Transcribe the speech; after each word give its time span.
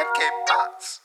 MK 0.00 0.20
Parts. 0.46 1.00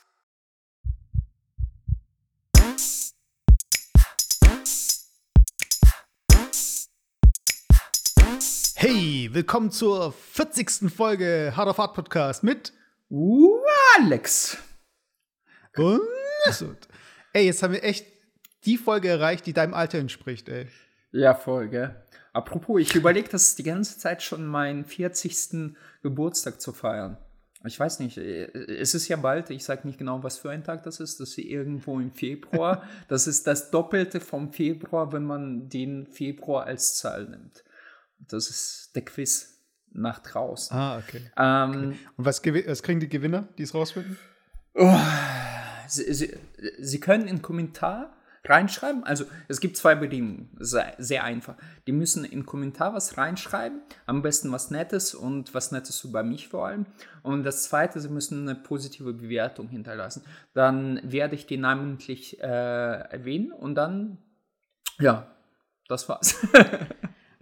Hey, 8.74 9.28
willkommen 9.32 9.70
zur 9.70 10.12
40. 10.12 10.90
Folge 10.90 11.52
Hard 11.56 11.68
of 11.68 11.78
Hard 11.78 11.94
Podcast 11.94 12.42
mit 12.42 12.72
Uh, 13.10 13.58
Alex. 13.98 14.56
und. 15.76 16.88
Ey, 17.32 17.46
jetzt 17.46 17.62
haben 17.62 17.74
wir 17.74 17.84
echt 17.84 18.06
die 18.64 18.78
Folge 18.78 19.08
erreicht, 19.08 19.46
die 19.46 19.52
deinem 19.52 19.74
Alter 19.74 19.98
entspricht, 19.98 20.48
ey. 20.48 20.68
Ja, 21.12 21.34
voll, 21.34 21.68
gell? 21.68 22.02
Apropos, 22.32 22.80
ich 22.80 22.94
überlege 22.94 23.28
das 23.28 23.54
die 23.54 23.62
ganze 23.62 23.98
Zeit 23.98 24.22
schon, 24.22 24.46
meinen 24.46 24.84
40. 24.84 25.76
Geburtstag 26.02 26.60
zu 26.60 26.72
feiern. 26.72 27.18
Ich 27.66 27.78
weiß 27.78 28.00
nicht, 28.00 28.18
äh, 28.18 28.44
es 28.46 28.94
ist 28.94 29.08
ja 29.08 29.16
bald, 29.16 29.50
ich 29.50 29.64
sage 29.64 29.86
nicht 29.86 29.98
genau, 29.98 30.22
was 30.22 30.38
für 30.38 30.50
ein 30.50 30.64
Tag 30.64 30.82
das 30.84 31.00
ist, 31.00 31.20
das 31.20 31.30
ist 31.30 31.38
irgendwo 31.38 31.98
im 32.00 32.12
Februar. 32.12 32.82
Das 33.08 33.26
ist 33.26 33.46
das 33.46 33.70
Doppelte 33.70 34.20
vom 34.20 34.52
Februar, 34.52 35.12
wenn 35.12 35.24
man 35.24 35.68
den 35.68 36.06
Februar 36.06 36.64
als 36.64 36.96
Zahl 36.96 37.28
nimmt. 37.28 37.64
Das 38.18 38.48
ist 38.48 38.90
der 38.94 39.04
Quiz 39.04 39.60
nach 39.92 40.20
draußen. 40.20 40.76
Ah, 40.76 40.98
okay. 40.98 41.22
Ähm, 41.36 41.96
Und 42.16 42.24
was, 42.24 42.42
was 42.44 42.82
kriegen 42.82 43.00
die 43.00 43.08
Gewinner, 43.08 43.48
die 43.58 43.62
es 43.62 43.74
rausfinden? 43.74 44.18
Sie, 45.88 46.12
Sie, 46.12 46.36
Sie 46.78 47.00
können 47.00 47.28
in 47.28 47.42
Kommentar 47.42 48.15
reinschreiben. 48.48 49.04
Also 49.04 49.24
es 49.48 49.60
gibt 49.60 49.76
zwei 49.76 49.94
Bedingungen, 49.94 50.50
sehr, 50.58 50.94
sehr 50.98 51.24
einfach. 51.24 51.56
Die 51.86 51.92
müssen 51.92 52.24
in 52.24 52.46
Kommentar 52.46 52.94
was 52.94 53.16
reinschreiben, 53.16 53.80
am 54.06 54.22
besten 54.22 54.52
was 54.52 54.70
Nettes 54.70 55.14
und 55.14 55.54
was 55.54 55.72
Nettes 55.72 56.02
über 56.04 56.22
mich 56.22 56.48
vor 56.48 56.66
allem. 56.66 56.86
Und 57.22 57.44
das 57.44 57.64
Zweite, 57.64 58.00
Sie 58.00 58.08
müssen 58.08 58.48
eine 58.48 58.58
positive 58.58 59.12
Bewertung 59.12 59.68
hinterlassen. 59.68 60.22
Dann 60.54 61.00
werde 61.04 61.34
ich 61.34 61.46
die 61.46 61.56
namentlich 61.56 62.40
äh, 62.40 62.46
erwähnen 62.46 63.52
und 63.52 63.74
dann, 63.74 64.18
ja, 64.98 65.30
das 65.88 66.08
war's. 66.08 66.36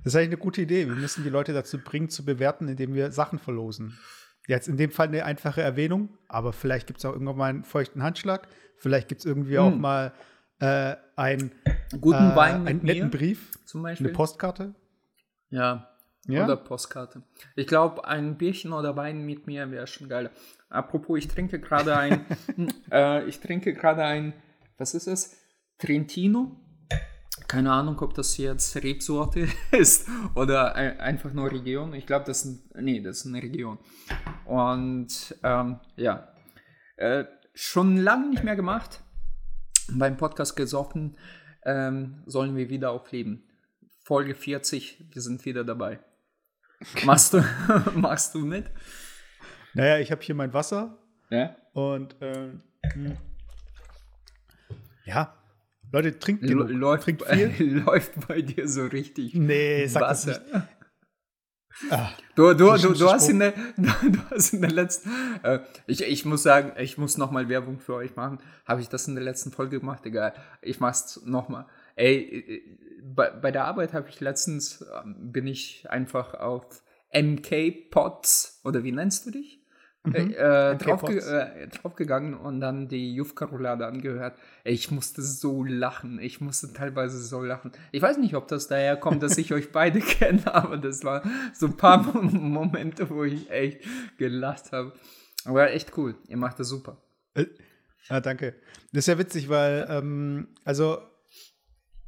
Das 0.04 0.12
ist 0.12 0.18
eigentlich 0.18 0.32
eine 0.32 0.42
gute 0.42 0.60
Idee. 0.60 0.86
Wir 0.86 0.96
müssen 0.96 1.24
die 1.24 1.30
Leute 1.30 1.54
dazu 1.54 1.78
bringen, 1.78 2.10
zu 2.10 2.26
bewerten, 2.26 2.68
indem 2.68 2.92
wir 2.92 3.10
Sachen 3.10 3.38
verlosen. 3.38 3.98
Jetzt 4.46 4.68
in 4.68 4.76
dem 4.76 4.90
Fall 4.90 5.08
eine 5.08 5.24
einfache 5.24 5.62
Erwähnung, 5.62 6.10
aber 6.28 6.52
vielleicht 6.52 6.86
gibt 6.86 6.98
es 6.98 7.06
auch 7.06 7.14
irgendwann 7.14 7.38
mal 7.38 7.48
einen 7.48 7.64
feuchten 7.64 8.02
Handschlag. 8.02 8.46
Vielleicht 8.76 9.08
gibt 9.08 9.20
es 9.20 9.24
irgendwie 9.24 9.58
auch 9.58 9.74
mal 9.74 10.12
äh, 10.64 10.96
ein, 11.16 11.52
Guten 12.00 12.32
äh, 12.32 12.36
Wein 12.36 12.62
mit 12.62 12.70
einen 12.70 12.84
netten 12.84 13.10
Brief, 13.10 13.58
zum 13.64 13.82
Beispiel. 13.82 14.08
eine 14.08 14.14
Postkarte. 14.14 14.74
Ja. 15.50 15.90
Ja? 16.26 16.44
Oder 16.44 16.56
Postkarte. 16.56 17.22
Ich 17.54 17.66
glaube, 17.66 18.06
ein 18.06 18.38
Bierchen 18.38 18.72
oder 18.72 18.96
Wein 18.96 19.26
mit 19.26 19.46
mir 19.46 19.70
wäre 19.70 19.86
schon 19.86 20.08
geil. 20.08 20.30
Apropos, 20.70 21.18
ich 21.18 21.28
trinke 21.28 21.60
gerade 21.60 21.96
ein, 21.96 22.24
äh, 22.90 23.24
ich 23.26 23.40
trinke 23.40 23.74
gerade 23.74 24.04
ein, 24.04 24.32
was 24.78 24.94
ist 24.94 25.06
es? 25.06 25.36
Trentino. 25.78 26.60
Keine 27.46 27.72
Ahnung, 27.72 28.00
ob 28.00 28.14
das 28.14 28.38
jetzt 28.38 28.74
Rebsorte 28.76 29.48
ist 29.70 30.08
oder 30.34 30.74
ein, 30.74 30.98
einfach 30.98 31.32
nur 31.34 31.50
Region. 31.50 31.92
Ich 31.92 32.06
glaube, 32.06 32.24
das 32.24 32.46
ist, 32.46 32.74
nee, 32.74 33.00
das 33.00 33.18
ist 33.18 33.26
eine 33.26 33.42
Region. 33.42 33.78
Und 34.46 35.36
ähm, 35.42 35.78
ja, 35.96 36.28
äh, 36.96 37.24
schon 37.52 37.98
lange 37.98 38.30
nicht 38.30 38.44
mehr 38.44 38.56
gemacht. 38.56 39.03
Beim 39.90 40.16
Podcast 40.16 40.56
gesoffen 40.56 41.16
ähm, 41.64 42.22
sollen 42.26 42.56
wir 42.56 42.70
wieder 42.70 42.90
aufleben. 42.90 43.44
Folge 44.02 44.34
40, 44.34 45.04
wir 45.12 45.22
sind 45.22 45.44
wieder 45.44 45.64
dabei. 45.64 45.98
Machst 47.04 47.34
du, 47.34 47.42
machst 47.94 48.34
du 48.34 48.40
mit? 48.40 48.70
Naja, 49.74 49.98
ich 49.98 50.10
habe 50.10 50.22
hier 50.22 50.34
mein 50.34 50.52
Wasser 50.52 50.98
Ja. 51.30 51.56
und 51.72 52.16
ähm, 52.20 52.62
hm. 52.92 53.16
ja, 55.04 55.34
Leute, 55.92 56.18
trinkt 56.18 56.42
genug. 56.42 56.70
läuft, 56.70 57.04
trinkt 57.04 57.22
viel. 57.24 57.78
läuft 57.86 58.26
bei 58.26 58.42
dir 58.42 58.68
so 58.68 58.84
richtig. 58.84 59.34
Nee, 59.34 59.86
sag 59.86 60.00
das 60.00 60.26
Wasser. 60.26 60.40
nicht. 60.40 60.64
Ah, 61.90 62.10
Du, 62.34 62.52
du, 62.52 62.76
du, 62.76 62.94
du, 62.94 63.10
hast 63.12 63.28
in 63.28 63.38
der, 63.38 63.52
du 63.76 64.18
hast 64.30 64.54
in 64.54 64.60
der 64.60 64.72
letzten, 64.72 65.10
äh, 65.42 65.60
ich, 65.86 66.02
ich 66.02 66.24
muss 66.24 66.42
sagen, 66.42 66.72
ich 66.78 66.98
muss 66.98 67.16
nochmal 67.16 67.48
Werbung 67.48 67.78
für 67.78 67.94
euch 67.94 68.16
machen. 68.16 68.38
Habe 68.64 68.80
ich 68.80 68.88
das 68.88 69.06
in 69.06 69.14
der 69.14 69.24
letzten 69.24 69.52
Folge 69.52 69.78
gemacht? 69.78 70.04
Egal, 70.04 70.34
ich 70.60 70.80
mach's 70.80 71.20
nochmal. 71.24 71.66
Ey, 71.94 72.16
äh, 72.16 72.62
bei, 73.02 73.30
bei 73.30 73.50
der 73.50 73.66
Arbeit 73.66 73.92
habe 73.92 74.08
ich 74.08 74.20
letztens, 74.20 74.84
ähm, 75.04 75.32
bin 75.32 75.46
ich 75.46 75.88
einfach 75.88 76.34
auf 76.34 76.82
MK-Pods, 77.12 78.62
oder 78.64 78.82
wie 78.82 78.92
nennst 78.92 79.26
du 79.26 79.30
dich? 79.30 79.63
Mhm. 80.04 80.34
Äh, 80.36 80.74
MK 80.74 80.78
draufge 80.84 81.18
äh, 81.18 81.68
draufgegangen 81.68 82.34
und 82.34 82.60
dann 82.60 82.88
die 82.88 83.14
Jufka-Roulade 83.14 83.86
angehört. 83.86 84.36
Ich 84.62 84.90
musste 84.90 85.22
so 85.22 85.64
lachen. 85.64 86.18
Ich 86.20 86.40
musste 86.40 86.72
teilweise 86.74 87.18
so 87.18 87.42
lachen. 87.42 87.72
Ich 87.90 88.02
weiß 88.02 88.18
nicht, 88.18 88.34
ob 88.34 88.46
das 88.48 88.68
daher 88.68 88.96
kommt, 88.96 89.22
dass 89.22 89.38
ich 89.38 89.52
euch 89.54 89.72
beide 89.72 90.00
kenne, 90.00 90.54
aber 90.54 90.76
das 90.76 91.04
war 91.04 91.22
so 91.54 91.66
ein 91.66 91.76
paar 91.76 92.02
Momente, 92.22 93.08
wo 93.08 93.24
ich 93.24 93.50
echt 93.50 93.80
gelacht 94.18 94.72
habe. 94.72 94.92
Aber 95.46 95.70
echt 95.70 95.96
cool. 95.96 96.14
Ihr 96.28 96.36
macht 96.36 96.60
das 96.60 96.68
super. 96.68 96.98
Ah, 98.08 98.20
danke. 98.20 98.54
Das 98.92 99.00
ist 99.00 99.06
ja 99.06 99.18
witzig, 99.18 99.48
weil, 99.48 99.86
ähm, 99.88 100.48
also 100.64 100.98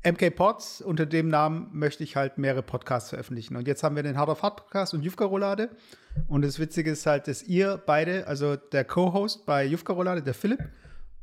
MK 0.04 0.30
Pods, 0.30 0.80
unter 0.82 1.06
dem 1.06 1.28
Namen 1.28 1.68
möchte 1.72 2.04
ich 2.04 2.16
halt 2.16 2.38
mehrere 2.38 2.62
Podcasts 2.62 3.10
veröffentlichen. 3.10 3.56
Und 3.56 3.66
jetzt 3.66 3.82
haben 3.82 3.96
wir 3.96 4.02
den 4.02 4.16
Hard 4.16 4.28
of 4.28 4.42
Hard 4.42 4.56
Podcast 4.56 4.94
und 4.94 5.02
Jufka 5.02 5.24
Roulade. 5.24 5.70
Und 6.28 6.42
das 6.42 6.58
Witzige 6.58 6.90
ist 6.92 7.06
halt, 7.06 7.26
dass 7.28 7.42
ihr 7.42 7.82
beide, 7.84 8.26
also 8.26 8.56
der 8.56 8.84
Co-Host 8.84 9.46
bei 9.46 9.64
Jufka 9.64 9.92
Roulade, 9.92 10.22
der 10.22 10.34
Philipp, 10.34 10.60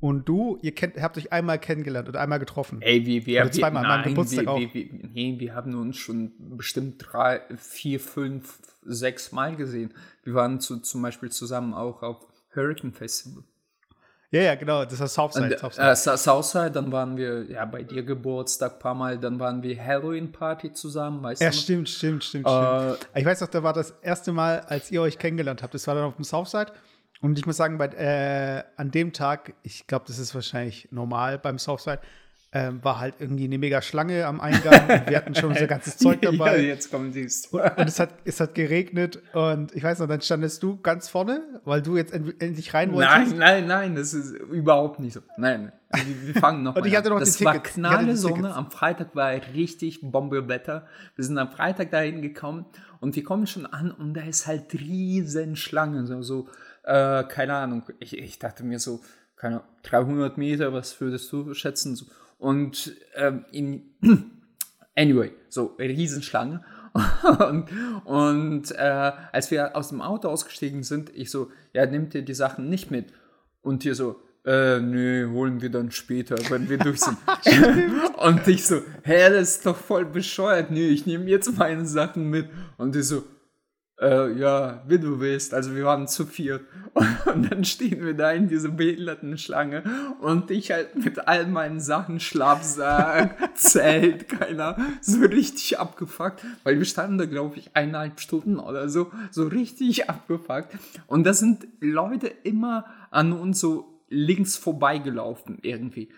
und 0.03 0.27
du, 0.27 0.59
ihr 0.61 0.75
kennt, 0.75 1.01
habt 1.01 1.17
euch 1.17 1.31
einmal 1.31 1.57
kennengelernt 1.57 2.09
oder 2.09 2.19
einmal 2.19 2.37
getroffen. 2.37 2.81
Ey, 2.81 3.05
wir, 3.05 3.25
wir, 3.25 3.41
Oder 3.43 3.51
zweimal, 3.53 3.83
wir, 3.83 3.89
an 3.89 4.01
meinem 4.01 4.09
Geburtstag 4.09 4.45
wir, 4.47 4.51
auch. 4.51 4.59
Wir, 4.59 4.73
wir, 4.73 4.89
nee, 5.13 5.35
wir 5.39 5.55
haben 5.55 5.73
uns 5.75 5.95
schon 5.95 6.33
bestimmt 6.57 6.95
drei, 6.99 7.39
vier, 7.55 8.01
fünf, 8.01 8.59
sechs 8.81 9.31
Mal 9.31 9.55
gesehen. 9.55 9.93
Wir 10.25 10.33
waren 10.33 10.59
zu, 10.59 10.81
zum 10.81 11.01
Beispiel 11.01 11.31
zusammen 11.31 11.73
auch 11.73 12.03
auf 12.03 12.27
Hurricane 12.53 12.91
Festival. 12.91 13.45
Ja, 14.33 14.41
ja, 14.41 14.55
genau, 14.55 14.83
das 14.83 14.99
ist 14.99 15.13
Southside. 15.13 15.45
Und, 15.45 15.59
Southside. 15.59 15.91
äh, 15.91 16.17
Southside, 16.17 16.71
dann 16.71 16.91
waren 16.91 17.15
wir 17.15 17.43
ja 17.45 17.65
bei 17.65 17.83
dir 17.83 18.01
Geburtstag 18.01 18.73
ein 18.73 18.79
paar 18.79 18.95
Mal, 18.95 19.19
dann 19.19 19.39
waren 19.39 19.61
wir 19.61 19.79
Halloween-Party 19.79 20.73
zusammen, 20.73 21.21
weißt 21.21 21.39
Ja, 21.39 21.49
du? 21.51 21.55
noch? 21.55 21.61
stimmt, 21.61 21.89
stimmt, 21.89 22.23
stimmt, 22.23 22.47
Äh, 22.47 22.49
stimmt. 22.95 23.09
Ich 23.13 23.25
weiß 23.25 23.41
noch, 23.41 23.47
da 23.49 23.61
war 23.61 23.73
das 23.73 23.93
erste 24.01 24.31
Mal, 24.31 24.61
als 24.61 24.89
ihr 24.89 25.03
euch 25.03 25.19
kennengelernt 25.19 25.61
habt. 25.61 25.75
Das 25.75 25.85
war 25.85 25.93
dann 25.93 26.05
auf 26.05 26.15
dem 26.15 26.23
Southside. 26.25 26.71
Und 27.21 27.37
ich 27.37 27.45
muss 27.45 27.57
sagen, 27.57 27.77
bei, 27.77 27.85
äh, 27.89 28.63
an 28.75 28.89
dem 28.89 29.13
Tag, 29.13 29.53
ich 29.61 29.85
glaube, 29.85 30.05
das 30.07 30.17
ist 30.17 30.33
wahrscheinlich 30.33 30.87
normal 30.91 31.37
beim 31.37 31.59
Southside, 31.59 31.99
ähm, 32.55 32.83
war 32.83 32.99
halt 32.99 33.15
irgendwie 33.19 33.45
eine 33.45 33.57
mega 33.57 33.81
Schlange 33.81 34.25
am 34.27 34.39
Eingang. 34.39 34.81
und 34.83 35.09
wir 35.09 35.17
hatten 35.17 35.33
schon 35.33 35.49
unser 35.49 35.65
ganzes 35.65 35.97
Zeug 35.97 36.21
dabei. 36.21 36.57
ja, 36.57 36.67
jetzt 36.67 36.91
kommen 36.91 37.11
die 37.11 37.23
Und 37.51 37.87
es 37.87 37.99
hat, 37.99 38.13
es 38.25 38.39
hat 38.39 38.53
geregnet 38.53 39.21
und 39.33 39.73
ich 39.75 39.83
weiß 39.83 39.99
noch, 39.99 40.07
dann 40.07 40.21
standest 40.21 40.61
du 40.61 40.79
ganz 40.81 41.09
vorne, 41.09 41.41
weil 41.65 41.81
du 41.81 41.97
jetzt 41.97 42.13
end 42.13 42.41
endlich 42.41 42.73
rein 42.73 42.93
wolltest. 42.93 43.31
Nein, 43.31 43.37
nein, 43.37 43.67
nein, 43.67 43.95
das 43.95 44.13
ist 44.13 44.33
überhaupt 44.33 44.99
nicht 44.99 45.13
so. 45.13 45.21
Nein, 45.37 45.71
wir, 45.91 46.27
wir 46.27 46.39
fangen 46.39 46.61
noch 46.63 46.75
Und 46.75 46.85
ich 46.85 46.95
hatte 46.95 47.07
an. 47.09 47.13
noch 47.15 47.19
die 47.19 47.25
Das 47.25 47.43
war 47.43 47.53
Tickets. 47.53 47.73
Die 47.73 47.79
knalle 47.81 48.15
Sonne. 48.17 48.53
Am 48.53 48.69
Freitag 48.69 49.15
war 49.15 49.31
richtig 49.55 50.01
Bombewetter. 50.03 50.85
Wir 51.15 51.25
sind 51.25 51.37
am 51.39 51.49
Freitag 51.49 51.89
dahin 51.89 52.21
gekommen 52.21 52.65
und 52.99 53.15
wir 53.15 53.23
kommen 53.23 53.47
schon 53.47 53.65
an 53.65 53.91
und 53.91 54.13
da 54.13 54.21
ist 54.21 54.45
halt 54.45 54.73
riesen 54.75 55.55
Schlange. 55.55 56.05
So, 56.05 56.21
so 56.21 56.47
äh, 56.83 57.23
keine 57.23 57.55
Ahnung. 57.55 57.83
Ich, 57.99 58.15
ich 58.15 58.37
dachte 58.37 58.63
mir 58.63 58.77
so, 58.77 59.01
keine 59.37 59.55
Ahnung, 59.55 59.67
300 59.83 60.37
Meter, 60.37 60.71
was 60.71 60.99
würdest 61.01 61.31
du 61.31 61.53
schätzen? 61.55 61.95
So. 61.95 62.05
Und 62.37 62.95
ähm, 63.15 63.45
in, 63.51 63.83
Anyway, 64.95 65.31
so 65.49 65.75
Riesenschlange. 65.79 66.63
und 67.49 67.65
und 68.05 68.71
äh, 68.71 69.11
als 69.31 69.49
wir 69.49 69.75
aus 69.75 69.89
dem 69.89 70.01
Auto 70.01 70.27
ausgestiegen 70.29 70.83
sind, 70.83 71.11
ich 71.15 71.31
so, 71.31 71.49
ja, 71.73 71.85
nimmt 71.87 72.13
ihr 72.13 72.21
die 72.21 72.35
Sachen 72.35 72.69
nicht 72.69 72.91
mit? 72.91 73.07
Und 73.63 73.81
hier 73.81 73.95
so, 73.95 74.19
äh, 74.45 74.79
nee, 74.79 75.25
holen 75.25 75.61
wir 75.61 75.71
dann 75.71 75.89
später, 75.89 76.35
wenn 76.49 76.69
wir 76.69 76.77
durch 76.77 76.99
sind. 76.99 77.17
und 78.17 78.47
ich 78.47 78.65
so, 78.65 78.81
hä, 79.03 79.29
das 79.31 79.55
ist 79.55 79.65
doch 79.65 79.77
voll 79.77 80.05
bescheuert. 80.05 80.69
Nee, 80.69 80.89
ich 80.89 81.07
nehme 81.07 81.25
jetzt 81.25 81.57
meine 81.57 81.85
Sachen 81.87 82.29
mit. 82.29 82.49
Und 82.77 82.93
die 82.93 83.01
so, 83.01 83.23
äh, 84.01 84.33
ja, 84.33 84.83
wie 84.87 84.99
du 84.99 85.19
willst. 85.19 85.53
Also 85.53 85.75
wir 85.75 85.85
waren 85.85 86.07
zu 86.07 86.25
viert. 86.25 86.65
Und 87.25 87.51
dann 87.51 87.63
stehen 87.63 88.05
wir 88.05 88.13
da 88.13 88.31
in 88.31 88.47
dieser 88.47 88.69
behinderten 88.69 89.37
Schlange 89.37 89.83
und 90.21 90.51
ich 90.51 90.71
halt 90.71 90.95
mit 90.95 91.27
all 91.27 91.47
meinen 91.47 91.79
Sachen, 91.79 92.19
Schlafsack, 92.19 93.55
Zelt, 93.55 94.29
keiner, 94.29 94.77
so 95.01 95.25
richtig 95.25 95.79
abgefuckt. 95.79 96.45
Weil 96.63 96.77
wir 96.77 96.85
standen 96.85 97.17
da, 97.17 97.25
glaube 97.25 97.57
ich, 97.57 97.75
eineinhalb 97.75 98.19
Stunden 98.19 98.59
oder 98.59 98.89
so, 98.89 99.11
so 99.31 99.47
richtig 99.47 100.09
abgefuckt. 100.09 100.77
Und 101.07 101.23
da 101.23 101.33
sind 101.33 101.65
Leute 101.79 102.27
immer 102.27 102.85
an 103.09 103.33
uns 103.33 103.59
so 103.59 104.01
links 104.09 104.55
vorbeigelaufen 104.55 105.57
irgendwie. 105.63 106.09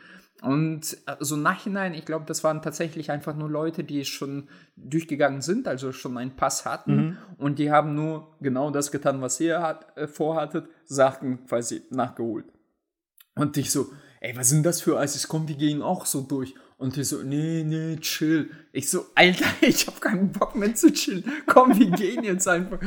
Und 0.41 0.97
so 1.19 1.37
Nachhinein, 1.37 1.93
ich 1.93 2.05
glaube, 2.05 2.25
das 2.25 2.43
waren 2.43 2.61
tatsächlich 2.61 3.09
einfach 3.09 3.35
nur 3.35 3.49
Leute, 3.49 3.83
die 3.83 4.03
schon 4.05 4.49
durchgegangen 4.75 5.41
sind, 5.41 5.67
also 5.67 5.91
schon 5.91 6.17
einen 6.17 6.35
Pass 6.35 6.65
hatten. 6.65 6.95
Mhm. 6.95 7.17
Und 7.37 7.59
die 7.59 7.71
haben 7.71 7.95
nur 7.95 8.35
genau 8.41 8.69
das 8.69 8.91
getan, 8.91 9.21
was 9.21 9.39
ihr 9.39 9.61
hat, 9.61 9.97
äh, 9.97 10.07
vorhattet, 10.07 10.67
Sachen 10.83 11.45
quasi 11.45 11.83
nachgeholt. 11.89 12.45
Und 13.35 13.57
ich 13.57 13.71
so, 13.71 13.91
ey, 14.21 14.35
was 14.35 14.49
sind 14.49 14.65
das 14.65 14.81
für 14.81 14.99
Eis? 14.99 15.27
Komm, 15.27 15.45
die 15.47 15.57
gehen 15.57 15.81
auch 15.81 16.05
so 16.05 16.21
durch. 16.21 16.53
Und 16.77 16.97
die 16.97 17.05
so, 17.05 17.23
nee, 17.23 17.63
nee, 17.63 17.95
chill. 17.97 18.49
Ich 18.73 18.89
so, 18.89 19.05
Alter, 19.15 19.45
ich 19.61 19.87
hab 19.87 20.01
keinen 20.01 20.31
Bock 20.31 20.55
mehr 20.55 20.75
zu 20.75 20.91
chillen. 20.91 21.23
Komm, 21.45 21.77
wir 21.77 21.91
gehen 21.91 22.23
jetzt 22.23 22.47
einfach. 22.47 22.79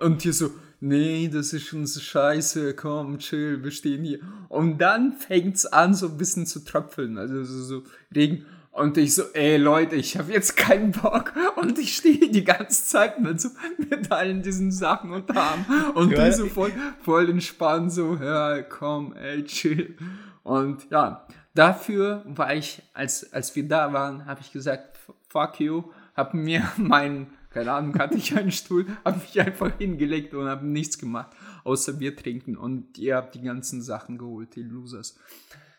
Und 0.00 0.22
die 0.22 0.32
so, 0.32 0.50
nee, 0.82 1.30
das 1.32 1.52
ist 1.52 1.66
schon 1.66 1.86
so 1.86 2.00
scheiße, 2.00 2.74
komm, 2.74 3.18
chill, 3.18 3.62
wir 3.62 3.70
stehen 3.70 4.04
hier. 4.04 4.18
Und 4.48 4.78
dann 4.78 5.12
fängt's 5.12 5.64
an, 5.64 5.94
so 5.94 6.08
ein 6.08 6.18
bisschen 6.18 6.44
zu 6.44 6.64
tröpfeln, 6.64 7.16
also 7.18 7.44
so, 7.44 7.62
so 7.62 7.82
Regen. 8.14 8.44
Und 8.72 8.96
ich 8.96 9.14
so, 9.14 9.22
ey 9.34 9.58
Leute, 9.58 9.96
ich 9.96 10.18
habe 10.18 10.32
jetzt 10.32 10.56
keinen 10.56 10.92
Bock. 10.92 11.34
Und 11.56 11.78
ich 11.78 11.96
stehe 11.96 12.30
die 12.30 12.42
ganze 12.42 12.86
Zeit 12.86 13.20
mit, 13.20 13.40
so, 13.40 13.50
mit 13.78 14.10
allen 14.10 14.42
diesen 14.42 14.72
Sachen 14.72 15.12
unter 15.12 15.36
Arm. 15.36 15.64
Und 15.94 16.16
die 16.16 16.32
so 16.32 16.46
voll, 16.46 16.72
voll 17.02 17.30
entspannt, 17.30 17.92
so, 17.92 18.16
ja, 18.16 18.62
komm, 18.62 19.14
ey, 19.14 19.44
chill. 19.44 19.96
Und 20.42 20.90
ja, 20.90 21.28
dafür 21.54 22.24
war 22.26 22.54
ich, 22.54 22.82
als, 22.92 23.32
als 23.32 23.54
wir 23.54 23.68
da 23.68 23.92
waren, 23.92 24.26
habe 24.26 24.40
ich 24.40 24.52
gesagt, 24.52 24.98
fuck 25.28 25.60
you, 25.60 25.84
hab 26.16 26.34
mir 26.34 26.62
meinen 26.76 27.28
keine 27.52 27.72
Ahnung, 27.72 27.98
hatte 27.98 28.16
ich 28.16 28.36
einen 28.36 28.52
Stuhl, 28.52 28.86
habe 29.04 29.20
mich 29.20 29.40
einfach 29.40 29.76
hingelegt 29.78 30.34
und 30.34 30.48
habe 30.48 30.66
nichts 30.66 30.98
gemacht, 30.98 31.30
außer 31.64 31.94
Bier 31.94 32.16
trinken. 32.16 32.56
Und 32.56 32.98
ihr 32.98 33.16
habt 33.16 33.34
die 33.34 33.42
ganzen 33.42 33.82
Sachen 33.82 34.18
geholt, 34.18 34.56
die 34.56 34.62
Losers. 34.62 35.18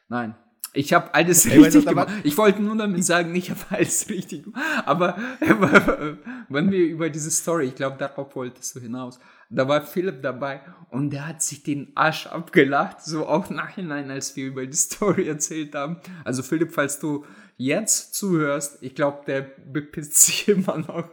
Nein, 0.10 0.36
ich 0.74 0.92
habe 0.92 1.14
alles 1.14 1.46
Ey, 1.46 1.60
richtig 1.60 1.86
gemacht. 1.86 2.12
Ich 2.24 2.36
wollte 2.38 2.62
nur 2.62 2.76
damit 2.76 3.06
sagen, 3.06 3.34
ich 3.36 3.52
habe 3.52 3.62
alles 3.70 4.10
richtig 4.10 4.44
gemacht. 4.44 4.64
Aber 4.86 5.18
wenn 6.50 6.72
wir 6.72 6.86
über 6.86 7.10
diese 7.10 7.30
Story, 7.30 7.68
ich 7.68 7.76
glaube, 7.76 7.98
darauf 7.98 8.36
wolltest 8.36 8.76
du 8.76 8.80
hinaus, 8.80 9.20
da 9.52 9.68
war 9.68 9.86
Philipp 9.86 10.24
dabei 10.24 10.62
und 10.90 11.12
der 11.12 11.28
hat 11.28 11.44
sich 11.44 11.62
den 11.62 11.92
Arsch 11.94 12.26
abgelacht, 12.26 13.04
so 13.04 13.28
auch 13.28 13.52
nachhinein, 13.52 14.10
als 14.10 14.36
wir 14.36 14.48
über 14.48 14.66
die 14.66 14.76
Story 14.76 15.28
erzählt 15.28 15.76
haben. 15.76 15.98
Also 16.24 16.42
Philipp, 16.42 16.74
falls 16.74 17.00
du 17.00 17.24
jetzt 17.58 18.16
zuhörst, 18.16 18.80
ich 18.82 18.96
glaube, 18.96 19.22
der 19.28 19.42
bepisst 19.42 20.16
sich 20.16 20.48
immer 20.48 20.80
noch 20.80 21.08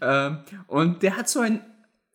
ähm, 0.00 0.38
und 0.66 1.02
der 1.02 1.16
hat 1.16 1.28
so 1.28 1.40
ein 1.40 1.60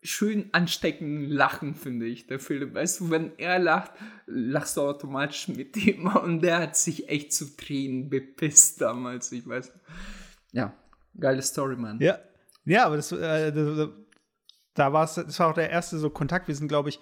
schön 0.02 0.48
ansteckenden 0.52 1.28
Lachen, 1.28 1.74
finde 1.74 2.06
ich, 2.06 2.26
der 2.26 2.40
Philipp. 2.40 2.74
Weißt 2.74 3.00
du, 3.00 3.10
wenn 3.10 3.32
er 3.38 3.58
lacht, 3.58 3.92
lachst 4.26 4.76
du 4.76 4.82
automatisch 4.82 5.48
mit 5.48 5.76
ihm. 5.76 6.06
Und 6.24 6.40
der 6.42 6.58
hat 6.58 6.76
sich 6.76 7.08
echt 7.08 7.32
zu 7.32 7.56
Tränen 7.56 8.08
bepisst 8.08 8.80
damals, 8.80 9.30
ich 9.32 9.46
weiß. 9.46 9.72
Ja, 10.52 10.72
geile 11.18 11.42
Story, 11.42 11.76
Mann. 11.76 12.00
Ja, 12.00 12.18
ja 12.64 12.86
aber 12.86 12.96
das, 12.96 13.12
äh, 13.12 13.52
das 13.52 13.88
da 14.74 14.92
war 14.92 15.04
es, 15.04 15.14
das 15.14 15.38
war 15.38 15.48
auch 15.48 15.54
der 15.54 15.70
erste 15.70 15.98
so 15.98 16.08
Kontakt. 16.08 16.48
Wir 16.48 16.54
sind, 16.54 16.68
glaube 16.68 16.88
ich, 16.88 17.00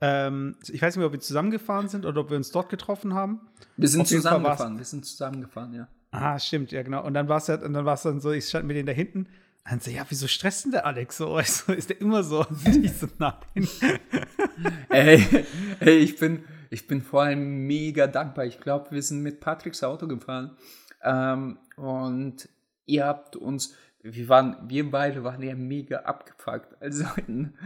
ähm, 0.00 0.56
ich 0.62 0.80
weiß 0.80 0.94
nicht 0.94 0.98
mehr, 0.98 1.06
ob 1.06 1.12
wir 1.12 1.20
zusammengefahren 1.20 1.88
sind 1.88 2.04
oder 2.04 2.20
ob 2.20 2.30
wir 2.30 2.36
uns 2.36 2.52
dort 2.52 2.68
getroffen 2.68 3.14
haben. 3.14 3.40
Wir 3.76 3.88
sind 3.88 4.06
zusammengefahren, 4.06 4.78
wir 4.78 4.84
sind 4.84 5.04
zusammengefahren, 5.04 5.72
ja. 5.72 5.88
Ah, 6.12 6.38
stimmt, 6.38 6.70
ja, 6.70 6.82
genau. 6.82 7.04
Und 7.04 7.14
dann 7.14 7.28
war 7.28 7.38
es 7.38 7.46
ja, 7.48 7.56
und 7.56 7.72
dann 7.72 7.84
war 7.84 7.94
es 7.94 8.02
dann 8.02 8.20
so, 8.20 8.30
ich 8.30 8.48
stand 8.48 8.66
mit 8.66 8.76
denen 8.76 8.86
da 8.86 8.92
hinten 8.92 9.26
dann 9.70 9.80
so, 9.80 9.90
ja, 9.90 10.04
wieso 10.08 10.28
stresst 10.28 10.64
denn 10.64 10.72
der 10.72 10.86
Alex 10.86 11.16
so? 11.16 11.36
Also, 11.36 11.72
ist 11.72 11.90
der 11.90 12.00
immer 12.00 12.22
so? 12.22 12.46
ich 12.82 12.92
so, 12.92 13.08
nein. 13.18 13.34
ey, 14.90 15.44
ey, 15.80 15.98
ich 15.98 16.18
bin, 16.18 16.44
ich 16.70 16.86
bin 16.86 17.02
vor 17.02 17.22
allem 17.22 17.66
mega 17.66 18.06
dankbar. 18.06 18.44
Ich 18.44 18.60
glaube, 18.60 18.90
wir 18.90 19.02
sind 19.02 19.22
mit 19.22 19.40
Patricks 19.40 19.82
Auto 19.82 20.06
gefahren. 20.06 20.56
Ähm, 21.02 21.58
und 21.76 22.48
ihr 22.86 23.06
habt 23.06 23.36
uns, 23.36 23.74
wir 24.12 24.28
waren, 24.28 24.56
wir 24.68 24.90
beide 24.90 25.24
waren 25.24 25.42
ja 25.42 25.54
mega 25.54 26.00
abgefuckt. 26.00 26.80
Also, 26.80 27.04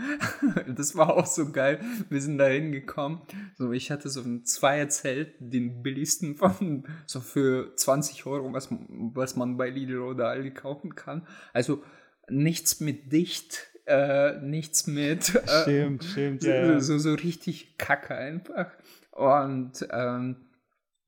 das 0.68 0.96
war 0.96 1.16
auch 1.16 1.26
so 1.26 1.52
geil. 1.52 1.80
Wir 2.08 2.20
sind 2.20 2.38
da 2.38 2.46
hingekommen. 2.46 3.20
So, 3.56 3.72
ich 3.72 3.90
hatte 3.90 4.08
so 4.08 4.22
ein 4.22 4.44
Zweierzelt, 4.44 5.34
den 5.38 5.82
billigsten 5.82 6.36
von, 6.36 6.84
so 7.06 7.20
für 7.20 7.74
20 7.76 8.26
Euro, 8.26 8.52
was, 8.52 8.68
was 8.88 9.36
man 9.36 9.56
bei 9.56 9.68
Lidl 9.70 10.00
oder 10.00 10.28
Aldi 10.28 10.52
kaufen 10.52 10.94
kann. 10.94 11.26
Also, 11.52 11.82
nichts 12.28 12.80
mit 12.80 13.12
dicht, 13.12 13.68
äh, 13.86 14.40
nichts 14.40 14.86
mit. 14.86 15.34
Äh, 15.34 15.62
stimmt, 15.62 16.04
stimmt, 16.04 16.44
ja. 16.44 16.80
So, 16.80 16.98
so, 16.98 17.10
so 17.10 17.14
richtig 17.14 17.76
kacke 17.76 18.14
einfach. 18.14 18.66
Und, 19.12 19.86
ähm, 19.92 20.36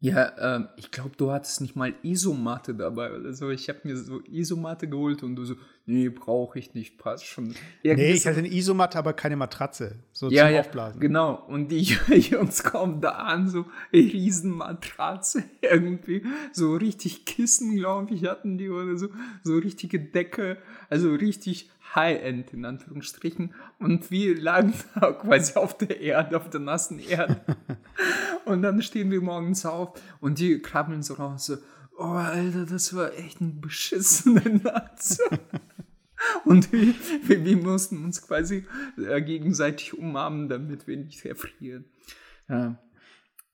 ja, 0.03 0.57
ähm, 0.57 0.69
ich 0.77 0.91
glaube, 0.91 1.13
du 1.17 1.31
hattest 1.31 1.61
nicht 1.61 1.77
mal 1.77 1.95
Isomatte 2.03 2.75
dabei 2.75 3.17
oder 3.17 3.33
so. 3.33 3.51
Ich 3.51 3.69
habe 3.69 3.79
mir 3.85 3.97
so 3.97 4.21
Isomatte 4.25 4.89
geholt 4.89 5.23
und 5.23 5.37
du 5.37 5.45
so, 5.45 5.55
nee, 5.87 6.09
brauche 6.09 6.59
ich 6.59 6.75
nicht, 6.75 6.99
passt 6.99 7.27
schon. 7.27 7.55
Irgendwie 7.83 8.07
nee, 8.09 8.13
ich 8.13 8.27
hatte 8.27 8.39
eine 8.39 8.53
Isomatte, 8.53 8.99
aber 8.99 9.13
keine 9.13 9.37
Matratze, 9.37 9.97
so 10.13 10.31
ja, 10.31 10.47
zum 10.47 10.55
ja, 10.55 10.61
Aufblasen. 10.61 11.01
Genau, 11.01 11.35
und 11.49 11.69
die 11.69 11.81
Jungs 12.09 12.63
kommen 12.63 13.01
da 13.01 13.11
an, 13.11 13.49
so 13.49 13.67
Riesenmatratze 13.93 15.45
irgendwie, 15.61 16.25
so 16.53 16.75
richtig 16.75 17.25
Kissen, 17.25 17.77
glaube 17.77 18.15
ich, 18.15 18.27
hatten 18.27 18.59
die 18.59 18.71
oder 18.71 18.97
so, 18.97 19.09
so 19.43 19.57
richtige 19.57 19.99
Decke, 20.01 20.59
also 20.89 21.13
richtig 21.13 21.71
High-End 21.95 22.53
in 22.53 22.65
Anführungsstrichen. 22.65 23.55
Und 23.79 24.11
wir 24.11 24.41
lagen 24.41 24.73
da 24.95 25.13
quasi 25.13 25.55
auf 25.55 25.77
der 25.77 26.01
Erde, 26.01 26.37
auf 26.37 26.49
der 26.49 26.61
nassen 26.61 26.99
Erde. 26.99 27.41
und 28.45 28.63
dann 28.63 28.83
stehen 28.83 29.11
wir 29.11 29.21
morgens 29.21 29.67
auf 29.67 30.01
und 30.21 30.39
die 30.39 30.61
krabbeln 30.61 31.03
so 31.03 31.15
raus, 31.15 31.47
so, 31.47 31.57
oh 31.99 32.05
Alter, 32.05 32.67
das 32.67 32.95
war 32.95 33.13
echt 33.15 33.41
ein 33.41 33.61
beschissener 33.61 34.49
Nacht. 34.49 35.19
und 36.45 36.73
wir, 36.73 36.95
wir, 37.45 37.57
mussten 37.57 38.05
uns 38.05 38.23
quasi 38.23 38.67
äh, 38.99 39.21
gegenseitig 39.23 39.97
umarmen, 39.97 40.49
damit 40.49 40.87
wir 40.87 40.97
nicht 40.97 41.25
erfrieren. 41.25 41.85
Ja. 42.49 42.79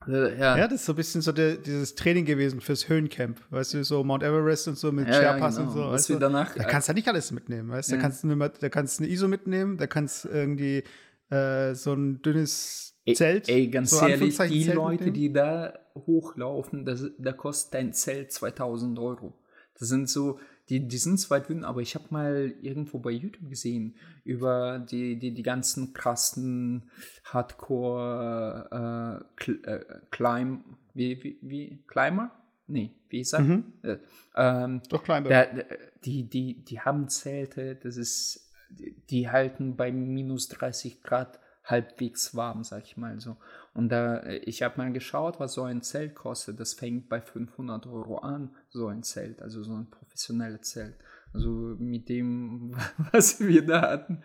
Äh, 0.07 0.39
ja. 0.39 0.57
ja, 0.57 0.69
das 0.69 0.81
ist 0.81 0.87
so 0.87 0.93
ein 0.93 0.97
bisschen 0.97 1.23
so 1.23 1.33
der, 1.33 1.57
dieses 1.57 1.95
Training 1.95 2.25
gewesen 2.25 2.61
fürs 2.61 2.89
Höhencamp, 2.89 3.41
weißt 3.51 3.75
du, 3.75 3.85
so 3.85 4.05
Mount 4.05 4.23
Everest 4.23 4.69
und 4.69 4.79
so 4.79 4.93
mit 4.93 5.09
ja, 5.09 5.15
Sherpas 5.15 5.57
ja, 5.57 5.63
genau. 5.63 5.73
und 5.73 5.79
so. 5.79 5.91
weißt 5.91 6.09
du? 6.11 6.19
danach, 6.19 6.55
da 6.55 6.65
kannst 6.65 6.89
du 6.89 6.93
ja 6.93 6.95
nicht 6.95 7.09
alles 7.09 7.33
mitnehmen, 7.33 7.69
weißt 7.69 7.91
du? 7.91 7.97
Da 7.97 8.03
kannst 8.03 8.23
du 8.23 8.31
eine, 8.31 8.51
da 8.51 8.69
kannst 8.69 9.01
eine 9.01 9.09
ISO 9.09 9.29
mitnehmen, 9.29 9.77
da 9.77 9.87
kannst 9.87 10.25
du 10.25 10.29
irgendwie 10.29 10.85
äh, 11.31 11.75
so 11.75 11.95
ein 11.95 12.23
dünnes 12.23 12.97
Zelt. 13.13 13.49
Ey, 13.49 13.69
ganz 13.69 13.91
so 13.91 14.07
ehrlich, 14.07 14.37
die 14.37 14.65
Zelt 14.65 14.75
Leute, 14.75 15.05
mitnehmen. 15.05 15.15
die 15.15 15.33
da 15.33 15.79
hochlaufen, 15.95 16.85
das, 16.85 17.05
da 17.19 17.33
kostet 17.33 17.81
ein 17.81 17.93
Zelt 17.93 18.33
2000 18.33 18.99
Euro. 18.99 19.39
Das 19.79 19.89
sind 19.89 20.09
so, 20.09 20.39
die, 20.69 20.87
die 20.87 20.99
sind 20.99 21.19
zwar 21.19 21.41
dünn, 21.41 21.65
aber 21.65 21.81
ich 21.81 21.95
habe 21.95 22.05
mal 22.11 22.53
irgendwo 22.61 22.99
bei 22.99 23.11
YouTube 23.11 23.49
gesehen 23.49 23.95
über 24.25 24.79
die, 24.79 25.19
die, 25.19 25.33
die 25.33 25.43
ganzen 25.43 25.95
krassen 25.95 26.91
Hardcore 27.25 28.69
äh, 28.71 29.43
Cl 29.43 29.65
äh, 29.65 29.85
Climb, 30.11 30.65
wie, 30.95 31.23
wie, 31.23 31.39
wie, 31.43 31.79
Climber? 31.87 32.31
Nee, 32.67 32.91
wie 33.09 33.21
ist 33.21 33.33
das? 33.33 33.41
Mhm. 33.41 33.73
Äh, 33.83 33.97
ähm, 34.37 34.83
Doch, 34.89 35.03
Climber. 35.03 35.29
Der, 35.29 35.67
die, 36.05 36.29
die, 36.29 36.65
die 36.65 36.81
haben 36.81 37.09
Zelte, 37.09 37.77
das 37.77 37.97
ist, 37.97 38.53
die, 38.71 38.95
die 39.09 39.31
halten 39.31 39.77
bei 39.77 39.91
minus 39.91 40.49
30 40.49 41.03
Grad 41.03 41.41
halbwegs 41.65 42.35
warm, 42.35 42.65
sag 42.65 42.85
ich 42.85 42.97
mal 42.97 43.21
so. 43.21 43.37
Und 43.79 43.91
da, 43.91 44.27
ich 44.27 44.63
habe 44.65 44.77
mal 44.77 44.93
geschaut, 44.93 45.39
was 45.39 45.53
so 45.53 45.63
ein 45.63 45.83
Zelt 45.83 46.17
kostet. 46.17 46.59
Das 46.59 46.75
fängt 46.75 47.09
bei 47.09 47.21
500 47.21 47.87
Euro 47.87 48.19
an, 48.19 48.51
so 48.71 48.89
ein 48.89 49.05
Zelt, 49.05 49.41
also 49.41 49.63
so 49.63 49.73
ein 49.73 49.89
professionelles 49.89 50.63
Zelt. 50.63 50.97
Also 51.33 51.77
mit 51.79 52.09
dem, 52.09 52.75
was 53.13 53.39
wir 53.39 53.65
da 53.65 53.83
hatten, 53.83 54.21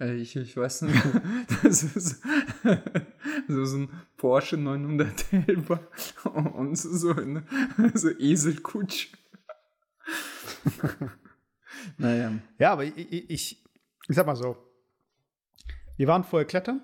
äh, 0.00 0.14
ich, 0.14 0.36
ich 0.36 0.56
weiß 0.56 0.82
nicht, 0.82 1.02
das 1.62 1.82
ist 1.82 2.22
so, 3.48 3.76
ein 3.76 3.90
Porsche 4.16 4.56
911 4.56 5.78
und 6.54 6.76
so 6.76 7.10
eine 7.10 7.44
so 7.92 8.08
Eselkutsch. 8.08 9.12
naja. 11.98 12.32
Ja, 12.58 12.72
aber 12.72 12.84
ich, 12.84 12.96
ich, 12.96 13.28
ich 13.28 13.66
sag 14.08 14.24
mal 14.24 14.34
so, 14.34 14.56
wir 15.98 16.08
waren 16.08 16.24
vorher 16.24 16.46
klettern 16.46 16.80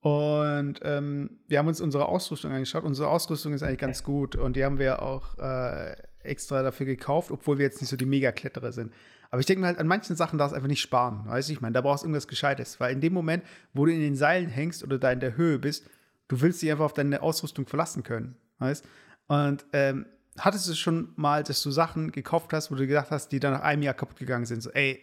und 0.00 0.80
ähm, 0.82 1.38
wir 1.46 1.58
haben 1.58 1.68
uns 1.68 1.80
unsere 1.80 2.06
Ausrüstung 2.06 2.52
angeschaut. 2.52 2.84
Unsere 2.84 3.08
Ausrüstung 3.08 3.52
ist 3.52 3.62
eigentlich 3.62 3.78
ganz 3.78 4.02
gut 4.02 4.34
und 4.34 4.56
die 4.56 4.64
haben 4.64 4.78
wir 4.78 5.02
auch 5.02 5.38
äh, 5.38 5.94
extra 6.22 6.62
dafür 6.62 6.86
gekauft, 6.86 7.30
obwohl 7.30 7.58
wir 7.58 7.66
jetzt 7.66 7.80
nicht 7.82 7.90
so 7.90 7.96
die 7.96 8.06
Mega-Kletterer 8.06 8.72
sind. 8.72 8.92
Aber 9.30 9.40
ich 9.40 9.46
denke 9.46 9.60
mir 9.60 9.66
halt, 9.68 9.78
an 9.78 9.86
manchen 9.86 10.16
Sachen 10.16 10.38
darfst 10.38 10.52
du 10.52 10.56
einfach 10.56 10.68
nicht 10.68 10.80
sparen. 10.80 11.26
Weißt 11.26 11.48
du, 11.48 11.52
ich 11.52 11.60
meine, 11.60 11.74
da 11.74 11.82
brauchst 11.82 12.02
du 12.02 12.06
irgendwas 12.06 12.28
Gescheites. 12.28 12.80
Weil 12.80 12.92
in 12.92 13.00
dem 13.00 13.12
Moment, 13.12 13.44
wo 13.74 13.84
du 13.84 13.92
in 13.92 14.00
den 14.00 14.16
Seilen 14.16 14.48
hängst 14.48 14.82
oder 14.82 14.98
da 14.98 15.12
in 15.12 15.20
der 15.20 15.36
Höhe 15.36 15.58
bist, 15.58 15.88
du 16.28 16.40
willst 16.40 16.62
dich 16.62 16.70
einfach 16.70 16.86
auf 16.86 16.94
deine 16.94 17.22
Ausrüstung 17.22 17.66
verlassen 17.66 18.02
können. 18.02 18.36
Weißt 18.58 18.84
Und 19.28 19.66
ähm, 19.72 20.06
hattest 20.38 20.68
du 20.68 20.74
schon 20.74 21.12
mal, 21.16 21.44
dass 21.44 21.62
du 21.62 21.70
Sachen 21.70 22.10
gekauft 22.10 22.52
hast, 22.52 22.70
wo 22.70 22.74
du 22.74 22.86
gedacht 22.86 23.10
hast, 23.10 23.28
die 23.32 23.38
dann 23.38 23.52
nach 23.52 23.62
einem 23.62 23.82
Jahr 23.82 23.94
kaputt 23.94 24.18
gegangen 24.18 24.46
sind? 24.46 24.62
So, 24.62 24.70
ey, 24.70 25.00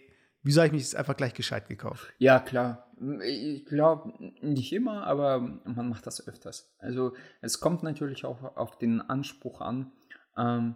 Wieso 0.48 0.62
habe 0.62 0.68
ich 0.68 0.72
mich 0.72 0.84
jetzt 0.84 0.96
einfach 0.96 1.18
gleich 1.18 1.34
gescheit 1.34 1.68
gekauft? 1.68 2.08
Ja, 2.20 2.40
klar. 2.40 2.90
Ich 3.22 3.66
glaube, 3.66 4.14
nicht 4.42 4.72
immer, 4.72 5.06
aber 5.06 5.40
man 5.40 5.90
macht 5.90 6.08
das 6.08 6.26
öfters. 6.26 6.74
Also 6.80 7.14
es 7.42 7.60
kommt 7.60 7.84
natürlich 7.84 8.24
auch 8.24 8.56
auf 8.56 8.78
den 8.78 9.02
Anspruch 9.02 9.60
an. 9.60 9.92
Ähm, 10.38 10.76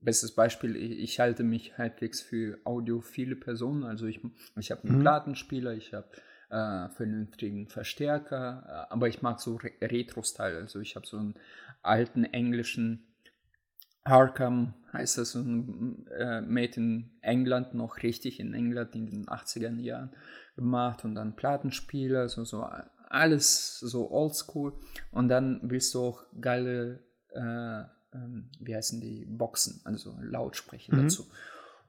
bestes 0.00 0.34
Beispiel, 0.34 0.76
ich, 0.76 0.98
ich, 0.98 1.20
halte 1.20 1.44
mich 1.44 1.76
halbwegs 1.76 2.22
für 2.22 2.58
audiophile 2.64 3.36
Personen. 3.36 3.84
Also 3.84 4.06
ich, 4.06 4.22
ich 4.58 4.70
habe 4.70 4.84
einen 4.84 4.96
mhm. 4.96 5.02
Plattenspieler, 5.02 5.74
ich 5.74 5.92
habe 5.92 6.08
äh, 6.48 6.88
vernünftigen 6.88 7.68
Verstärker, 7.68 8.88
äh, 8.88 8.92
aber 8.94 9.08
ich 9.08 9.20
mag 9.20 9.40
so 9.40 9.56
Re 9.56 9.72
Retro-Style. 9.82 10.56
Also 10.56 10.80
ich 10.80 10.96
habe 10.96 11.06
so 11.06 11.18
einen 11.18 11.34
alten 11.82 12.24
englischen 12.24 13.06
Harkham 14.06 14.74
heißt 14.92 15.18
das, 15.18 15.34
ein 15.34 16.06
äh, 16.08 16.40
Made 16.40 16.74
in 16.76 17.10
England, 17.20 17.74
noch 17.74 18.02
richtig 18.02 18.40
in 18.40 18.54
England 18.54 18.94
in 18.94 19.06
den 19.06 19.26
80er 19.26 19.78
Jahren 19.80 20.10
gemacht 20.54 21.04
und 21.04 21.14
dann 21.14 21.36
Plattenspieler, 21.36 22.28
so, 22.28 22.44
so 22.44 22.66
alles 23.08 23.78
so 23.80 24.10
oldschool. 24.10 24.74
Und 25.10 25.28
dann 25.28 25.60
willst 25.62 25.94
du 25.94 26.02
auch 26.02 26.24
geile, 26.40 27.00
äh, 27.30 27.82
ähm, 28.14 28.50
wie 28.60 28.74
heißen 28.74 29.00
die, 29.00 29.26
Boxen, 29.26 29.80
also 29.84 30.16
Lautsprecher 30.20 30.94
mhm. 30.94 31.02
dazu. 31.02 31.26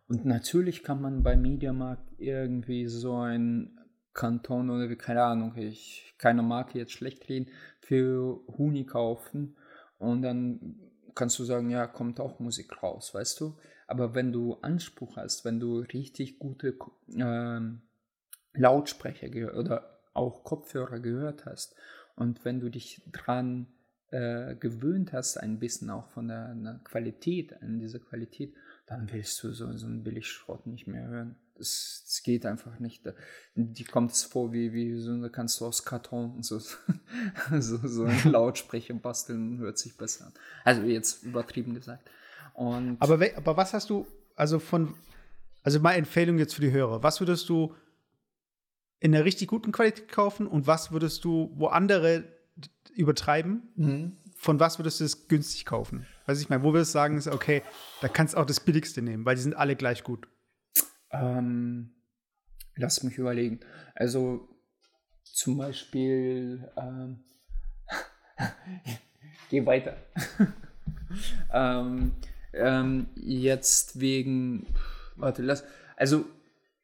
Und 0.07 0.25
natürlich 0.25 0.83
kann 0.83 1.01
man 1.01 1.23
bei 1.23 1.35
Mediamarkt 1.35 2.13
irgendwie 2.17 2.87
so 2.87 3.17
ein 3.17 3.77
Kanton 4.13 4.69
oder 4.69 4.93
keine 4.95 5.23
Ahnung, 5.23 5.55
ich 5.57 6.15
keine 6.17 6.41
Marke 6.41 6.79
jetzt 6.79 6.93
schlecht 6.93 7.29
reden, 7.29 7.51
für 7.81 8.41
Huni 8.57 8.85
kaufen 8.85 9.55
und 9.99 10.23
dann 10.23 10.79
kannst 11.17 11.39
du 11.39 11.43
sagen, 11.43 11.69
ja, 11.69 11.87
kommt 11.87 12.19
auch 12.19 12.39
Musik 12.39 12.81
raus, 12.83 13.13
weißt 13.13 13.41
du? 13.41 13.57
Aber 13.87 14.13
wenn 14.15 14.31
du 14.31 14.55
Anspruch 14.61 15.17
hast, 15.17 15.43
wenn 15.45 15.59
du 15.59 15.79
richtig 15.79 16.39
gute 16.39 16.77
äh, 17.15 17.59
Lautsprecher 18.53 19.57
oder 19.57 19.99
auch 20.13 20.43
Kopfhörer 20.43 20.99
gehört 20.99 21.45
hast 21.45 21.75
und 22.15 22.45
wenn 22.45 22.59
du 22.59 22.69
dich 22.69 23.01
dran 23.11 23.67
äh, 24.09 24.55
gewöhnt 24.55 25.13
hast, 25.13 25.37
ein 25.37 25.59
bisschen 25.59 25.89
auch 25.89 26.07
von 26.09 26.27
der, 26.27 26.53
der, 26.55 26.79
Qualität, 26.83 27.61
an 27.61 27.79
dieser 27.79 27.99
Qualität, 27.99 28.53
dann 28.85 29.11
willst 29.11 29.41
du 29.43 29.51
so, 29.51 29.71
so 29.73 29.85
einen 29.85 30.03
Billigschrott 30.03 30.65
nicht 30.67 30.87
mehr 30.87 31.07
hören. 31.07 31.35
Das, 31.57 32.03
das 32.05 32.23
geht 32.23 32.45
einfach 32.45 32.79
nicht. 32.79 33.03
Die 33.55 33.83
kommt 33.83 34.11
es 34.11 34.23
vor, 34.23 34.53
wie, 34.53 34.73
wie 34.73 34.99
so, 34.99 35.19
da 35.21 35.29
kannst 35.29 35.59
du 35.59 35.65
aus 35.65 35.83
Karton 35.83 36.41
so, 36.43 36.59
so, 36.59 37.79
so 37.87 38.03
einen 38.03 38.23
Lautsprecher 38.31 38.93
basteln, 38.93 39.59
hört 39.59 39.77
sich 39.77 39.97
besser 39.97 40.27
an. 40.27 40.33
Also 40.63 40.83
jetzt 40.83 41.23
übertrieben 41.23 41.73
gesagt. 41.73 42.09
Und 42.53 42.97
aber, 42.99 43.19
aber 43.35 43.57
was 43.57 43.73
hast 43.73 43.89
du, 43.89 44.07
also 44.35 44.59
von, 44.59 44.95
also 45.63 45.79
meine 45.79 45.99
Empfehlung 45.99 46.37
jetzt 46.39 46.55
für 46.55 46.61
die 46.61 46.71
Hörer, 46.71 47.03
was 47.03 47.19
würdest 47.19 47.49
du 47.49 47.73
in 48.99 49.13
einer 49.13 49.25
richtig 49.25 49.47
guten 49.49 49.71
Qualität 49.71 50.09
kaufen 50.09 50.47
und 50.47 50.67
was 50.67 50.91
würdest 50.91 51.23
du, 51.23 51.51
wo 51.55 51.67
andere 51.67 52.23
übertreiben, 52.95 53.69
mhm. 53.75 54.17
von 54.35 54.59
was 54.59 54.79
würdest 54.79 54.99
du 54.99 55.03
es 55.03 55.27
günstig 55.27 55.65
kaufen? 55.65 56.07
Weiß 56.25 56.41
ich 56.41 56.49
meine, 56.49 56.63
wo 56.63 56.73
würdest 56.73 56.91
du 56.91 56.93
sagen, 56.93 57.17
ist 57.17 57.27
okay, 57.27 57.61
da 58.01 58.07
kannst 58.07 58.33
du 58.33 58.39
auch 58.39 58.45
das 58.45 58.59
billigste 58.59 59.01
nehmen, 59.01 59.25
weil 59.25 59.35
die 59.35 59.41
sind 59.41 59.55
alle 59.55 59.75
gleich 59.75 60.03
gut. 60.03 60.27
Ähm, 61.11 61.91
lass 62.75 63.03
mich 63.03 63.17
überlegen. 63.17 63.59
Also 63.95 64.47
zum 65.23 65.57
Beispiel, 65.57 66.69
ähm, 66.77 67.23
geh 69.49 69.65
weiter. 69.65 69.97
ähm, 71.53 72.13
ähm, 72.53 73.07
jetzt 73.15 73.99
wegen, 73.99 74.67
warte, 75.15 75.41
lass, 75.41 75.63
also 75.95 76.25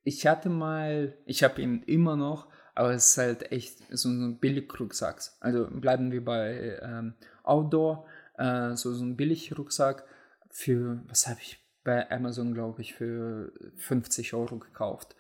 ich 0.03 0.27
hatte 0.27 0.49
mal, 0.49 1.13
ich 1.25 1.43
habe 1.43 1.61
ihn 1.61 1.83
immer 1.83 2.15
noch, 2.15 2.47
aber 2.75 2.91
es 2.93 3.09
ist 3.09 3.17
halt 3.17 3.51
echt 3.51 3.77
so 3.91 4.09
ein 4.09 4.39
Billig-Rucksack. 4.39 5.21
Also 5.39 5.67
bleiben 5.69 6.11
wir 6.11 6.23
bei 6.23 6.79
ähm, 6.81 7.13
Outdoor, 7.43 8.05
äh, 8.37 8.75
so, 8.75 8.93
so 8.93 9.03
ein 9.03 9.15
Billig-Rucksack 9.15 10.05
für, 10.49 11.01
was 11.07 11.27
habe 11.27 11.39
ich 11.41 11.62
bei 11.83 12.09
Amazon, 12.11 12.53
glaube 12.53 12.81
ich, 12.81 12.93
für 12.93 13.51
50 13.77 14.33
Euro 14.33 14.57
gekauft. 14.57 15.15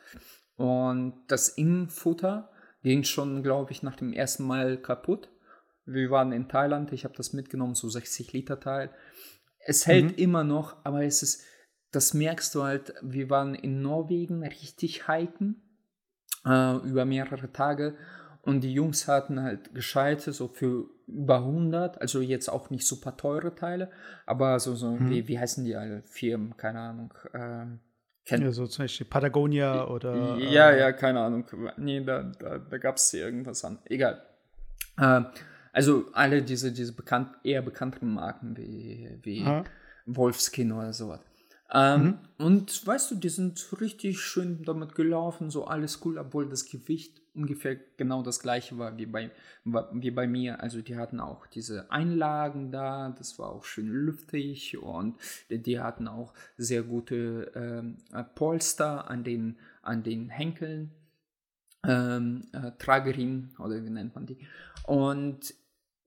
Und 0.55 1.13
das 1.27 1.49
Innenfutter 1.49 2.51
ging 2.83 3.03
schon, 3.03 3.43
glaube 3.43 3.71
ich, 3.71 3.83
nach 3.83 3.95
dem 3.95 4.13
ersten 4.13 4.43
Mal 4.43 4.77
kaputt. 4.77 5.29
Wir 5.85 6.09
waren 6.11 6.31
in 6.31 6.47
Thailand, 6.47 6.93
ich 6.93 7.03
habe 7.03 7.15
das 7.15 7.33
mitgenommen, 7.33 7.75
so 7.75 7.89
60 7.89 8.31
Liter 8.33 8.59
Teil. 8.59 8.89
Es 9.65 9.87
hält 9.87 10.11
mhm. 10.11 10.17
immer 10.17 10.43
noch, 10.43 10.77
aber 10.85 11.03
es 11.03 11.23
ist, 11.23 11.43
das 11.91 12.13
merkst 12.13 12.53
du 12.55 12.63
halt, 12.63 12.93
wir 13.01 13.29
waren 13.29 13.55
in 13.55 13.81
Norwegen 13.81 14.43
richtig 14.43 15.07
hiken 15.07 15.61
äh, 16.45 16.75
über 16.77 17.05
mehrere 17.05 17.51
Tage 17.51 17.95
und 18.43 18.61
die 18.61 18.73
Jungs 18.73 19.07
hatten 19.07 19.41
halt 19.41 19.73
gescheite, 19.73 20.33
so 20.33 20.47
für 20.47 20.89
über 21.07 21.37
100, 21.37 22.01
also 22.01 22.21
jetzt 22.21 22.49
auch 22.49 22.69
nicht 22.69 22.85
super 22.85 23.15
teure 23.17 23.55
Teile, 23.55 23.89
aber 24.25 24.59
so, 24.59 24.75
so 24.75 24.91
hm. 24.91 25.09
wie, 25.09 25.27
wie 25.27 25.39
heißen 25.39 25.63
die 25.63 25.75
alle? 25.75 26.03
Firmen, 26.03 26.55
keine 26.57 26.79
Ahnung. 26.79 27.13
Ähm, 27.33 27.79
ja, 28.25 28.51
so 28.51 28.67
zum 28.67 28.83
Beispiel 28.83 29.07
Patagonia 29.07 29.87
oder. 29.87 30.37
Ja, 30.37 30.71
äh, 30.71 30.79
ja, 30.79 30.91
keine 30.93 31.21
Ahnung. 31.21 31.45
Nee, 31.77 32.03
da, 32.03 32.23
da, 32.23 32.57
da 32.57 32.77
gab 32.77 32.97
es 32.97 33.13
irgendwas 33.13 33.63
an. 33.65 33.79
Egal. 33.85 34.21
Äh, 34.97 35.21
also 35.71 36.05
alle 36.13 36.41
diese, 36.41 36.71
diese 36.71 36.93
bekannt, 36.93 37.29
eher 37.43 37.61
bekannteren 37.61 38.13
Marken 38.13 38.55
wie, 38.55 39.09
wie 39.23 39.45
Wolfskin 40.05 40.71
oder 40.71 40.93
sowas. 40.93 41.21
Ähm, 41.73 42.03
mhm. 42.03 42.19
Und 42.37 42.85
weißt 42.85 43.11
du, 43.11 43.15
die 43.15 43.29
sind 43.29 43.81
richtig 43.81 44.19
schön 44.21 44.63
damit 44.63 44.95
gelaufen, 44.95 45.49
so 45.49 45.65
alles 45.65 46.01
cool, 46.05 46.17
obwohl 46.17 46.47
das 46.47 46.65
Gewicht 46.65 47.21
ungefähr 47.33 47.77
genau 47.97 48.21
das 48.21 48.39
gleiche 48.39 48.77
war 48.77 48.95
wie 48.97 49.07
bei, 49.07 49.31
wie 49.65 50.11
bei 50.11 50.27
mir. 50.27 50.61
Also 50.61 50.81
die 50.81 50.97
hatten 50.97 51.19
auch 51.19 51.47
diese 51.47 51.89
Einlagen 51.91 52.71
da, 52.71 53.09
das 53.17 53.39
war 53.39 53.49
auch 53.49 53.63
schön 53.63 53.87
lüftig 53.87 54.77
und 54.77 55.17
die 55.49 55.79
hatten 55.79 56.07
auch 56.07 56.33
sehr 56.57 56.83
gute 56.83 57.51
ähm, 57.55 57.97
Polster 58.35 59.09
an 59.09 59.23
den, 59.23 59.57
an 59.81 60.03
den 60.03 60.29
Henkeln, 60.29 60.91
ähm, 61.87 62.47
äh, 62.53 62.71
Trageriemen 62.77 63.55
oder 63.57 63.83
wie 63.83 63.89
nennt 63.89 64.13
man 64.13 64.27
die. 64.27 64.37
Und 64.85 65.55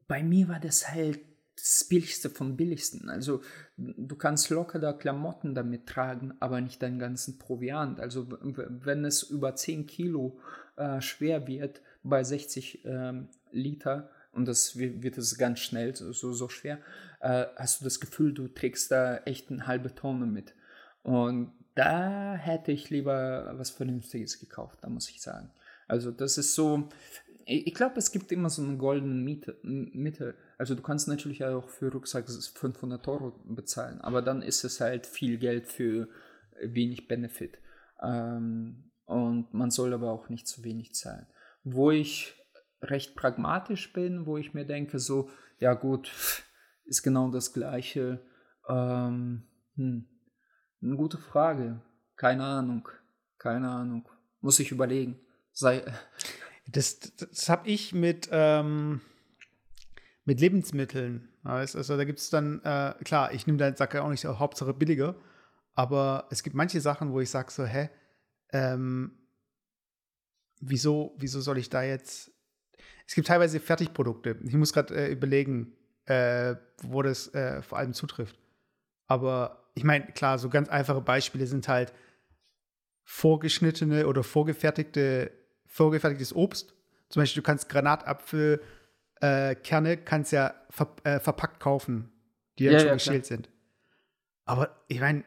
bei 0.06 0.22
mir 0.22 0.48
war 0.48 0.60
das 0.60 0.92
halt 0.92 1.18
das 1.56 1.86
Billigste 1.88 2.30
vom 2.30 2.56
Billigsten. 2.56 3.08
Also 3.08 3.40
du 3.76 4.16
kannst 4.16 4.50
locker 4.50 4.78
da 4.78 4.92
Klamotten 4.92 5.54
damit 5.54 5.86
tragen, 5.86 6.34
aber 6.38 6.60
nicht 6.60 6.82
deinen 6.82 6.98
ganzen 6.98 7.38
Proviant. 7.38 7.98
Also 7.98 8.26
wenn 8.30 9.04
es 9.04 9.22
über 9.24 9.54
10 9.54 9.86
Kilo 9.86 10.38
äh, 10.76 11.00
schwer 11.00 11.46
wird 11.46 11.80
bei 12.02 12.22
60 12.22 12.84
ähm, 12.84 13.28
Liter, 13.52 14.10
und 14.32 14.46
das 14.46 14.76
wird 14.76 15.16
es 15.16 15.38
ganz 15.38 15.60
schnell 15.60 15.96
so, 15.96 16.12
so, 16.12 16.48
schwer, 16.50 16.78
äh, 17.20 17.46
hast 17.56 17.80
du 17.80 17.84
das 17.84 18.00
Gefühl, 18.00 18.34
du 18.34 18.48
trägst 18.48 18.90
da 18.90 19.16
echt 19.18 19.50
eine 19.50 19.66
halbe 19.66 19.94
Tonne 19.94 20.26
mit. 20.26 20.54
Und 21.02 21.52
da 21.74 22.34
hätte 22.34 22.70
ich 22.70 22.90
lieber 22.90 23.54
was 23.56 23.70
Vernünftiges 23.70 24.38
gekauft, 24.38 24.78
da 24.82 24.90
muss 24.90 25.08
ich 25.08 25.22
sagen. 25.22 25.50
Also 25.88 26.10
das 26.10 26.36
ist 26.36 26.54
so, 26.54 26.88
ich 27.48 27.74
glaube, 27.74 27.94
es 27.98 28.10
gibt 28.10 28.32
immer 28.32 28.50
so 28.50 28.60
eine 28.62 28.76
goldene 28.76 29.14
Miete, 29.14 29.56
Mitte. 29.62 30.34
Also 30.58 30.74
du 30.74 30.82
kannst 30.82 31.06
natürlich 31.06 31.44
auch 31.44 31.68
für 31.68 31.92
Rucksack 31.92 32.28
500 32.28 33.06
Euro 33.06 33.32
bezahlen, 33.44 34.00
aber 34.00 34.20
dann 34.20 34.42
ist 34.42 34.64
es 34.64 34.80
halt 34.80 35.06
viel 35.06 35.38
Geld 35.38 35.68
für 35.68 36.08
wenig 36.60 37.06
Benefit. 37.06 37.58
Ähm, 38.02 38.90
und 39.04 39.54
man 39.54 39.70
soll 39.70 39.94
aber 39.94 40.10
auch 40.10 40.28
nicht 40.28 40.48
zu 40.48 40.64
wenig 40.64 40.94
zahlen. 40.94 41.26
Wo 41.62 41.92
ich 41.92 42.34
recht 42.82 43.14
pragmatisch 43.14 43.92
bin, 43.92 44.26
wo 44.26 44.36
ich 44.36 44.52
mir 44.52 44.64
denke, 44.64 44.98
so, 44.98 45.30
ja 45.60 45.74
gut, 45.74 46.10
ist 46.84 47.04
genau 47.04 47.30
das 47.30 47.52
gleiche. 47.52 48.20
Ähm, 48.68 49.46
hm, 49.76 50.08
eine 50.82 50.96
gute 50.96 51.18
Frage. 51.18 51.80
Keine 52.16 52.44
Ahnung. 52.44 52.88
Keine 53.38 53.68
Ahnung. 53.68 54.08
Muss 54.40 54.58
ich 54.58 54.72
überlegen. 54.72 55.20
Sei. 55.52 55.84
Das, 56.68 56.98
das 56.98 57.48
habe 57.48 57.68
ich 57.68 57.92
mit, 57.92 58.28
ähm, 58.32 59.00
mit 60.24 60.40
Lebensmitteln. 60.40 61.28
Also 61.44 61.96
da 61.96 62.04
gibt 62.04 62.18
es 62.18 62.30
dann, 62.30 62.60
äh, 62.64 62.94
klar, 63.04 63.32
ich 63.32 63.46
nehme 63.46 63.58
da, 63.58 63.74
sage 63.76 63.98
ja 63.98 64.04
auch 64.04 64.10
nicht 64.10 64.20
so, 64.20 64.38
Hauptsache 64.38 64.74
billiger, 64.74 65.14
aber 65.74 66.26
es 66.30 66.42
gibt 66.42 66.56
manche 66.56 66.80
Sachen, 66.80 67.12
wo 67.12 67.20
ich 67.20 67.30
sage 67.30 67.52
so, 67.52 67.64
hä, 67.64 67.88
ähm, 68.52 69.12
wieso, 70.60 71.14
wieso 71.18 71.40
soll 71.40 71.58
ich 71.58 71.70
da 71.70 71.82
jetzt. 71.82 72.32
Es 73.06 73.14
gibt 73.14 73.28
teilweise 73.28 73.60
Fertigprodukte. 73.60 74.36
Ich 74.44 74.54
muss 74.54 74.72
gerade 74.72 74.94
äh, 74.94 75.12
überlegen, 75.12 75.76
äh, 76.06 76.56
wo 76.82 77.02
das 77.02 77.32
äh, 77.34 77.62
vor 77.62 77.78
allem 77.78 77.92
zutrifft. 77.92 78.38
Aber 79.06 79.70
ich 79.74 79.84
meine, 79.84 80.06
klar, 80.06 80.38
so 80.38 80.48
ganz 80.48 80.68
einfache 80.68 81.00
Beispiele 81.00 81.46
sind 81.46 81.68
halt 81.68 81.92
vorgeschnittene 83.04 84.06
oder 84.08 84.24
vorgefertigte, 84.24 85.30
vorgefertigtes 85.76 86.34
Obst. 86.34 86.74
Zum 87.08 87.20
Beispiel, 87.20 87.42
du 87.42 87.46
kannst 87.46 87.68
Granatapfelkerne 87.68 88.60
äh, 89.20 89.96
kannst 90.04 90.32
ja 90.32 90.54
ver 90.70 90.88
äh, 91.04 91.20
verpackt 91.20 91.60
kaufen, 91.60 92.10
die 92.58 92.64
dann 92.64 92.74
ja, 92.74 92.80
schon 92.80 92.88
ja, 92.88 92.94
geschält 92.94 93.26
sind. 93.26 93.48
Aber 94.44 94.70
ich 94.88 95.00
meine, 95.00 95.24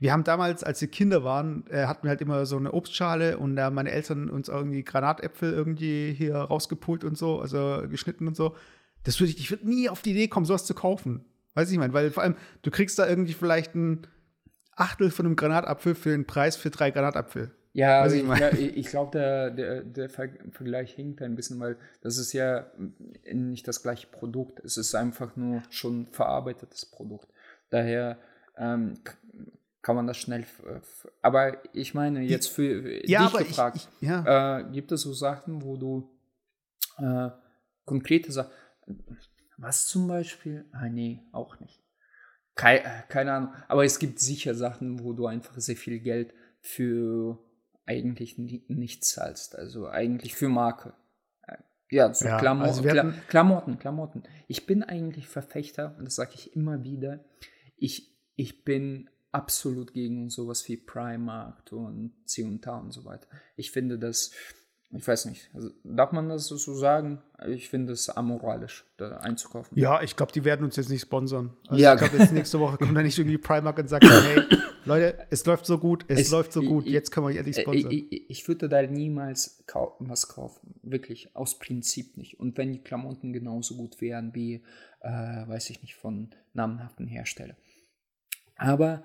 Wir 0.00 0.12
haben 0.12 0.24
damals, 0.24 0.64
als 0.64 0.80
wir 0.80 0.88
Kinder 0.88 1.24
waren, 1.24 1.66
äh, 1.68 1.86
hatten 1.86 2.02
wir 2.02 2.10
halt 2.10 2.20
immer 2.20 2.46
so 2.46 2.56
eine 2.56 2.72
Obstschale 2.72 3.38
und 3.38 3.56
da 3.56 3.68
äh, 3.68 3.70
meine 3.70 3.92
Eltern 3.92 4.28
uns 4.28 4.48
irgendwie 4.48 4.82
Granatäpfel 4.82 5.52
irgendwie 5.52 6.12
hier 6.12 6.36
rausgepult 6.36 7.04
und 7.04 7.16
so, 7.16 7.40
also 7.40 7.82
geschnitten 7.88 8.26
und 8.26 8.36
so. 8.36 8.56
Das 9.04 9.20
würde 9.20 9.30
ich, 9.30 9.38
ich 9.38 9.50
würde 9.50 9.68
nie 9.68 9.88
auf 9.88 10.02
die 10.02 10.10
Idee 10.10 10.28
kommen, 10.28 10.46
sowas 10.46 10.66
zu 10.66 10.74
kaufen. 10.74 11.24
Weiß 11.54 11.70
ich, 11.70 11.78
mein, 11.78 11.92
weil 11.92 12.10
vor 12.10 12.22
allem, 12.22 12.36
du 12.62 12.70
kriegst 12.70 12.98
da 12.98 13.08
irgendwie 13.08 13.34
vielleicht 13.34 13.74
ein 13.76 14.06
Achtel 14.74 15.10
von 15.10 15.26
einem 15.26 15.36
Granatapfel 15.36 15.94
für 15.94 16.10
den 16.10 16.26
Preis 16.26 16.56
für 16.56 16.70
drei 16.70 16.90
Granatapfel. 16.90 17.52
Ja, 17.74 18.02
also 18.02 18.14
ich, 18.14 18.22
ja, 18.22 18.52
ich 18.56 18.86
glaube, 18.86 19.18
der, 19.18 19.50
der, 19.50 19.82
der 19.82 20.08
Vergleich 20.08 20.94
hinkt 20.94 21.20
ein 21.20 21.34
bisschen, 21.34 21.58
weil 21.58 21.76
das 22.02 22.18
ist 22.18 22.32
ja 22.32 22.70
nicht 23.30 23.66
das 23.66 23.82
gleiche 23.82 24.06
Produkt. 24.06 24.60
Es 24.60 24.76
ist 24.76 24.94
einfach 24.94 25.36
nur 25.36 25.60
schon 25.70 26.06
verarbeitetes 26.06 26.86
Produkt. 26.86 27.28
Daher 27.70 28.18
ähm, 28.56 28.94
kann 29.82 29.96
man 29.96 30.06
das 30.06 30.18
schnell. 30.18 30.46
Aber 31.20 31.58
ich 31.74 31.94
meine, 31.94 32.22
jetzt 32.22 32.46
für 32.46 33.04
ja, 33.08 33.26
dich 33.28 33.48
gefragt, 33.48 33.76
ich, 33.76 33.88
ich, 34.00 34.08
ja. 34.08 34.60
äh, 34.60 34.70
gibt 34.70 34.92
es 34.92 35.02
so 35.02 35.12
Sachen, 35.12 35.60
wo 35.62 35.76
du 35.76 36.16
äh, 36.98 37.30
konkrete 37.84 38.30
Sachen. 38.30 38.52
Was 39.56 39.86
zum 39.88 40.06
Beispiel? 40.06 40.64
Ah, 40.70 40.88
nee, 40.88 41.26
auch 41.32 41.58
nicht. 41.58 41.82
Keine, 42.54 42.82
keine 43.08 43.32
Ahnung. 43.32 43.52
Aber 43.66 43.84
es 43.84 43.98
gibt 43.98 44.20
sicher 44.20 44.54
Sachen, 44.54 45.02
wo 45.02 45.12
du 45.12 45.26
einfach 45.26 45.58
sehr 45.58 45.76
viel 45.76 45.98
Geld 45.98 46.32
für 46.60 47.43
eigentlich 47.86 48.38
nichts 48.38 49.10
zahlst. 49.10 49.56
Also 49.56 49.88
eigentlich 49.88 50.34
für 50.34 50.48
Marke. 50.48 50.94
Ja, 51.90 52.12
so 52.12 52.26
ja, 52.26 52.38
Klamotten, 52.38 52.68
also 52.68 52.82
Kla 52.82 53.12
Klamotten, 53.28 53.78
Klamotten. 53.78 54.22
Ich 54.48 54.66
bin 54.66 54.82
eigentlich 54.82 55.28
Verfechter, 55.28 55.94
und 55.98 56.06
das 56.06 56.16
sage 56.16 56.32
ich 56.34 56.56
immer 56.56 56.82
wieder, 56.82 57.24
ich, 57.76 58.16
ich 58.36 58.64
bin 58.64 59.10
absolut 59.32 59.92
gegen 59.92 60.30
sowas 60.30 60.66
wie 60.68 60.76
Primark 60.76 61.70
und 61.72 62.14
C&A 62.24 62.78
und 62.78 62.92
so 62.92 63.04
weiter. 63.04 63.26
Ich 63.56 63.70
finde 63.70 63.98
das, 63.98 64.32
ich 64.90 65.06
weiß 65.06 65.26
nicht, 65.26 65.50
also 65.54 65.70
darf 65.82 66.12
man 66.12 66.28
das 66.28 66.46
so 66.46 66.56
sagen? 66.74 67.22
Ich 67.46 67.68
finde 67.68 67.92
es 67.92 68.08
amoralisch, 68.08 68.84
da 68.96 69.18
einzukaufen. 69.18 69.78
Ja, 69.78 70.02
ich 70.02 70.16
glaube, 70.16 70.32
die 70.32 70.44
werden 70.44 70.64
uns 70.64 70.76
jetzt 70.76 70.88
nicht 70.88 71.02
sponsern. 71.02 71.56
Also 71.68 71.82
ja. 71.82 71.94
ich 71.94 72.00
glaube, 72.00 72.16
jetzt 72.16 72.32
nächste 72.32 72.60
Woche 72.60 72.78
kommt 72.78 72.96
da 72.96 73.02
nicht 73.02 73.18
irgendwie 73.18 73.38
Primark 73.38 73.78
und 73.78 73.88
sagt, 73.88 74.04
hey, 74.08 74.42
Leute, 74.86 75.26
es 75.30 75.44
läuft 75.46 75.66
so 75.66 75.78
gut, 75.78 76.04
es, 76.08 76.20
es 76.20 76.30
läuft 76.30 76.52
so 76.52 76.62
gut, 76.62 76.86
jetzt 76.86 77.10
können 77.10 77.28
wir 77.28 77.36
endlich 77.36 77.56
sponsern. 77.56 77.90
Ich, 77.90 78.12
ich, 78.12 78.30
ich, 78.30 78.48
würde 78.48 78.68
da 78.68 78.82
niemals 78.82 79.62
kau 79.66 79.96
was 79.98 80.28
kaufen, 80.28 80.74
wirklich, 80.82 81.34
aus 81.34 81.58
Prinzip 81.58 82.16
nicht. 82.16 82.38
Und 82.38 82.58
wenn 82.58 82.72
die 82.72 82.80
Klamotten 82.80 83.32
genauso 83.32 83.76
gut 83.76 84.00
wären 84.00 84.34
wie, 84.34 84.62
äh, 85.00 85.08
weiß 85.08 85.70
ich 85.70 85.82
nicht, 85.82 85.94
von 85.94 86.30
namenhaften 86.52 87.06
Herstellern. 87.06 87.56
Aber 88.56 89.04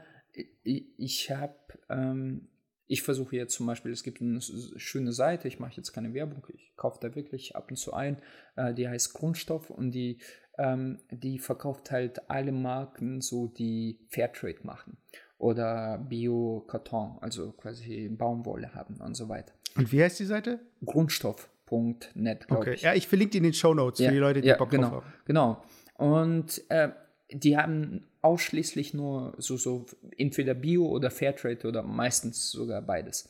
ich 0.64 1.32
habe, 1.32 1.56
ähm, 1.90 2.50
ich 2.88 3.02
versuche 3.02 3.36
jetzt 3.36 3.54
zum 3.54 3.66
Beispiel, 3.66 3.92
es 3.92 4.04
gibt 4.04 4.22
eine 4.22 4.42
schöne 4.42 5.14
Seite, 5.14 5.48
ich 5.48 5.60
mache 5.60 5.78
jetzt 5.78 5.92
keine 5.92 6.14
Werbung, 6.14 6.46
ich 6.54 6.76
kaufe 6.76 7.00
da 7.02 7.16
wirklich 7.16 7.56
ab 7.56 7.70
und 7.70 7.78
zu 7.78 7.94
ein, 7.94 8.18
äh, 8.56 8.74
die 8.74 8.88
heißt 8.88 9.14
Grundstoff 9.14 9.70
und 9.70 9.92
die, 9.92 10.20
ähm, 10.58 11.00
die 11.10 11.40
verkauft 11.40 11.92
halt 11.92 12.30
alle 12.30 12.52
Marken, 12.52 13.22
so 13.22 13.48
die 13.48 14.00
Fairtrade 14.10 14.60
machen 14.64 14.98
oder 15.40 15.98
Bio-Karton, 15.98 17.18
also 17.22 17.54
quasi 17.54 18.10
Baumwolle 18.10 18.76
haben 18.76 18.98
und 19.02 19.16
so 19.16 19.28
weiter. 19.30 19.54
Und 19.76 19.92
wie 19.92 20.04
heißt 20.04 20.20
die 20.20 20.26
Seite? 20.26 20.60
Grundstoff.net, 20.86 22.48
glaube 22.48 22.62
okay. 22.62 22.74
ich. 22.74 22.82
Ja, 22.82 22.94
ich 22.94 23.08
verlinke 23.08 23.32
die 23.32 23.38
in 23.40 23.46
den 23.46 23.54
Show 23.54 23.74
Notes 23.74 24.00
ja, 24.00 24.10
für 24.10 24.14
die 24.14 24.20
Leute, 24.20 24.42
die 24.42 24.50
ja, 24.50 24.58
Bock 24.58 24.70
genau, 24.70 24.90
drauf 24.90 25.04
haben. 25.06 25.14
Genau. 25.26 25.64
Und 25.96 26.62
äh, 26.70 26.90
die 27.32 27.58
haben 27.58 28.06
ausschließlich 28.22 28.94
nur 28.94 29.34
so, 29.38 29.56
so 29.56 29.86
entweder 30.18 30.54
Bio 30.54 30.88
oder 30.88 31.10
Fairtrade 31.10 31.68
oder 31.68 31.84
meistens 31.84 32.52
sogar 32.52 32.82
beides. 32.82 33.30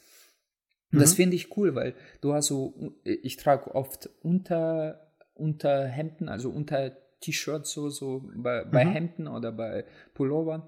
Und 0.91 0.99
das 0.99 1.11
mhm. 1.11 1.17
finde 1.17 1.35
ich 1.35 1.55
cool, 1.55 1.75
weil 1.75 1.93
du 2.21 2.33
hast 2.33 2.47
so, 2.47 2.73
ich 3.03 3.37
trage 3.37 3.75
oft 3.75 4.09
unter, 4.23 5.11
unter 5.35 5.85
Hemden, 5.85 6.27
also 6.27 6.49
unter 6.49 6.91
T-Shirts 7.19 7.71
so, 7.71 7.89
so 7.89 8.27
bei, 8.35 8.63
bei 8.63 8.83
mhm. 8.85 8.89
Hemden 8.89 9.27
oder 9.27 9.51
bei 9.51 9.85
Pullovern. 10.15 10.63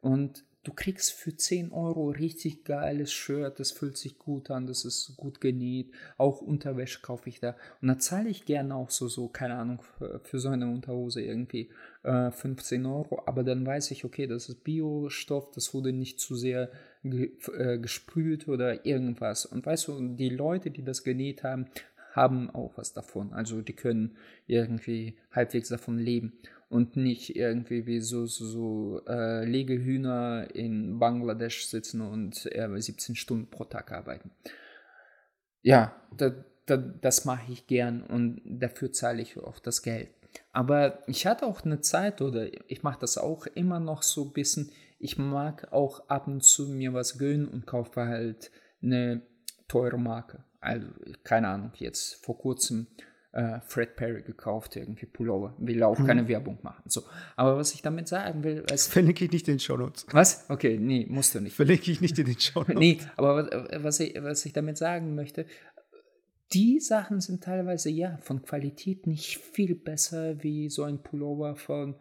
Und 0.00 0.44
du 0.64 0.72
kriegst 0.72 1.12
für 1.12 1.36
10 1.36 1.72
Euro 1.72 2.08
richtig 2.08 2.64
geiles 2.64 3.12
Shirt, 3.12 3.60
das 3.60 3.70
fühlt 3.70 3.96
sich 3.96 4.18
gut 4.18 4.50
an, 4.50 4.66
das 4.66 4.84
ist 4.84 5.16
gut 5.16 5.40
genäht. 5.40 5.92
Auch 6.16 6.40
Unterwäsche 6.40 7.00
kaufe 7.00 7.28
ich 7.28 7.38
da. 7.38 7.54
Und 7.80 7.88
da 7.88 7.98
zahle 7.98 8.30
ich 8.30 8.46
gerne 8.46 8.74
auch 8.74 8.90
so, 8.90 9.08
so, 9.08 9.28
keine 9.28 9.54
Ahnung, 9.54 9.82
für, 10.22 10.40
so 10.40 10.48
eine 10.48 10.66
Unterhose 10.66 11.22
irgendwie 11.22 11.70
äh, 12.02 12.30
15 12.30 12.84
Euro. 12.86 13.22
Aber 13.26 13.44
dann 13.44 13.64
weiß 13.64 13.90
ich, 13.90 14.04
okay, 14.04 14.26
das 14.26 14.48
ist 14.48 14.64
Biostoff, 14.64 15.50
das 15.52 15.74
wurde 15.74 15.92
nicht 15.92 16.18
zu 16.18 16.34
sehr 16.34 16.70
ge 17.04 17.32
äh, 17.56 17.78
gesprüht 17.78 18.48
oder 18.48 18.86
irgendwas. 18.86 19.46
Und 19.46 19.66
weißt 19.66 19.88
du, 19.88 20.14
die 20.16 20.30
Leute, 20.30 20.70
die 20.70 20.82
das 20.82 21.04
genäht 21.04 21.44
haben, 21.44 21.66
haben 22.12 22.48
auch 22.50 22.72
was 22.76 22.92
davon. 22.92 23.32
Also 23.32 23.60
die 23.60 23.72
können 23.74 24.16
irgendwie 24.46 25.16
halbwegs 25.32 25.68
davon 25.68 25.98
leben 25.98 26.38
und 26.68 26.96
nicht 26.96 27.36
irgendwie 27.36 27.86
wie 27.86 28.00
so, 28.00 28.26
so, 28.26 28.46
so 28.46 29.00
äh, 29.06 29.44
Legehühner 29.44 30.48
in 30.54 30.98
Bangladesch 30.98 31.66
sitzen 31.66 32.00
und 32.00 32.46
äh, 32.54 32.68
17 32.74 33.16
Stunden 33.16 33.50
pro 33.50 33.64
Tag 33.64 33.92
arbeiten. 33.92 34.30
Ja, 35.62 35.94
da, 36.16 36.32
da, 36.66 36.76
das 36.76 37.24
mache 37.24 37.52
ich 37.52 37.66
gern 37.66 38.02
und 38.02 38.40
dafür 38.44 38.92
zahle 38.92 39.22
ich 39.22 39.38
auch 39.38 39.58
das 39.58 39.82
Geld. 39.82 40.10
Aber 40.52 41.02
ich 41.08 41.26
hatte 41.26 41.46
auch 41.46 41.62
eine 41.64 41.80
Zeit 41.80 42.20
oder 42.20 42.48
ich 42.68 42.82
mache 42.82 43.00
das 43.00 43.18
auch 43.18 43.46
immer 43.46 43.80
noch 43.80 44.02
so 44.02 44.24
ein 44.24 44.32
bisschen. 44.32 44.70
Ich 44.98 45.18
mag 45.18 45.72
auch 45.72 46.08
ab 46.08 46.26
und 46.26 46.42
zu 46.42 46.68
mir 46.68 46.92
was 46.92 47.18
gönnen 47.18 47.48
und 47.48 47.66
kaufe 47.66 48.06
halt 48.06 48.50
eine 48.82 49.22
teure 49.68 49.98
Marke. 49.98 50.44
Also, 50.60 50.86
keine 51.24 51.48
Ahnung, 51.48 51.72
jetzt 51.76 52.24
vor 52.24 52.38
kurzem 52.38 52.86
äh, 53.34 53.60
Fred 53.66 53.96
Perry 53.96 54.22
gekauft, 54.22 54.76
irgendwie 54.76 55.06
Pullover. 55.06 55.54
Will 55.58 55.82
auch 55.82 55.98
mhm. 55.98 56.06
keine 56.06 56.28
Werbung 56.28 56.58
machen. 56.62 56.84
So. 56.86 57.02
Aber 57.36 57.56
was 57.56 57.74
ich 57.74 57.82
damit 57.82 58.06
sagen 58.06 58.44
will. 58.44 58.64
Ist, 58.72 58.92
Verlinke 58.92 59.24
ich 59.24 59.32
nicht 59.32 59.48
in 59.48 59.54
den 59.54 59.60
Shownotes. 59.60 60.06
Was? 60.12 60.48
Okay, 60.48 60.78
nee, 60.78 61.06
musst 61.08 61.34
du 61.34 61.40
nicht. 61.40 61.56
Verlinke 61.56 61.90
ich 61.90 62.00
nicht 62.00 62.18
in 62.18 62.26
den 62.26 62.38
Shownotes. 62.38 62.74
nee, 62.78 62.98
aber 63.16 63.36
was, 63.36 63.82
was, 63.82 64.00
ich, 64.00 64.22
was 64.22 64.46
ich 64.46 64.52
damit 64.52 64.78
sagen 64.78 65.14
möchte, 65.16 65.46
die 66.52 66.78
Sachen 66.78 67.20
sind 67.20 67.42
teilweise 67.42 67.90
ja 67.90 68.18
von 68.18 68.42
Qualität 68.42 69.08
nicht 69.08 69.38
viel 69.38 69.74
besser 69.74 70.42
wie 70.42 70.68
so 70.68 70.84
ein 70.84 71.02
Pullover 71.02 71.56
von 71.56 71.96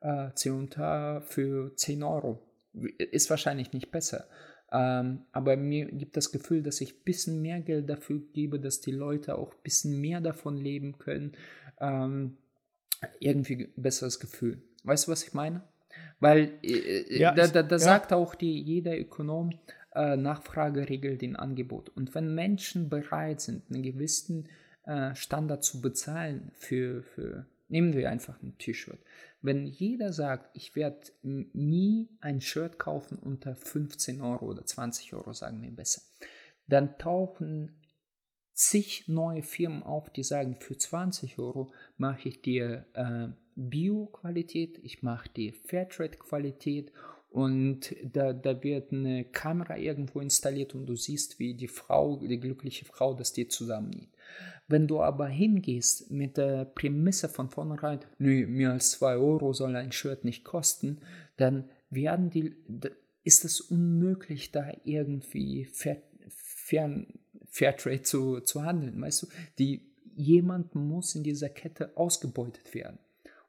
äh, 0.00 0.30
C&A 0.34 1.20
für 1.20 1.76
10 1.76 2.02
Euro. 2.02 2.42
Ist 2.72 3.28
wahrscheinlich 3.28 3.72
nicht 3.72 3.90
besser. 3.90 4.26
Ähm, 4.70 5.20
aber 5.32 5.56
mir 5.56 5.86
gibt 5.86 6.16
das 6.16 6.30
Gefühl, 6.30 6.62
dass 6.62 6.80
ich 6.80 6.94
ein 6.94 7.04
bisschen 7.04 7.40
mehr 7.40 7.60
Geld 7.60 7.88
dafür 7.88 8.20
gebe, 8.32 8.60
dass 8.60 8.80
die 8.80 8.92
Leute 8.92 9.38
auch 9.38 9.52
ein 9.52 9.62
bisschen 9.62 10.00
mehr 10.00 10.20
davon 10.20 10.56
leben 10.56 10.98
können. 10.98 11.32
Ähm, 11.80 12.36
irgendwie 13.20 13.70
ein 13.76 13.82
besseres 13.82 14.20
Gefühl. 14.20 14.62
Weißt 14.84 15.06
du, 15.06 15.12
was 15.12 15.22
ich 15.22 15.32
meine? 15.32 15.62
Weil 16.20 16.52
äh, 16.62 16.72
äh 16.72 17.18
ja, 17.18 17.32
da, 17.32 17.46
da, 17.46 17.62
da 17.62 17.76
ja. 17.76 17.78
sagt 17.78 18.12
auch 18.12 18.34
die, 18.34 18.60
jeder 18.60 18.98
Ökonom, 18.98 19.52
äh, 19.94 20.16
Nachfrage 20.16 20.88
regelt 20.88 21.22
den 21.22 21.36
Angebot. 21.36 21.90
Und 21.90 22.14
wenn 22.14 22.34
Menschen 22.34 22.88
bereit 22.88 23.40
sind, 23.40 23.64
einen 23.70 23.82
gewissen 23.82 24.48
äh, 24.84 25.14
Standard 25.14 25.64
zu 25.64 25.80
bezahlen 25.80 26.50
für, 26.54 27.02
für, 27.02 27.46
nehmen 27.68 27.94
wir 27.94 28.10
einfach 28.10 28.42
ein 28.42 28.58
T-Shirt, 28.58 28.98
wenn 29.40 29.66
jeder 29.66 30.12
sagt, 30.12 30.50
ich 30.54 30.74
werde 30.74 31.00
nie 31.22 32.08
ein 32.20 32.40
Shirt 32.40 32.78
kaufen 32.78 33.18
unter 33.18 33.54
15 33.54 34.20
Euro 34.20 34.46
oder 34.46 34.64
20 34.64 35.14
Euro, 35.14 35.32
sagen 35.32 35.62
wir 35.62 35.70
besser, 35.70 36.02
dann 36.66 36.98
tauchen 36.98 37.78
zig 38.52 39.04
neue 39.06 39.42
Firmen 39.42 39.84
auf, 39.84 40.10
die 40.10 40.24
sagen, 40.24 40.56
für 40.60 40.76
20 40.76 41.38
Euro 41.38 41.72
mache 41.96 42.28
ich 42.28 42.42
dir 42.42 42.86
äh, 42.94 43.28
Bio-Qualität, 43.54 44.78
ich 44.82 45.02
mache 45.02 45.28
dir 45.28 45.52
Fairtrade-Qualität 45.52 46.92
und 47.30 47.94
da, 48.02 48.32
da 48.32 48.62
wird 48.62 48.92
eine 48.92 49.24
Kamera 49.24 49.76
irgendwo 49.76 50.20
installiert 50.20 50.74
und 50.74 50.86
du 50.86 50.96
siehst, 50.96 51.38
wie 51.38 51.54
die 51.54 51.68
Frau, 51.68 52.16
die 52.16 52.40
glückliche 52.40 52.84
Frau, 52.84 53.14
das 53.14 53.32
dir 53.32 53.48
zusammennäht. 53.48 54.08
Wenn 54.68 54.86
du 54.86 55.00
aber 55.00 55.26
hingehst 55.26 56.10
mit 56.10 56.36
der 56.36 56.66
Prämisse 56.66 57.30
von 57.30 57.48
vornherein, 57.48 58.00
nö, 58.18 58.46
mehr 58.46 58.72
als 58.72 58.90
2 58.92 59.16
Euro 59.16 59.54
soll 59.54 59.74
ein 59.74 59.92
Shirt 59.92 60.24
nicht 60.24 60.44
kosten, 60.44 60.98
dann 61.38 61.64
werden 61.88 62.28
die, 62.28 62.54
ist 63.24 63.46
es 63.46 63.62
unmöglich, 63.62 64.52
da 64.52 64.70
irgendwie 64.84 65.64
Fair, 65.64 66.02
Fair, 66.28 67.06
Fairtrade 67.46 68.02
zu, 68.02 68.40
zu 68.40 68.62
handeln. 68.62 69.00
Weißt 69.00 69.22
du, 69.22 69.26
die, 69.58 69.80
jemand 70.16 70.74
muss 70.74 71.14
in 71.14 71.22
dieser 71.22 71.48
Kette 71.48 71.96
ausgebeutet 71.96 72.74
werden. 72.74 72.98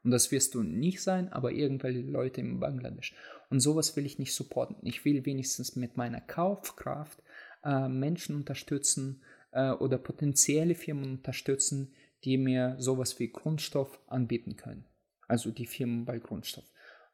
Und 0.02 0.12
das 0.12 0.30
wirst 0.30 0.54
du 0.54 0.62
nicht 0.62 1.02
sein, 1.02 1.30
aber 1.30 1.52
irgendwelche 1.52 2.00
Leute 2.00 2.40
in 2.40 2.60
Bangladesch. 2.60 3.14
Und 3.50 3.60
sowas 3.60 3.96
will 3.96 4.06
ich 4.06 4.18
nicht 4.18 4.34
supporten. 4.34 4.76
Ich 4.82 5.04
will 5.04 5.26
wenigstens 5.26 5.76
mit 5.76 5.98
meiner 5.98 6.22
Kaufkraft 6.22 7.22
äh, 7.62 7.88
Menschen 7.88 8.36
unterstützen, 8.36 9.20
äh, 9.52 9.70
oder 9.70 9.98
potenzielle 9.98 10.74
Firmen 10.74 11.04
unterstützen, 11.04 11.94
die 12.24 12.36
mir 12.36 12.76
sowas 12.78 13.18
wie 13.18 13.30
Grundstoff 13.30 13.98
anbieten 14.06 14.56
können. 14.56 14.84
Also 15.28 15.50
die 15.50 15.66
Firmen 15.66 16.04
bei 16.04 16.18
Grundstoff. 16.18 16.64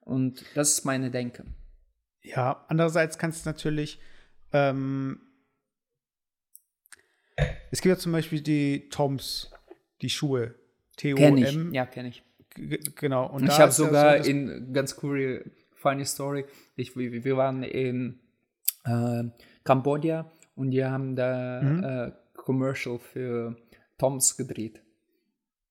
Und 0.01 0.45
das 0.55 0.73
ist 0.73 0.85
meine 0.85 1.11
Denke. 1.11 1.45
Ja, 2.23 2.65
andererseits 2.69 3.19
kannst 3.19 3.45
du 3.45 3.51
natürlich, 3.51 4.01
ähm, 4.53 5.21
es 7.71 7.81
gibt 7.81 7.97
ja 7.97 7.99
zum 7.99 8.13
Beispiel 8.13 8.41
die 8.41 8.89
Toms, 8.89 9.51
die 10.03 10.11
Schuhe, 10.11 10.55
T-O-M. 10.97 11.37
Kenn 11.37 11.69
ich. 11.69 11.75
Ja, 11.75 11.87
kenne 11.87 12.09
ich. 12.09 12.23
Genau. 12.97 13.31
Und 13.31 13.45
ich 13.45 13.59
habe 13.59 13.71
sogar 13.71 14.23
so, 14.23 14.31
in 14.31 14.73
ganz 14.73 14.97
cool, 15.03 15.51
funny 15.75 16.05
Story, 16.05 16.47
ich, 16.75 16.97
wir, 16.97 17.25
wir 17.25 17.37
waren 17.37 17.63
in 17.63 18.21
äh, 18.85 19.25
Kambodscha 19.65 20.31
und 20.55 20.71
die 20.71 20.85
haben 20.85 21.17
da 21.17 21.61
mhm. 21.63 21.85
äh, 21.85 22.13
Commercial 22.47 22.99
für 23.01 23.57
Toms 23.99 24.37
gedreht. 24.37 24.81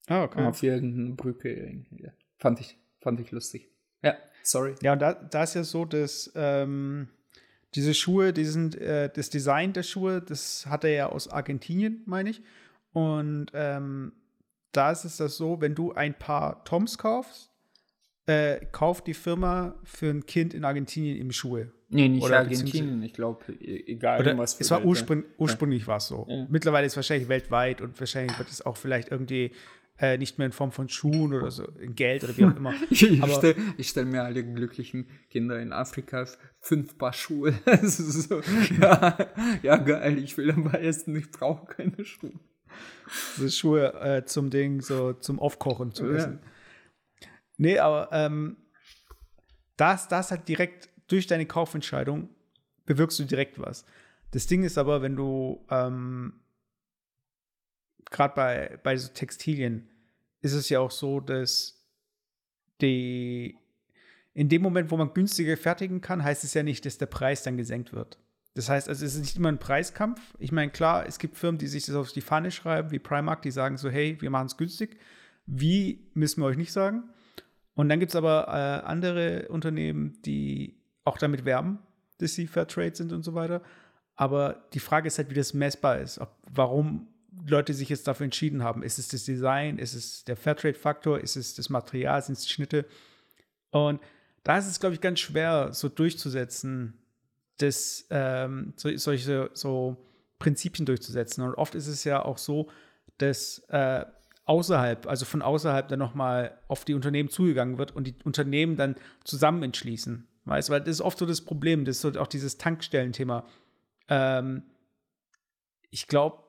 Ah, 0.07 0.23
okay. 0.23 0.45
Auf 0.45 0.61
irgendeine 0.61 1.15
Brücke. 1.15 1.85
Ja, 1.97 2.11
fand, 2.37 2.59
ich, 2.59 2.77
fand 2.99 3.19
ich 3.21 3.31
lustig. 3.31 3.69
Ja, 4.03 4.15
sorry. 4.43 4.75
Ja, 4.81 4.93
und 4.93 4.99
da, 4.99 5.13
da 5.13 5.43
ist 5.43 5.55
ja 5.55 5.63
so, 5.63 5.85
dass 5.85 6.31
ähm, 6.35 7.07
diese 7.75 7.93
Schuhe, 7.93 8.33
die 8.33 8.43
sind, 8.43 8.75
äh, 8.75 9.09
das 9.09 9.29
Design 9.29 9.71
der 9.71 9.83
Schuhe, 9.83 10.21
das 10.21 10.65
hat 10.67 10.83
er 10.83 10.91
ja 10.91 11.05
aus 11.07 11.29
Argentinien, 11.29 12.03
meine 12.05 12.31
ich. 12.31 12.41
Und 12.91 13.47
ähm, 13.53 14.11
da 14.73 14.91
ist 14.91 15.05
es 15.05 15.17
das 15.17 15.37
so, 15.37 15.61
wenn 15.61 15.75
du 15.75 15.93
ein 15.93 16.13
paar 16.13 16.65
Toms 16.65 16.97
kaufst, 16.97 17.51
äh, 18.25 18.65
kauft 18.73 19.07
die 19.07 19.13
Firma 19.13 19.75
für 19.85 20.09
ein 20.09 20.25
Kind 20.25 20.53
in 20.53 20.65
Argentinien 20.65 21.15
eben 21.15 21.31
Schuhe. 21.31 21.71
Nee, 21.87 22.09
nicht 22.09 22.23
oder 22.23 22.39
Argentinien, 22.39 23.03
ich 23.03 23.13
glaube, 23.13 23.45
egal 23.59 24.19
oder 24.21 24.37
was. 24.37 24.59
Es 24.59 24.71
war 24.71 24.83
Urspr 24.83 25.23
ursprünglich 25.37 25.83
ja. 25.83 25.87
war 25.87 25.97
es 25.97 26.07
so. 26.07 26.25
Ja. 26.27 26.47
Mittlerweile 26.49 26.87
ist 26.87 26.93
es 26.93 26.97
wahrscheinlich 26.97 27.29
weltweit 27.29 27.81
und 27.81 27.99
wahrscheinlich 27.99 28.37
wird 28.39 28.49
es 28.49 28.65
auch 28.65 28.75
vielleicht 28.75 29.11
irgendwie 29.11 29.51
äh, 29.99 30.17
nicht 30.17 30.37
mehr 30.37 30.47
in 30.47 30.51
Form 30.51 30.71
von 30.71 30.89
Schuhen 30.89 31.33
oder 31.33 31.51
so, 31.51 31.63
in 31.79 31.95
Geld 31.95 32.23
oder 32.23 32.35
wie 32.37 32.45
auch 32.45 32.55
immer. 32.55 32.73
ich 32.89 33.07
stelle 33.07 33.55
stell 33.79 34.05
mir 34.05 34.23
alle 34.23 34.43
glücklichen 34.43 35.07
Kinder 35.29 35.59
in 35.59 35.71
Afrika 35.71 36.25
fünf 36.59 36.97
Paar 36.97 37.13
Schuhe. 37.13 37.53
so, 37.83 38.41
ja, 38.81 39.17
ja, 39.61 39.77
geil, 39.77 40.17
ich 40.17 40.37
will 40.37 40.51
aber 40.51 40.81
essen, 40.81 41.15
ich 41.15 41.29
brauche 41.31 41.67
keine 41.67 42.03
Schuhe. 42.03 42.33
So 43.37 43.47
Schuhe 43.47 43.93
äh, 44.01 44.25
zum 44.25 44.49
Ding, 44.49 44.81
so 44.81 45.13
zum 45.13 45.39
Aufkochen 45.39 45.93
zu 45.93 46.09
essen. 46.11 46.39
Ja. 46.41 47.27
Nee, 47.57 47.79
aber 47.79 48.09
ähm, 48.11 48.57
das, 49.77 50.07
das 50.07 50.31
halt 50.31 50.47
direkt 50.47 50.89
durch 51.07 51.27
deine 51.27 51.45
Kaufentscheidung 51.45 52.29
bewirkst 52.85 53.19
du 53.19 53.23
direkt 53.23 53.59
was. 53.59 53.85
Das 54.31 54.47
Ding 54.47 54.63
ist 54.63 54.77
aber, 54.77 55.01
wenn 55.01 55.15
du 55.15 55.65
ähm, 55.69 56.41
gerade 58.11 58.35
bei, 58.35 58.79
bei 58.83 58.97
so 58.97 59.09
Textilien 59.09 59.89
ist 60.41 60.53
es 60.53 60.69
ja 60.69 60.79
auch 60.79 60.91
so, 60.91 61.19
dass 61.19 61.85
die 62.81 63.57
in 64.33 64.49
dem 64.49 64.61
Moment, 64.61 64.91
wo 64.91 64.97
man 64.97 65.13
günstiger 65.13 65.55
fertigen 65.55 66.01
kann, 66.01 66.23
heißt 66.23 66.43
es 66.43 66.53
ja 66.53 66.61
nicht, 66.61 66.85
dass 66.85 66.97
der 66.97 67.05
Preis 67.05 67.43
dann 67.43 67.55
gesenkt 67.55 67.93
wird. 67.93 68.19
Das 68.53 68.69
heißt, 68.69 68.89
also 68.89 69.05
es 69.05 69.15
ist 69.15 69.21
nicht 69.21 69.37
immer 69.37 69.49
ein 69.49 69.59
Preiskampf. 69.59 70.19
Ich 70.39 70.51
meine, 70.51 70.71
klar, 70.71 71.05
es 71.05 71.19
gibt 71.19 71.37
Firmen, 71.37 71.57
die 71.57 71.67
sich 71.67 71.85
das 71.85 71.95
auf 71.95 72.11
die 72.11 72.21
Fahne 72.21 72.51
schreiben, 72.51 72.91
wie 72.91 72.99
Primark, 72.99 73.41
die 73.41 73.51
sagen 73.51 73.77
so, 73.77 73.89
hey, 73.89 74.17
wir 74.19 74.29
machen 74.29 74.47
es 74.47 74.57
günstig. 74.57 74.97
Wie, 75.45 76.09
müssen 76.13 76.41
wir 76.41 76.47
euch 76.47 76.57
nicht 76.57 76.71
sagen. 76.71 77.03
Und 77.75 77.89
dann 77.89 77.99
gibt 77.99 78.11
es 78.11 78.15
aber 78.15 78.47
äh, 78.47 78.85
andere 78.85 79.47
Unternehmen, 79.49 80.21
die 80.23 80.77
auch 81.05 81.17
damit 81.17 81.45
werben, 81.45 81.79
dass 82.17 82.33
sie 82.33 82.47
Fairtrade 82.47 82.95
sind 82.95 83.13
und 83.13 83.23
so 83.23 83.33
weiter. 83.33 83.61
Aber 84.15 84.65
die 84.73 84.79
Frage 84.79 85.07
ist 85.07 85.17
halt, 85.17 85.29
wie 85.29 85.35
das 85.35 85.53
messbar 85.53 85.99
ist. 85.99 86.19
Ob, 86.19 86.35
warum 86.51 87.07
Leute 87.47 87.73
sich 87.73 87.89
jetzt 87.89 88.07
dafür 88.07 88.25
entschieden 88.25 88.63
haben. 88.63 88.83
Ist 88.83 88.97
es 88.97 89.07
das 89.09 89.23
Design? 89.23 89.77
Ist 89.77 89.93
es 89.93 90.23
der 90.23 90.37
Fairtrade-Faktor? 90.37 91.19
Ist 91.19 91.35
es 91.35 91.53
das 91.53 91.69
Material? 91.69 92.21
Sind 92.21 92.37
es 92.37 92.43
die 92.43 92.49
Schnitte? 92.53 92.85
Und 93.71 94.01
da 94.43 94.57
ist 94.57 94.67
es, 94.67 94.79
glaube 94.79 94.95
ich, 94.95 95.01
ganz 95.01 95.19
schwer, 95.19 95.73
so 95.73 95.89
durchzusetzen, 95.89 96.93
das, 97.57 98.05
ähm, 98.09 98.73
so, 98.75 98.95
solche 98.97 99.49
so 99.53 99.97
Prinzipien 100.39 100.85
durchzusetzen. 100.85 101.43
Und 101.43 101.55
oft 101.55 101.75
ist 101.75 101.87
es 101.87 102.03
ja 102.03 102.23
auch 102.23 102.37
so, 102.37 102.69
dass 103.17 103.59
äh, 103.69 104.05
außerhalb, 104.45 105.07
also 105.07 105.25
von 105.25 105.41
außerhalb 105.41 105.87
dann 105.87 105.99
nochmal 105.99 106.57
auf 106.67 106.85
die 106.85 106.93
Unternehmen 106.93 107.29
zugegangen 107.29 107.77
wird 107.77 107.95
und 107.95 108.07
die 108.07 108.15
Unternehmen 108.23 108.75
dann 108.75 108.95
zusammen 109.23 109.63
entschließen. 109.63 110.27
Weißt 110.45 110.69
du, 110.69 110.73
weil 110.73 110.81
das 110.81 110.89
ist 110.89 111.01
oft 111.01 111.17
so 111.17 111.25
das 111.25 111.41
Problem, 111.41 111.85
das 111.85 111.97
ist 111.97 112.01
so 112.01 112.19
auch 112.19 112.27
dieses 112.27 112.57
Tankstellenthema. 112.57 113.45
Ähm, 114.09 114.63
ich 115.89 116.07
glaube, 116.07 116.43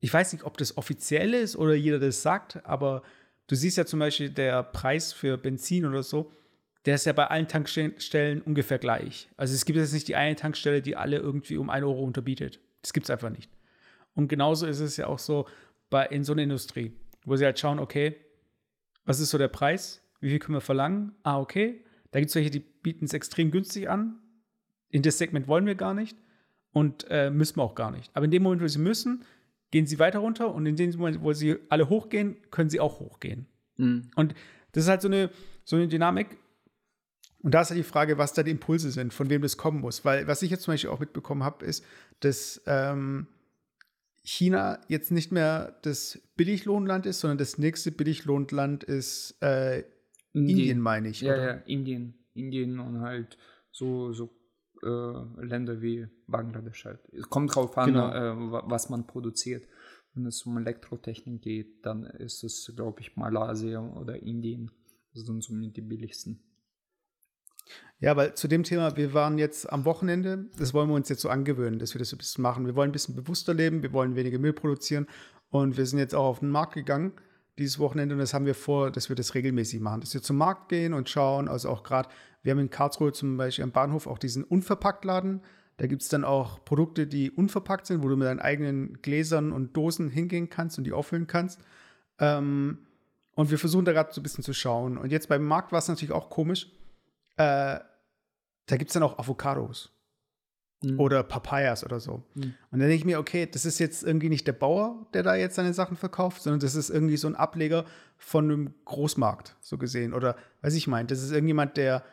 ich 0.00 0.12
weiß 0.12 0.32
nicht, 0.32 0.44
ob 0.44 0.56
das 0.56 0.76
offiziell 0.76 1.34
ist 1.34 1.56
oder 1.56 1.74
jeder 1.74 1.98
das 1.98 2.22
sagt, 2.22 2.64
aber 2.64 3.02
du 3.46 3.54
siehst 3.54 3.76
ja 3.76 3.84
zum 3.84 3.98
Beispiel 3.98 4.30
der 4.30 4.62
Preis 4.62 5.12
für 5.12 5.36
Benzin 5.36 5.84
oder 5.84 6.02
so, 6.02 6.32
der 6.86 6.94
ist 6.94 7.04
ja 7.04 7.12
bei 7.12 7.26
allen 7.26 7.48
Tankstellen 7.48 8.40
ungefähr 8.42 8.78
gleich. 8.78 9.28
Also 9.36 9.54
es 9.54 9.64
gibt 9.64 9.78
jetzt 9.78 9.92
nicht 9.92 10.08
die 10.08 10.16
eine 10.16 10.36
Tankstelle, 10.36 10.80
die 10.80 10.96
alle 10.96 11.18
irgendwie 11.18 11.58
um 11.58 11.68
1 11.68 11.84
Euro 11.84 12.02
unterbietet. 12.02 12.60
Das 12.82 12.92
gibt 12.92 13.04
es 13.04 13.10
einfach 13.10 13.30
nicht. 13.30 13.50
Und 14.14 14.28
genauso 14.28 14.66
ist 14.66 14.80
es 14.80 14.96
ja 14.96 15.06
auch 15.06 15.18
so 15.18 15.46
bei, 15.90 16.06
in 16.06 16.24
so 16.24 16.32
einer 16.32 16.42
Industrie, 16.42 16.92
wo 17.24 17.36
sie 17.36 17.44
halt 17.44 17.58
schauen, 17.58 17.78
okay, 17.78 18.16
was 19.04 19.20
ist 19.20 19.30
so 19.30 19.38
der 19.38 19.48
Preis? 19.48 20.02
Wie 20.20 20.30
viel 20.30 20.38
können 20.38 20.56
wir 20.56 20.60
verlangen? 20.60 21.14
Ah, 21.24 21.38
okay. 21.40 21.84
Da 22.10 22.20
gibt 22.20 22.30
es 22.30 22.34
welche, 22.36 22.50
die 22.50 22.64
bieten 22.88 23.04
es 23.04 23.12
extrem 23.12 23.50
günstig 23.50 23.90
an. 23.90 24.18
In 24.88 25.02
das 25.02 25.18
Segment 25.18 25.46
wollen 25.46 25.66
wir 25.66 25.74
gar 25.74 25.92
nicht 25.92 26.16
und 26.72 27.04
äh, 27.10 27.28
müssen 27.28 27.56
wir 27.56 27.62
auch 27.62 27.74
gar 27.74 27.90
nicht. 27.90 28.10
Aber 28.14 28.24
in 28.24 28.30
dem 28.30 28.42
Moment, 28.42 28.62
wo 28.62 28.66
sie 28.66 28.78
müssen, 28.78 29.24
gehen 29.70 29.86
sie 29.86 29.98
weiter 29.98 30.20
runter 30.20 30.54
und 30.54 30.64
in 30.64 30.74
dem 30.74 30.90
Moment, 30.92 31.22
wo 31.22 31.34
sie 31.34 31.56
alle 31.68 31.90
hochgehen, 31.90 32.38
können 32.50 32.70
sie 32.70 32.80
auch 32.80 32.98
hochgehen. 32.98 33.46
Mhm. 33.76 34.10
Und 34.16 34.34
das 34.72 34.84
ist 34.84 34.88
halt 34.88 35.02
so 35.02 35.08
eine, 35.08 35.28
so 35.64 35.76
eine 35.76 35.86
Dynamik. 35.86 36.38
Und 37.42 37.52
da 37.52 37.60
ist 37.60 37.68
halt 37.68 37.78
die 37.78 37.84
Frage, 37.84 38.16
was 38.16 38.32
da 38.32 38.42
die 38.42 38.52
Impulse 38.52 38.90
sind, 38.90 39.12
von 39.12 39.28
wem 39.28 39.42
das 39.42 39.58
kommen 39.58 39.80
muss. 39.80 40.06
Weil 40.06 40.26
was 40.26 40.40
ich 40.40 40.50
jetzt 40.50 40.62
zum 40.62 40.72
Beispiel 40.72 40.88
auch 40.88 41.00
mitbekommen 41.00 41.44
habe, 41.44 41.66
ist, 41.66 41.84
dass 42.20 42.62
ähm, 42.66 43.26
China 44.22 44.80
jetzt 44.88 45.10
nicht 45.10 45.30
mehr 45.30 45.78
das 45.82 46.22
Billiglohnland 46.36 47.04
ist, 47.04 47.20
sondern 47.20 47.36
das 47.36 47.58
nächste 47.58 47.92
Billiglohnland 47.92 48.82
ist 48.82 49.36
äh, 49.42 49.84
Indien, 50.32 50.58
Indien 50.58 50.80
meine 50.80 51.08
ich. 51.08 51.20
Ja, 51.20 51.34
oder? 51.34 51.44
ja, 51.44 51.52
Indien. 51.66 52.14
Indien 52.38 52.80
und 52.80 53.00
halt 53.00 53.36
so, 53.70 54.12
so 54.12 54.30
äh, 54.82 55.44
Länder 55.44 55.80
wie 55.82 56.06
Bangladesch 56.26 56.84
halt. 56.84 57.00
Es 57.12 57.28
kommt 57.28 57.54
drauf 57.54 57.76
an, 57.76 57.92
genau. 57.92 58.10
äh, 58.10 58.62
was 58.68 58.90
man 58.90 59.06
produziert. 59.06 59.66
Wenn 60.14 60.26
es 60.26 60.42
um 60.42 60.56
Elektrotechnik 60.56 61.42
geht, 61.42 61.84
dann 61.84 62.04
ist 62.04 62.42
es, 62.42 62.72
glaube 62.74 63.00
ich, 63.00 63.16
Malaysia 63.16 63.80
oder 63.80 64.20
Indien. 64.22 64.70
Das 65.14 65.24
sind 65.24 65.42
somit 65.42 65.76
die 65.76 65.82
billigsten. 65.82 66.42
Ja, 68.00 68.16
weil 68.16 68.34
zu 68.34 68.48
dem 68.48 68.62
Thema, 68.62 68.96
wir 68.96 69.12
waren 69.12 69.38
jetzt 69.38 69.70
am 69.70 69.84
Wochenende, 69.84 70.46
das 70.56 70.72
wollen 70.72 70.88
wir 70.88 70.94
uns 70.94 71.08
jetzt 71.08 71.20
so 71.20 71.28
angewöhnen, 71.28 71.78
dass 71.78 71.94
wir 71.94 71.98
das 71.98 72.10
so 72.10 72.16
ein 72.16 72.18
bisschen 72.18 72.42
machen. 72.42 72.64
Wir 72.66 72.76
wollen 72.76 72.90
ein 72.90 72.92
bisschen 72.92 73.16
bewusster 73.16 73.52
leben, 73.52 73.82
wir 73.82 73.92
wollen 73.92 74.14
weniger 74.14 74.38
Müll 74.38 74.52
produzieren 74.52 75.06
und 75.50 75.76
wir 75.76 75.84
sind 75.84 75.98
jetzt 75.98 76.14
auch 76.14 76.24
auf 76.24 76.38
den 76.38 76.50
Markt 76.50 76.74
gegangen 76.74 77.12
dieses 77.58 77.78
Wochenende 77.78 78.14
und 78.14 78.20
das 78.20 78.34
haben 78.34 78.46
wir 78.46 78.54
vor, 78.54 78.90
dass 78.90 79.08
wir 79.08 79.16
das 79.16 79.34
regelmäßig 79.34 79.80
machen, 79.80 80.00
dass 80.00 80.14
wir 80.14 80.22
zum 80.22 80.36
Markt 80.36 80.68
gehen 80.68 80.94
und 80.94 81.08
schauen, 81.08 81.48
also 81.48 81.68
auch 81.68 81.82
gerade, 81.82 82.08
wir 82.42 82.52
haben 82.52 82.58
in 82.58 82.70
Karlsruhe 82.70 83.12
zum 83.12 83.36
Beispiel 83.36 83.64
am 83.64 83.72
Bahnhof 83.72 84.06
auch 84.06 84.18
diesen 84.18 84.44
Unverpacktladen, 84.44 85.42
da 85.78 85.86
gibt 85.86 86.02
es 86.02 86.08
dann 86.08 86.24
auch 86.24 86.64
Produkte, 86.64 87.06
die 87.06 87.30
unverpackt 87.30 87.86
sind, 87.86 88.02
wo 88.02 88.08
du 88.08 88.16
mit 88.16 88.26
deinen 88.26 88.40
eigenen 88.40 89.00
Gläsern 89.00 89.52
und 89.52 89.76
Dosen 89.76 90.10
hingehen 90.10 90.50
kannst 90.50 90.76
und 90.76 90.84
die 90.84 90.92
auffüllen 90.92 91.28
kannst. 91.28 91.60
Ähm, 92.18 92.78
und 93.36 93.52
wir 93.52 93.58
versuchen 93.60 93.84
da 93.84 93.92
gerade 93.92 94.12
so 94.12 94.20
ein 94.20 94.24
bisschen 94.24 94.42
zu 94.42 94.52
schauen. 94.52 94.98
Und 94.98 95.12
jetzt 95.12 95.28
beim 95.28 95.44
Markt 95.44 95.70
war 95.70 95.78
es 95.78 95.86
natürlich 95.86 96.10
auch 96.10 96.30
komisch. 96.30 96.66
Äh, 97.36 97.78
da 98.66 98.76
gibt 98.76 98.90
es 98.90 98.94
dann 98.94 99.04
auch 99.04 99.20
Avocados. 99.20 99.96
Mhm. 100.82 101.00
Oder 101.00 101.22
Papayas 101.24 101.84
oder 101.84 101.98
so. 101.98 102.22
Mhm. 102.34 102.54
Und 102.70 102.78
dann 102.78 102.80
denke 102.80 102.94
ich 102.94 103.04
mir, 103.04 103.18
okay, 103.18 103.48
das 103.50 103.64
ist 103.64 103.78
jetzt 103.80 104.04
irgendwie 104.04 104.28
nicht 104.28 104.46
der 104.46 104.52
Bauer, 104.52 105.06
der 105.12 105.22
da 105.24 105.34
jetzt 105.34 105.56
seine 105.56 105.74
Sachen 105.74 105.96
verkauft, 105.96 106.42
sondern 106.42 106.60
das 106.60 106.74
ist 106.74 106.88
irgendwie 106.88 107.16
so 107.16 107.26
ein 107.26 107.34
Ableger 107.34 107.84
von 108.16 108.44
einem 108.44 108.74
Großmarkt, 108.84 109.56
so 109.60 109.76
gesehen. 109.76 110.14
Oder 110.14 110.36
was 110.62 110.74
ich 110.74 110.86
meine, 110.86 111.08
das 111.08 111.22
ist 111.22 111.32
irgendjemand, 111.32 111.76
der. 111.76 112.04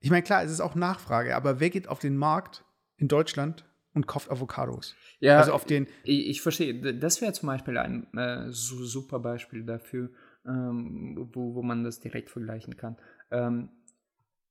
Ich 0.00 0.10
meine, 0.10 0.22
klar, 0.22 0.42
es 0.42 0.50
ist 0.50 0.60
auch 0.60 0.74
Nachfrage, 0.74 1.36
aber 1.36 1.60
wer 1.60 1.70
geht 1.70 1.88
auf 1.88 1.98
den 1.98 2.16
Markt 2.16 2.64
in 2.96 3.08
Deutschland 3.08 3.64
und 3.94 4.06
kauft 4.06 4.30
Avocados? 4.30 4.94
Ja, 5.20 5.38
also 5.38 5.52
auf 5.52 5.64
den. 5.64 5.88
Ich, 6.04 6.28
ich 6.28 6.42
verstehe. 6.42 6.94
Das 6.94 7.20
wäre 7.20 7.32
zum 7.32 7.48
Beispiel 7.48 7.76
ein 7.78 8.06
äh, 8.16 8.46
super 8.50 9.18
Beispiel 9.18 9.64
dafür, 9.64 10.10
ähm, 10.46 11.28
wo, 11.32 11.54
wo 11.54 11.62
man 11.62 11.82
das 11.82 11.98
direkt 11.98 12.30
vergleichen 12.30 12.76
kann. 12.76 12.96
Ähm, 13.32 13.70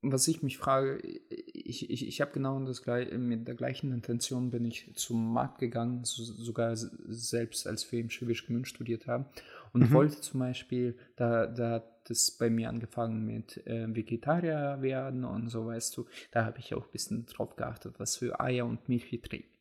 was 0.02 0.28
ich 0.28 0.42
mich 0.42 0.58
frage, 0.58 0.98
ich, 1.00 1.90
ich, 1.90 2.08
ich 2.08 2.22
habe 2.22 2.32
genau 2.32 2.60
das 2.66 2.84
mit 2.86 3.48
der 3.48 3.56
gleichen 3.56 3.92
Intention 3.92 4.50
bin 4.50 4.66
ich 4.66 4.92
zum 4.96 5.32
Markt 5.32 5.60
gegangen, 5.60 6.04
so, 6.04 6.24
sogar 6.24 6.76
selbst 6.76 7.68
als 7.68 7.92
wir 7.92 8.00
im 8.00 8.10
Schwäbisch 8.10 8.48
Gmünd 8.48 8.68
studiert 8.68 9.06
haben 9.08 9.26
und 9.74 9.90
mhm. 9.90 9.94
wollte 9.94 10.22
zum 10.22 10.40
Beispiel, 10.40 10.98
da, 11.16 11.46
da 11.46 11.72
hat 11.72 12.10
das 12.10 12.32
bei 12.32 12.50
mir 12.50 12.70
angefangen 12.70 13.26
mit 13.26 13.66
äh, 13.68 13.88
Vegetarier 13.96 14.82
werden 14.82 15.24
und 15.24 15.50
so, 15.50 15.68
weißt 15.68 15.96
du, 15.98 16.08
da 16.32 16.46
habe 16.46 16.58
ich 16.58 16.74
auch 16.74 16.86
ein 16.86 16.92
bisschen 16.92 17.26
drauf 17.28 17.56
geachtet, 17.56 17.96
was 18.00 18.18
für 18.18 18.40
Eier 18.40 18.66
und 18.66 18.90
Milch 18.90 19.08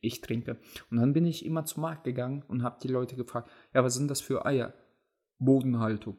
ich 0.01 0.21
trinke. 0.21 0.57
Und 0.89 0.97
dann 0.97 1.13
bin 1.13 1.27
ich 1.27 1.45
immer 1.45 1.65
zum 1.65 1.81
Markt 1.81 2.03
gegangen 2.03 2.43
und 2.47 2.63
habe 2.63 2.79
die 2.81 2.87
Leute 2.87 3.15
gefragt, 3.15 3.51
ja, 3.73 3.83
was 3.83 3.93
sind 3.93 4.09
das 4.09 4.21
für 4.21 4.45
Eier? 4.45 4.73
Bodenhaltung. 5.37 6.17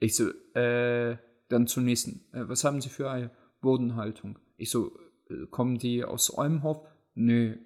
Ich 0.00 0.16
so, 0.16 0.30
äh, 0.54 1.16
dann 1.48 1.66
zum 1.66 1.84
nächsten, 1.84 2.24
äh, 2.32 2.48
was 2.48 2.64
haben 2.64 2.80
sie 2.80 2.88
für 2.88 3.10
Eier? 3.10 3.30
Bodenhaltung. 3.60 4.38
Ich 4.56 4.70
so, 4.70 4.92
kommen 5.50 5.78
die 5.78 6.04
aus 6.04 6.36
Olmhof? 6.36 6.86
Nö. 7.14 7.56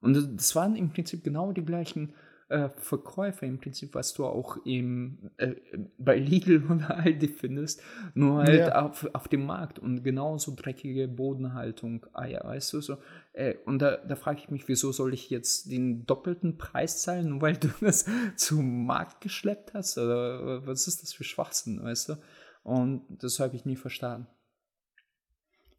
Und 0.00 0.14
das 0.14 0.54
waren 0.54 0.76
im 0.76 0.90
Prinzip 0.90 1.24
genau 1.24 1.52
die 1.52 1.64
gleichen 1.64 2.14
äh, 2.48 2.70
Verkäufer 2.76 3.46
im 3.46 3.58
Prinzip, 3.58 3.94
was 3.94 4.14
du 4.14 4.24
auch 4.24 4.56
im, 4.64 5.30
äh, 5.36 5.54
bei 5.98 6.16
Lidl 6.18 6.64
oder 6.70 6.96
Aldi 6.96 7.28
findest, 7.28 7.82
nur 8.14 8.42
halt 8.42 8.68
ja. 8.68 8.86
auf, 8.86 9.08
auf 9.12 9.28
dem 9.28 9.44
Markt 9.44 9.78
und 9.78 10.02
genauso 10.02 10.54
dreckige 10.54 11.08
Bodenhaltung, 11.08 12.06
Eier, 12.14 12.42
weißt 12.44 12.72
du 12.72 12.80
so. 12.80 12.96
Äh, 13.32 13.56
und 13.66 13.80
da, 13.80 13.98
da 13.98 14.16
frage 14.16 14.40
ich 14.40 14.50
mich, 14.50 14.66
wieso 14.66 14.92
soll 14.92 15.12
ich 15.12 15.28
jetzt 15.30 15.70
den 15.70 16.06
doppelten 16.06 16.56
Preis 16.56 17.02
zahlen, 17.02 17.28
nur 17.28 17.42
weil 17.42 17.56
du 17.56 17.68
das 17.80 18.06
zum 18.36 18.86
Markt 18.86 19.20
geschleppt 19.20 19.74
hast? 19.74 19.98
Oder 19.98 20.66
was 20.66 20.86
ist 20.86 21.02
das 21.02 21.12
für 21.12 21.24
Schwachsinn, 21.24 21.82
weißt 21.82 22.10
du? 22.10 22.14
Und 22.62 23.02
das 23.22 23.40
habe 23.40 23.56
ich 23.56 23.64
nie 23.64 23.76
verstanden. 23.76 24.26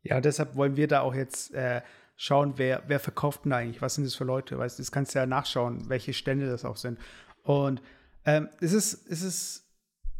Ja, 0.01 0.21
deshalb 0.21 0.55
wollen 0.55 0.77
wir 0.77 0.87
da 0.87 1.01
auch 1.01 1.13
jetzt 1.13 1.53
äh, 1.53 1.81
schauen, 2.15 2.53
wer, 2.57 2.83
wer 2.87 2.99
verkauft 2.99 3.45
denn 3.45 3.53
eigentlich, 3.53 3.81
was 3.81 3.95
sind 3.95 4.05
das 4.05 4.15
für 4.15 4.23
Leute, 4.23 4.57
weißt 4.57 4.77
du, 4.77 4.81
das 4.81 4.91
kannst 4.91 5.13
du 5.13 5.19
ja 5.19 5.25
nachschauen, 5.25 5.89
welche 5.89 6.13
Stände 6.13 6.47
das 6.47 6.65
auch 6.65 6.77
sind. 6.77 6.99
Und 7.43 7.81
ähm, 8.25 8.49
es 8.59 8.73
ist, 8.73 9.09
es 9.09 9.21
ist, 9.21 9.65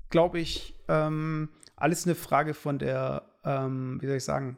glaube 0.09 0.39
ich, 0.39 0.75
ähm, 0.87 1.49
alles 1.75 2.05
eine 2.05 2.15
Frage 2.15 2.53
von 2.53 2.79
der, 2.79 3.29
ähm, 3.43 4.01
wie 4.01 4.07
soll 4.07 4.17
ich 4.17 4.23
sagen, 4.23 4.57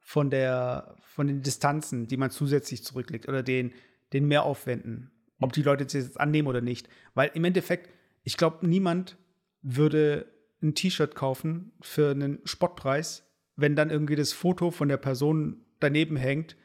von 0.00 0.30
der, 0.30 0.96
von 1.02 1.28
den 1.28 1.42
Distanzen, 1.42 2.08
die 2.08 2.16
man 2.16 2.30
zusätzlich 2.30 2.84
zurücklegt 2.84 3.28
oder 3.28 3.42
den, 3.42 3.72
den 4.12 4.26
Mehraufwänden, 4.26 5.12
ob 5.40 5.52
die 5.52 5.62
Leute 5.62 5.84
das 5.84 5.92
jetzt 5.92 6.20
annehmen 6.20 6.48
oder 6.48 6.60
nicht. 6.60 6.88
Weil 7.14 7.30
im 7.34 7.44
Endeffekt, 7.44 7.88
ich 8.24 8.36
glaube, 8.36 8.66
niemand 8.66 9.16
würde 9.62 10.26
ein 10.62 10.74
T-Shirt 10.74 11.14
kaufen 11.14 11.72
für 11.80 12.10
einen 12.10 12.40
Spottpreis, 12.44 13.29
wenn 13.60 13.76
dann 13.76 13.90
irgendwie 13.90 14.16
das 14.16 14.32
Foto 14.32 14.70
von 14.70 14.88
der 14.88 14.96
Person 14.96 15.64
daneben 15.78 16.16
hängt, 16.16 16.56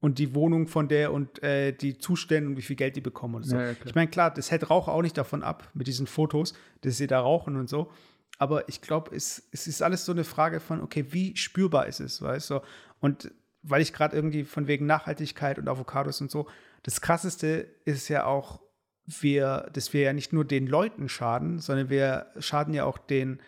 und 0.00 0.18
die 0.18 0.34
Wohnung 0.34 0.66
von 0.66 0.88
der 0.88 1.12
und 1.12 1.42
äh, 1.42 1.72
die 1.72 1.98
Zustände 1.98 2.48
und 2.48 2.56
wie 2.56 2.62
viel 2.62 2.76
Geld 2.76 2.96
die 2.96 3.00
bekommen 3.00 3.36
und 3.36 3.42
so. 3.44 3.56
Ja, 3.56 3.66
ja, 3.66 3.74
ich 3.84 3.94
meine, 3.94 4.08
klar, 4.08 4.32
das 4.32 4.50
hält 4.50 4.70
Raucher 4.70 4.92
auch 4.92 5.02
nicht 5.02 5.16
davon 5.16 5.42
ab, 5.42 5.68
mit 5.74 5.86
diesen 5.86 6.06
Fotos, 6.06 6.54
dass 6.80 6.96
sie 6.96 7.06
da 7.06 7.20
rauchen 7.20 7.56
und 7.56 7.68
so. 7.68 7.92
Aber 8.38 8.68
ich 8.68 8.80
glaube, 8.80 9.14
es, 9.14 9.46
es 9.52 9.66
ist 9.66 9.82
alles 9.82 10.06
so 10.06 10.12
eine 10.12 10.24
Frage 10.24 10.60
von, 10.60 10.80
okay, 10.80 11.06
wie 11.10 11.36
spürbar 11.36 11.86
ist 11.86 12.00
es, 12.00 12.22
weißt 12.22 12.50
du? 12.50 12.60
Und 13.00 13.30
weil 13.62 13.82
ich 13.82 13.92
gerade 13.92 14.16
irgendwie 14.16 14.44
von 14.44 14.66
wegen 14.66 14.86
Nachhaltigkeit 14.86 15.58
und 15.58 15.68
Avocados 15.68 16.22
und 16.22 16.30
so, 16.30 16.48
das 16.82 17.02
krasseste 17.02 17.68
ist 17.84 18.08
ja 18.08 18.24
auch, 18.24 18.62
wir, 19.04 19.68
dass 19.74 19.92
wir 19.92 20.00
ja 20.00 20.12
nicht 20.14 20.32
nur 20.32 20.46
den 20.46 20.66
Leuten 20.66 21.10
schaden, 21.10 21.58
sondern 21.58 21.90
wir 21.90 22.28
schaden 22.38 22.72
ja 22.72 22.84
auch 22.84 22.96
den, 22.96 23.40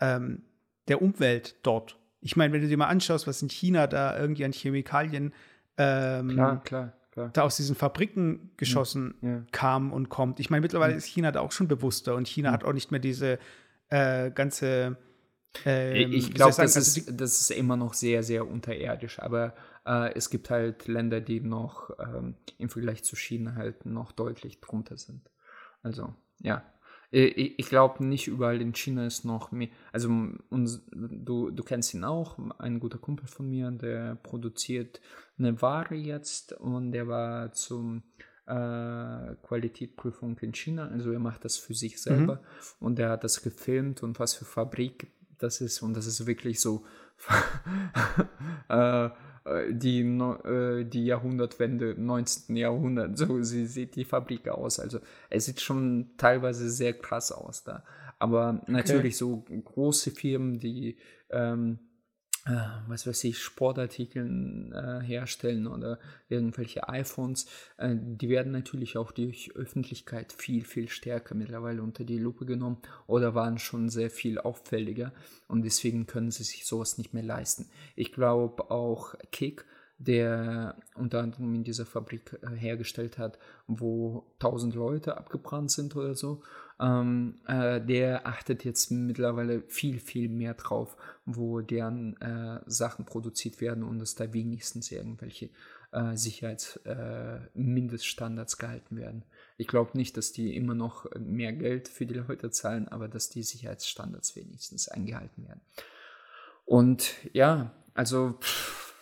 ähm, 0.00 0.42
der 0.88 1.00
Umwelt 1.00 1.54
dort. 1.62 1.99
Ich 2.20 2.36
meine, 2.36 2.52
wenn 2.52 2.60
du 2.60 2.68
dir 2.68 2.76
mal 2.76 2.88
anschaust, 2.88 3.26
was 3.26 3.42
in 3.42 3.48
China 3.48 3.86
da 3.86 4.18
irgendwie 4.18 4.44
an 4.44 4.52
Chemikalien 4.52 5.32
ähm, 5.76 6.28
klar, 6.28 6.62
klar, 6.62 6.92
klar. 7.10 7.30
da 7.32 7.42
aus 7.42 7.56
diesen 7.56 7.74
Fabriken 7.74 8.50
geschossen 8.56 9.14
ja. 9.22 9.42
kam 9.52 9.92
und 9.92 10.08
kommt. 10.10 10.40
Ich 10.40 10.50
meine, 10.50 10.60
mittlerweile 10.60 10.92
ja. 10.92 10.98
ist 10.98 11.06
China 11.06 11.32
da 11.32 11.40
auch 11.40 11.52
schon 11.52 11.68
bewusster 11.68 12.14
und 12.14 12.28
China 12.28 12.50
ja. 12.50 12.52
hat 12.52 12.64
auch 12.64 12.72
nicht 12.72 12.90
mehr 12.90 13.00
diese 13.00 13.38
äh, 13.88 14.30
ganze. 14.30 14.98
Ähm, 15.64 16.12
ich 16.12 16.32
glaube, 16.32 16.50
das, 16.50 16.76
also 16.76 16.78
ist, 16.78 17.20
das 17.20 17.40
ist 17.40 17.50
immer 17.50 17.76
noch 17.76 17.94
sehr, 17.94 18.22
sehr 18.22 18.46
unterirdisch, 18.46 19.18
aber 19.18 19.54
äh, 19.84 20.12
es 20.14 20.30
gibt 20.30 20.50
halt 20.50 20.86
Länder, 20.86 21.20
die 21.20 21.40
noch 21.40 21.90
ähm, 21.98 22.36
im 22.58 22.68
Vergleich 22.68 23.02
zu 23.02 23.16
China 23.16 23.56
halt 23.56 23.86
noch 23.86 24.12
deutlich 24.12 24.60
drunter 24.60 24.96
sind. 24.96 25.30
Also, 25.82 26.14
ja. 26.40 26.62
Äh, 27.12 27.26
ich 27.26 27.66
glaube 27.66 28.04
nicht 28.04 28.28
überall 28.28 28.60
in 28.60 28.74
China 28.74 29.06
ist 29.06 29.24
noch 29.24 29.52
mehr. 29.52 29.68
Also 29.92 30.10
uns, 30.50 30.82
du, 30.90 31.50
du 31.50 31.62
kennst 31.62 31.94
ihn 31.94 32.04
auch, 32.04 32.38
ein 32.58 32.80
guter 32.80 32.98
Kumpel 32.98 33.26
von 33.26 33.48
mir, 33.48 33.70
der 33.70 34.16
produziert 34.16 35.00
eine 35.38 35.60
Ware 35.62 35.94
jetzt 35.94 36.52
und 36.52 36.92
der 36.92 37.08
war 37.08 37.52
zum 37.52 38.02
äh, 38.46 39.34
Qualitätsprüfung 39.42 40.38
in 40.38 40.54
China. 40.54 40.88
Also 40.88 41.12
er 41.12 41.20
macht 41.20 41.44
das 41.44 41.56
für 41.56 41.74
sich 41.74 42.00
selber 42.00 42.36
mhm. 42.36 42.86
und 42.86 42.98
er 42.98 43.10
hat 43.10 43.24
das 43.24 43.42
gefilmt 43.42 44.02
und 44.02 44.18
was 44.18 44.34
für 44.34 44.44
Fabrik 44.44 45.10
das 45.38 45.60
ist 45.60 45.82
und 45.82 45.94
das 45.94 46.06
ist 46.06 46.26
wirklich 46.26 46.60
so. 46.60 46.84
äh, 48.68 49.10
die, 49.72 50.00
äh, 50.00 50.84
die 50.84 51.06
Jahrhundertwende, 51.06 51.94
19. 51.98 52.56
Jahrhundert, 52.56 53.16
so 53.16 53.42
sie 53.42 53.66
sieht 53.66 53.96
die 53.96 54.04
Fabrik 54.04 54.48
aus. 54.48 54.78
Also 54.78 55.00
es 55.30 55.46
sieht 55.46 55.60
schon 55.60 56.10
teilweise 56.16 56.68
sehr 56.68 56.92
krass 56.92 57.32
aus 57.32 57.64
da. 57.64 57.84
Aber 58.18 58.60
natürlich 58.66 59.22
okay. 59.22 59.44
so 59.48 59.62
große 59.64 60.10
Firmen, 60.10 60.58
die 60.58 60.98
ähm, 61.30 61.78
äh, 62.50 62.88
was 62.88 63.06
weiß 63.06 63.24
ich, 63.24 63.38
Sportartikel 63.38 64.72
äh, 64.72 65.04
herstellen 65.04 65.66
oder 65.66 65.98
irgendwelche 66.28 66.88
iPhones, 66.88 67.46
äh, 67.76 67.94
die 67.96 68.28
werden 68.28 68.50
natürlich 68.50 68.96
auch 68.96 69.12
durch 69.12 69.54
Öffentlichkeit 69.54 70.32
viel, 70.32 70.64
viel 70.64 70.88
stärker 70.88 71.34
mittlerweile 71.34 71.82
unter 71.82 72.04
die 72.04 72.18
Lupe 72.18 72.46
genommen 72.46 72.78
oder 73.06 73.34
waren 73.34 73.58
schon 73.58 73.88
sehr 73.88 74.10
viel 74.10 74.38
auffälliger 74.38 75.12
und 75.48 75.62
deswegen 75.62 76.06
können 76.06 76.30
sie 76.30 76.44
sich 76.44 76.66
sowas 76.66 76.98
nicht 76.98 77.14
mehr 77.14 77.22
leisten. 77.22 77.70
Ich 77.94 78.12
glaube 78.12 78.70
auch 78.70 79.14
Kick, 79.30 79.64
der 79.98 80.76
unter 80.94 81.20
anderem 81.20 81.54
in 81.54 81.62
dieser 81.62 81.86
Fabrik 81.86 82.38
äh, 82.42 82.56
hergestellt 82.56 83.18
hat, 83.18 83.38
wo 83.66 84.24
tausend 84.38 84.74
Leute 84.74 85.18
abgebrannt 85.18 85.70
sind 85.70 85.94
oder 85.94 86.14
so 86.14 86.42
ähm, 86.80 87.40
äh, 87.46 87.80
der 87.80 88.26
achtet 88.26 88.64
jetzt 88.64 88.90
mittlerweile 88.90 89.62
viel, 89.62 90.00
viel 90.00 90.28
mehr 90.28 90.54
drauf, 90.54 90.96
wo 91.26 91.60
deren 91.60 92.20
äh, 92.20 92.60
Sachen 92.66 93.04
produziert 93.04 93.60
werden 93.60 93.84
und 93.84 93.98
dass 93.98 94.14
da 94.14 94.32
wenigstens 94.32 94.90
irgendwelche 94.90 95.50
äh, 95.92 96.16
Sicherheitsmindeststandards 96.16 98.54
äh, 98.54 98.56
gehalten 98.56 98.96
werden. 98.96 99.26
Ich 99.58 99.68
glaube 99.68 99.98
nicht, 99.98 100.16
dass 100.16 100.32
die 100.32 100.56
immer 100.56 100.74
noch 100.74 101.04
mehr 101.18 101.52
Geld 101.52 101.88
für 101.88 102.06
die 102.06 102.14
Leute 102.14 102.50
zahlen, 102.50 102.88
aber 102.88 103.08
dass 103.08 103.28
die 103.28 103.42
Sicherheitsstandards 103.42 104.34
wenigstens 104.36 104.88
eingehalten 104.88 105.46
werden. 105.46 105.60
Und 106.64 107.12
ja, 107.32 107.74
also 107.92 108.38
pff, 108.40 108.94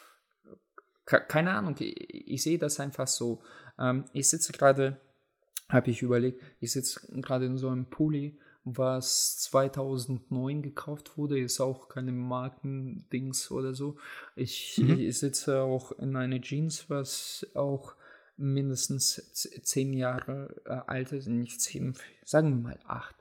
keine 1.05 1.53
Ahnung, 1.53 1.77
ich, 1.79 2.29
ich 2.29 2.43
sehe 2.43 2.59
das 2.59 2.81
einfach 2.81 3.07
so. 3.07 3.41
Ähm, 3.79 4.07
ich 4.13 4.29
sitze 4.29 4.51
gerade 4.53 5.01
habe 5.69 5.91
ich 5.91 6.03
überlegt, 6.03 6.43
ich 6.61 6.73
sitze 6.73 7.01
gerade 7.21 7.47
in 7.47 7.59
so 7.59 7.69
einem 7.69 7.87
Pulli, 7.87 8.39
was 8.65 9.39
2009 9.39 10.63
gekauft 10.63 11.17
wurde, 11.17 11.39
ist 11.39 11.61
auch 11.61 11.89
keine 11.89 12.13
Markendings 12.13 13.51
oder 13.51 13.75
so. 13.75 13.97
Ich, 14.37 14.79
mhm. 14.79 14.99
ich 14.99 15.19
sitze 15.19 15.63
auch 15.63 15.93
in 15.93 16.17
einer 16.17 16.41
Jeans, 16.41 16.91
was 16.91 17.47
auch 17.55 17.95
mindestens 18.37 19.31
zehn 19.63 19.93
Jahre 19.93 20.55
äh, 20.65 20.71
alt 20.87 21.13
ist, 21.13 21.29
nicht 21.29 21.61
zehn, 21.61 21.95
sagen 22.25 22.51
wir 22.51 22.57
mal 22.57 22.79
acht. 22.87 23.17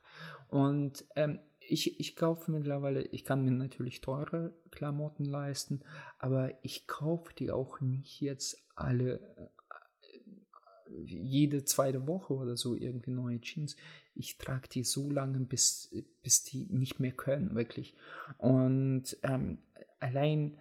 Und 0.49 1.05
ähm, 1.15 1.39
ich, 1.59 1.99
ich 1.99 2.15
kaufe 2.15 2.51
mittlerweile, 2.51 3.01
ich 3.01 3.25
kann 3.25 3.43
mir 3.43 3.51
natürlich 3.51 4.01
teure 4.01 4.53
Klamotten 4.71 5.25
leisten, 5.25 5.81
aber 6.19 6.51
ich 6.63 6.87
kaufe 6.87 7.33
die 7.37 7.51
auch 7.51 7.81
nicht 7.81 8.21
jetzt 8.21 8.57
alle 8.75 9.19
jede 11.03 11.63
zweite 11.65 12.07
Woche 12.07 12.33
oder 12.33 12.57
so 12.57 12.75
irgendwie 12.75 13.11
neue 13.11 13.41
Jeans. 13.41 13.75
Ich 14.15 14.37
trage 14.37 14.67
die 14.69 14.83
so 14.83 15.09
lange, 15.11 15.39
bis, 15.39 15.93
bis 16.23 16.43
die 16.43 16.65
nicht 16.69 16.99
mehr 16.99 17.11
können, 17.11 17.55
wirklich. 17.55 17.95
Und 18.37 19.17
ähm, 19.23 19.59
allein 19.99 20.57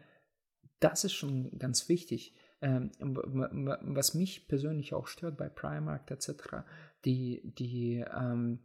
das 0.80 1.04
ist 1.04 1.14
schon 1.14 1.58
ganz 1.58 1.88
wichtig. 1.88 2.34
Ähm, 2.62 2.90
was 2.98 4.14
mich 4.14 4.48
persönlich 4.48 4.94
auch 4.94 5.06
stört 5.06 5.36
bei 5.36 5.48
Primark 5.48 6.10
etc., 6.10 6.64
die, 7.04 7.42
die 7.44 8.04
ähm, 8.14 8.60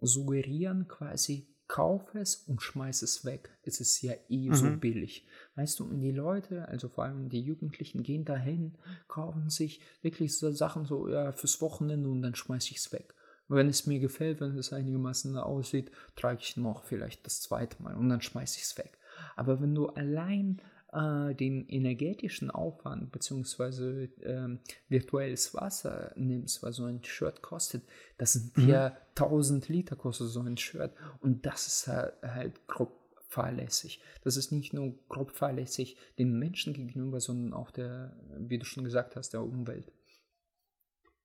suggerieren 0.00 0.88
quasi, 0.88 1.46
kauf 1.68 2.14
es 2.14 2.36
und 2.36 2.62
schmeiß 2.62 3.02
es 3.02 3.24
weg. 3.24 3.50
Es 3.62 3.80
ist 3.80 4.00
ja 4.02 4.12
eh 4.28 4.48
mhm. 4.48 4.54
so 4.54 4.76
billig. 4.76 5.26
Weißt 5.56 5.78
du, 5.78 5.84
und 5.84 6.00
die 6.00 6.12
Leute, 6.12 6.68
also 6.68 6.88
vor 6.88 7.04
allem 7.04 7.28
die 7.28 7.40
Jugendlichen, 7.40 8.02
gehen 8.02 8.24
dahin, 8.24 8.74
kaufen 9.08 9.50
sich 9.50 9.80
wirklich 10.02 10.36
so 10.36 10.52
Sachen 10.52 10.84
so 10.84 11.08
ja, 11.08 11.32
fürs 11.32 11.60
Wochenende 11.60 12.08
und 12.08 12.22
dann 12.22 12.34
schmeiß 12.34 12.70
ich 12.70 12.78
es 12.78 12.92
weg. 12.92 13.14
wenn 13.48 13.68
es 13.68 13.86
mir 13.86 14.00
gefällt, 14.00 14.40
wenn 14.40 14.56
es 14.56 14.72
einigermaßen 14.72 15.36
aussieht, 15.36 15.90
trage 16.14 16.40
ich 16.40 16.56
noch 16.56 16.84
vielleicht 16.84 17.26
das 17.26 17.40
zweite 17.40 17.82
Mal 17.82 17.94
und 17.96 18.08
dann 18.08 18.20
schmeiß 18.20 18.56
ich 18.56 18.62
es 18.62 18.78
weg. 18.78 18.98
Aber 19.34 19.60
wenn 19.60 19.74
du 19.74 19.88
allein 19.88 20.60
äh, 20.92 21.34
den 21.34 21.68
energetischen 21.68 22.50
Aufwand 22.50 23.12
bzw. 23.12 24.08
ähm, 24.22 24.60
virtuelles 24.88 25.54
Wasser 25.54 26.12
nimmst, 26.16 26.62
was 26.62 26.76
so 26.76 26.84
ein 26.84 27.02
Shirt 27.04 27.42
kostet, 27.42 27.82
das 28.18 28.34
sind 28.34 28.56
mhm. 28.56 28.68
ja 28.68 28.96
1000 29.10 29.68
Liter 29.68 29.96
kostet 29.96 30.28
so 30.28 30.40
ein 30.40 30.56
Shirt 30.56 30.92
und 31.20 31.44
das 31.46 31.66
ist 31.66 31.88
halt, 31.88 32.14
halt 32.22 32.66
grob 32.66 32.92
fahrlässig. 33.28 34.00
Das 34.22 34.36
ist 34.36 34.52
nicht 34.52 34.72
nur 34.72 34.94
grob 35.08 35.32
fahrlässig 35.32 35.96
den 36.18 36.38
Menschen 36.38 36.72
gegenüber, 36.72 37.20
sondern 37.20 37.52
auch 37.52 37.70
der, 37.70 38.16
wie 38.38 38.58
du 38.58 38.64
schon 38.64 38.84
gesagt 38.84 39.16
hast, 39.16 39.30
der 39.30 39.42
Umwelt. 39.42 39.92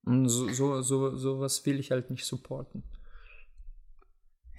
Und 0.04 0.28
so, 0.28 0.48
so, 0.48 0.82
so, 0.82 1.16
sowas 1.16 1.64
will 1.64 1.78
ich 1.78 1.90
halt 1.90 2.10
nicht 2.10 2.24
supporten. 2.24 2.82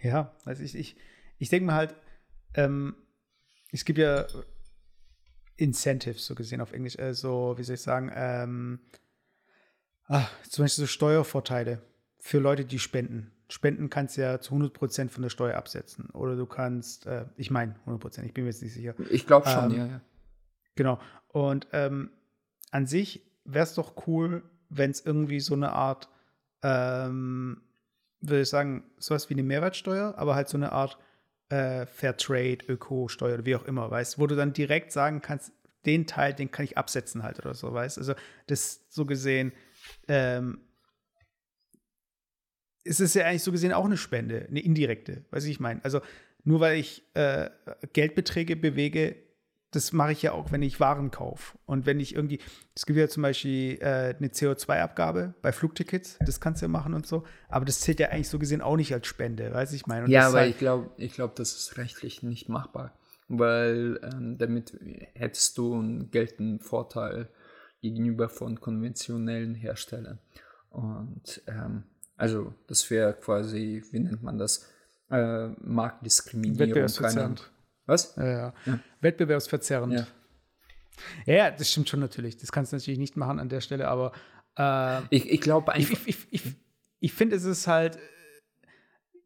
Ja, 0.01 0.35
also 0.45 0.63
ich, 0.63 0.73
ich, 0.73 0.95
ich 1.37 1.49
denke 1.49 1.65
mal 1.65 1.75
halt, 1.75 1.95
ähm, 2.55 2.95
es 3.71 3.85
gibt 3.85 3.99
ja 3.99 4.25
Incentives, 5.55 6.25
so 6.25 6.35
gesehen 6.35 6.61
auf 6.61 6.73
Englisch, 6.73 6.97
äh, 6.97 7.13
so, 7.13 7.55
wie 7.57 7.63
soll 7.63 7.75
ich 7.75 7.81
sagen, 7.81 8.11
ähm, 8.13 8.79
ach, 10.07 10.29
zum 10.49 10.63
Beispiel 10.63 10.83
so 10.83 10.87
Steuervorteile 10.87 11.81
für 12.19 12.39
Leute, 12.39 12.65
die 12.65 12.79
spenden. 12.79 13.31
Spenden 13.49 13.89
kannst 13.89 14.17
du 14.17 14.21
ja 14.21 14.39
zu 14.39 14.55
100% 14.55 15.09
von 15.09 15.21
der 15.21 15.29
Steuer 15.29 15.55
absetzen. 15.55 16.09
Oder 16.11 16.35
du 16.35 16.45
kannst, 16.45 17.05
äh, 17.05 17.25
ich 17.35 17.51
meine 17.51 17.75
100%, 17.85 18.23
ich 18.23 18.33
bin 18.33 18.45
mir 18.45 18.49
jetzt 18.49 18.63
nicht 18.63 18.73
sicher. 18.73 18.95
Ich 19.09 19.27
glaube 19.27 19.47
schon, 19.47 19.71
Ähm, 19.71 19.77
ja, 19.77 19.85
ja. 19.85 20.01
Genau. 20.75 20.99
Und 21.27 21.67
ähm, 21.71 22.09
an 22.71 22.87
sich 22.87 23.21
wäre 23.45 23.63
es 23.63 23.75
doch 23.75 24.07
cool, 24.07 24.43
wenn 24.69 24.89
es 24.91 25.05
irgendwie 25.05 25.39
so 25.39 25.53
eine 25.53 25.73
Art, 25.73 26.09
ähm, 26.63 27.61
würde 28.21 28.41
ich 28.41 28.49
sagen, 28.49 28.83
sowas 28.97 29.29
wie 29.29 29.35
eine 29.35 29.43
Mehrwertsteuer, 29.43 30.15
aber 30.17 30.33
halt 30.33 30.49
so 30.49 30.57
eine 30.57 30.71
Art 30.71 30.97
äh, 31.53 31.85
Fairtrade, 31.85 32.65
Öko-Steuer 32.67 33.35
oder 33.35 33.45
wie 33.45 33.55
auch 33.55 33.65
immer, 33.65 33.91
weißt 33.91 34.17
wo 34.17 34.25
du 34.25 34.35
dann 34.35 34.53
direkt 34.53 34.91
sagen 34.91 35.21
kannst, 35.21 35.51
den 35.85 36.07
Teil, 36.07 36.33
den 36.33 36.49
kann 36.49 36.65
ich 36.65 36.77
absetzen 36.77 37.21
halt 37.21 37.39
oder 37.39 37.53
so, 37.53 37.71
weißt 37.71 37.97
Also 37.99 38.15
das 38.47 38.85
so 38.89 39.05
gesehen, 39.05 39.51
ähm, 40.07 40.61
es 42.83 42.99
ist 42.99 43.13
ja 43.13 43.25
eigentlich 43.25 43.43
so 43.43 43.51
gesehen 43.51 43.71
auch 43.71 43.85
eine 43.85 43.97
Spende, 43.97 44.47
eine 44.49 44.61
indirekte, 44.61 45.25
weiß 45.29 45.45
ich 45.45 45.59
meine. 45.59 45.83
Also 45.83 46.01
nur 46.43 46.59
weil 46.59 46.79
ich 46.79 47.03
äh, 47.13 47.49
Geldbeträge 47.93 48.55
bewege, 48.55 49.15
das 49.75 49.91
mache 49.93 50.11
ich 50.11 50.21
ja 50.21 50.31
auch, 50.31 50.51
wenn 50.51 50.61
ich 50.61 50.79
Waren 50.79 51.11
kaufe. 51.11 51.57
Und 51.65 51.85
wenn 51.85 51.99
ich 51.99 52.15
irgendwie, 52.15 52.39
es 52.75 52.85
gibt 52.85 52.97
ja 52.99 53.07
zum 53.07 53.23
Beispiel 53.23 53.77
äh, 53.81 54.15
eine 54.17 54.27
CO2-Abgabe 54.27 55.33
bei 55.41 55.51
Flugtickets, 55.51 56.17
das 56.25 56.39
kannst 56.39 56.61
du 56.61 56.65
ja 56.65 56.69
machen 56.69 56.93
und 56.93 57.05
so, 57.07 57.23
aber 57.49 57.65
das 57.65 57.79
zählt 57.79 57.99
ja 57.99 58.09
eigentlich 58.09 58.29
so 58.29 58.39
gesehen 58.39 58.61
auch 58.61 58.75
nicht 58.77 58.93
als 58.93 59.07
Spende, 59.07 59.53
weiß 59.53 59.73
ich 59.73 59.85
meine. 59.87 60.05
Und 60.05 60.11
Ja, 60.11 60.27
aber 60.27 60.39
halt- 60.39 60.51
ich 60.51 60.57
glaube, 60.57 60.89
ich 60.97 61.13
glaub, 61.13 61.35
das 61.35 61.53
ist 61.55 61.77
rechtlich 61.77 62.23
nicht 62.23 62.49
machbar, 62.49 62.97
weil 63.27 63.99
ähm, 64.03 64.37
damit 64.37 64.77
hättest 65.13 65.57
du 65.57 65.73
einen 65.75 66.11
geltenden 66.11 66.59
Vorteil 66.59 67.29
gegenüber 67.81 68.29
von 68.29 68.59
konventionellen 68.61 69.55
Herstellern. 69.55 70.19
Und 70.69 71.41
ähm, 71.47 71.83
also 72.15 72.53
das 72.67 72.89
wäre 72.89 73.13
quasi, 73.13 73.83
wie 73.91 73.99
nennt 73.99 74.23
man 74.23 74.37
das, 74.37 74.67
äh, 75.09 75.49
Marktdiskriminierung. 75.59 76.59
Wettbewerbsverzerrend. 76.59 77.51
Was? 77.85 78.15
Ja, 78.15 78.25
ja. 78.25 78.53
Ja. 78.65 78.79
Wettbewerbsverzerrend. 79.01 79.93
Ja. 79.93 80.07
Ja. 81.25 81.51
das 81.51 81.69
stimmt 81.69 81.89
schon 81.89 81.99
natürlich. 81.99 82.37
Das 82.37 82.51
kannst 82.51 82.71
du 82.71 82.75
natürlich 82.75 82.99
nicht 82.99 83.17
machen 83.17 83.39
an 83.39 83.49
der 83.49 83.61
Stelle, 83.61 83.87
aber 83.87 84.11
äh, 84.57 85.01
Ich, 85.09 85.29
ich 85.29 85.41
glaube 85.41 85.73
ich, 85.77 85.91
ich, 86.07 86.27
ich, 86.31 86.55
ich, 86.99 87.13
finde, 87.13 87.35
es 87.35 87.43
ist 87.43 87.67
halt, 87.67 87.97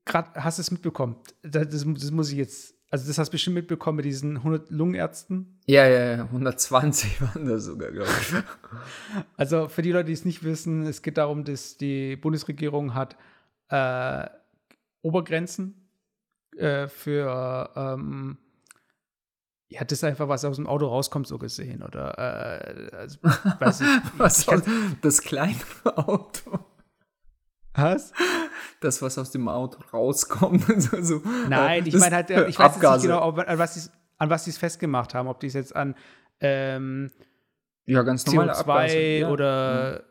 gerade 0.05 0.43
hast 0.43 0.57
du 0.57 0.61
es 0.61 0.71
mitbekommen, 0.71 1.17
das, 1.43 1.67
das, 1.69 1.85
das 1.85 2.11
muss 2.11 2.31
ich 2.31 2.37
jetzt, 2.37 2.75
also 2.89 3.05
das 3.05 3.17
hast 3.17 3.29
du 3.29 3.31
bestimmt 3.33 3.55
mitbekommen 3.55 3.97
mit 3.97 4.05
diesen 4.05 4.37
100 4.37 4.71
Lungenärzten. 4.71 5.59
ja, 5.65 5.85
ja, 5.85 6.15
ja, 6.17 6.23
120 6.23 7.21
waren 7.21 7.45
das 7.45 7.65
sogar, 7.65 7.91
glaube 7.91 8.09
ich. 8.21 9.23
Also 9.35 9.67
für 9.67 9.81
die 9.81 9.91
Leute, 9.91 10.05
die 10.05 10.13
es 10.13 10.25
nicht 10.25 10.43
wissen, 10.43 10.85
es 10.85 11.01
geht 11.01 11.17
darum, 11.17 11.43
dass 11.43 11.77
die 11.77 12.15
Bundesregierung 12.15 12.93
hat 12.93 13.17
äh, 13.69 14.25
Obergrenzen 15.01 15.89
äh, 16.55 16.87
für 16.87 17.71
ähm, 17.75 18.37
das 19.69 19.91
ist 19.99 20.03
einfach, 20.03 20.27
was 20.29 20.45
aus 20.45 20.55
dem 20.55 20.67
Auto 20.67 20.87
rauskommt, 20.87 21.27
so 21.27 21.37
gesehen. 21.37 21.83
Oder 21.83 22.17
äh, 22.17 22.95
also, 22.95 23.17
weiß 23.59 23.81
ich, 23.81 23.87
Was 24.17 24.39
ich 24.39 24.47
kann, 24.47 24.97
das 25.01 25.21
kleine 25.21 25.55
Auto. 25.95 26.59
was? 27.73 28.13
Das, 28.79 29.01
was 29.01 29.17
aus 29.17 29.31
dem 29.31 29.47
Auto 29.47 29.79
rauskommt. 29.93 30.63
so, 30.81 31.01
so, 31.01 31.21
Nein, 31.49 31.83
äh, 31.83 31.87
ich 31.87 31.93
das- 31.93 32.01
meine 32.01 32.15
halt, 32.15 32.29
äh, 32.29 32.47
ich 32.47 32.57
weiß 32.57 32.75
jetzt 32.75 32.83
nicht 32.91 33.01
genau, 33.03 33.25
ob, 33.27 33.39
an 33.39 33.57
was 33.59 33.73
sie 33.75 33.89
an 34.19 34.29
was 34.31 34.45
sie 34.45 34.49
es 34.49 34.57
festgemacht 34.57 35.13
haben, 35.13 35.27
ob 35.27 35.39
die 35.39 35.47
es 35.47 35.53
jetzt 35.53 35.75
an 35.75 35.93
ähm, 36.39 37.11
Ja, 37.85 38.01
ganz 38.01 38.25
normale 38.25 38.53
CO2 38.53 38.57
Abgase. 38.59 38.97
Ja. 38.99 39.29
oder 39.29 40.03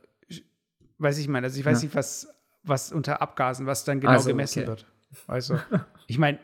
weiß 0.99 1.19
ich 1.19 1.27
meine, 1.29 1.47
also 1.49 1.59
ich 1.59 1.65
weiß 1.67 1.83
Ja. 1.83 1.87
nicht, 1.87 1.95
was, 1.97 2.29
was 2.63 2.93
unter 2.93 3.21
Abgasen, 3.21 3.67
was 3.67 3.85
dann 3.85 4.01
genau 4.01 4.13
Also, 4.13 4.29
gemessen 4.29 4.61
okay. 4.61 4.69
wird. 4.69 4.87
Also, 5.27 5.59
ich 6.07 6.19
meine, 6.19 6.39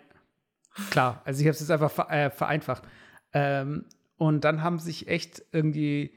klar, 0.90 1.22
also 1.24 1.40
ich 1.40 1.46
habe 1.46 1.52
es 1.52 1.60
jetzt 1.60 1.70
einfach 1.70 2.10
äh, 2.10 2.30
vereinfacht. 2.30 2.82
Ähm, 3.32 3.84
und 4.16 4.44
dann 4.44 4.62
haben 4.62 4.78
sich 4.78 5.08
echt 5.08 5.42
irgendwie, 5.52 6.12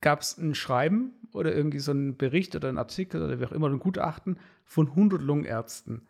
gab 0.00 0.20
es 0.20 0.38
ein 0.38 0.54
Schreiben 0.54 1.12
oder 1.32 1.54
irgendwie 1.54 1.78
so 1.78 1.92
einen 1.92 2.16
Bericht 2.16 2.56
oder 2.56 2.68
einen 2.68 2.78
Artikel 2.78 3.22
oder 3.22 3.40
wie 3.40 3.44
auch 3.44 3.52
immer, 3.52 3.68
ein 3.68 3.78
Gutachten 3.78 4.38
von 4.64 4.88
100 4.88 5.20
Lungenärzten. 5.20 6.06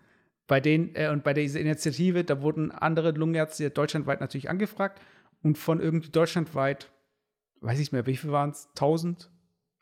Bei 0.46 0.60
denen, 0.60 0.94
äh, 0.94 1.08
und 1.08 1.24
bei 1.24 1.32
dieser 1.32 1.60
Initiative, 1.60 2.24
da 2.24 2.42
wurden 2.42 2.70
andere 2.70 3.12
Lungenärzte 3.12 3.70
deutschlandweit 3.70 4.20
natürlich 4.20 4.50
angefragt 4.50 5.00
und 5.42 5.58
von 5.58 5.80
irgendwie 5.80 6.10
deutschlandweit, 6.10 6.90
weiß 7.60 7.78
ich 7.80 7.92
mehr, 7.92 8.06
wie 8.06 8.16
viel 8.16 8.30
waren 8.30 8.50
es, 8.50 8.68
1000 8.74 9.30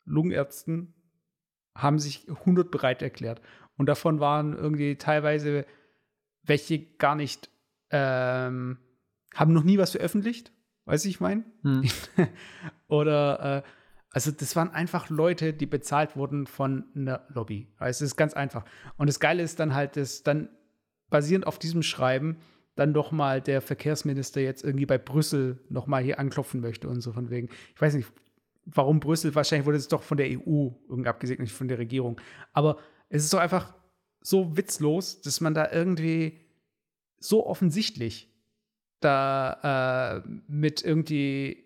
Lungenärzten 0.04 0.94
haben 1.76 1.98
sich 1.98 2.28
100 2.28 2.70
bereit 2.70 3.02
erklärt. 3.02 3.40
Und 3.76 3.86
davon 3.86 4.20
waren 4.20 4.56
irgendwie 4.56 4.96
teilweise 4.96 5.66
welche 6.42 6.80
gar 6.96 7.14
nicht, 7.14 7.50
ähm, 7.90 8.78
haben 9.34 9.52
noch 9.52 9.64
nie 9.64 9.78
was 9.78 9.92
veröffentlicht, 9.92 10.52
weiß 10.84 11.04
ich 11.04 11.20
mein. 11.20 11.44
Hm. 11.62 11.88
Oder, 12.88 13.64
äh, 13.64 13.68
also 14.10 14.30
das 14.30 14.56
waren 14.56 14.70
einfach 14.70 15.08
Leute, 15.08 15.52
die 15.54 15.66
bezahlt 15.66 16.16
wurden 16.16 16.46
von 16.46 16.84
einer 16.94 17.26
Lobby. 17.28 17.68
Also 17.78 18.04
es 18.04 18.12
ist 18.12 18.16
ganz 18.16 18.34
einfach. 18.34 18.64
Und 18.96 19.08
das 19.08 19.20
Geile 19.20 19.42
ist 19.42 19.58
dann 19.58 19.74
halt, 19.74 19.96
dass 19.96 20.22
dann 20.22 20.48
basierend 21.08 21.46
auf 21.46 21.58
diesem 21.58 21.82
Schreiben 21.82 22.38
dann 22.74 22.94
doch 22.94 23.12
mal 23.12 23.40
der 23.40 23.60
Verkehrsminister 23.60 24.40
jetzt 24.40 24.64
irgendwie 24.64 24.86
bei 24.86 24.98
Brüssel 24.98 25.60
noch 25.68 25.86
mal 25.86 26.02
hier 26.02 26.18
anklopfen 26.18 26.60
möchte 26.60 26.88
und 26.88 27.00
so 27.00 27.12
von 27.12 27.30
wegen. 27.30 27.48
Ich 27.74 27.80
weiß 27.80 27.94
nicht, 27.94 28.10
warum 28.64 29.00
Brüssel, 29.00 29.34
wahrscheinlich 29.34 29.66
wurde 29.66 29.78
es 29.78 29.88
doch 29.88 30.02
von 30.02 30.16
der 30.16 30.26
EU 30.26 30.70
irgendwie 30.88 31.08
abgesegnet, 31.08 31.46
nicht 31.46 31.56
von 31.56 31.68
der 31.68 31.78
Regierung. 31.78 32.20
Aber 32.52 32.78
es 33.08 33.24
ist 33.24 33.32
doch 33.32 33.40
einfach 33.40 33.74
so 34.20 34.56
witzlos, 34.56 35.20
dass 35.20 35.40
man 35.40 35.52
da 35.54 35.70
irgendwie 35.70 36.40
so 37.18 37.46
offensichtlich 37.46 38.31
da 39.04 40.22
äh, 40.24 40.28
mit 40.48 40.82
irgendwie 40.82 41.64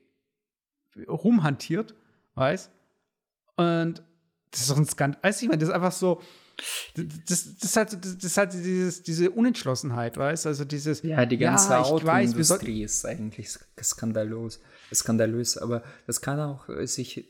rumhantiert, 1.08 1.94
weiß. 2.34 2.70
Und 3.56 4.02
das 4.50 4.60
ist 4.62 4.70
doch 4.70 4.76
ein 4.76 4.86
Skandal. 4.86 5.22
Weiß 5.22 5.42
ich, 5.42 5.48
meine, 5.48 5.58
das 5.58 5.68
ist 5.68 5.74
einfach 5.74 5.92
so. 5.92 6.20
Das, 6.94 7.04
das, 7.58 7.64
ist 7.64 7.76
halt, 7.76 7.92
das 8.02 8.24
ist 8.24 8.36
halt 8.38 8.54
dieses, 8.54 9.02
diese 9.02 9.30
Unentschlossenheit, 9.30 10.16
weißt 10.16 10.46
Also 10.46 10.64
dieses. 10.64 11.02
Ja, 11.02 11.26
die 11.26 11.36
ganze 11.36 11.70
ja, 11.70 11.82
Autoindustrie 11.82 12.82
ist 12.82 13.04
eigentlich 13.04 13.48
sk- 13.48 13.82
skandalös, 13.82 14.60
skandalös, 14.92 15.58
aber 15.58 15.82
das 16.06 16.22
kann 16.22 16.40
auch 16.40 16.66
sich 16.86 17.28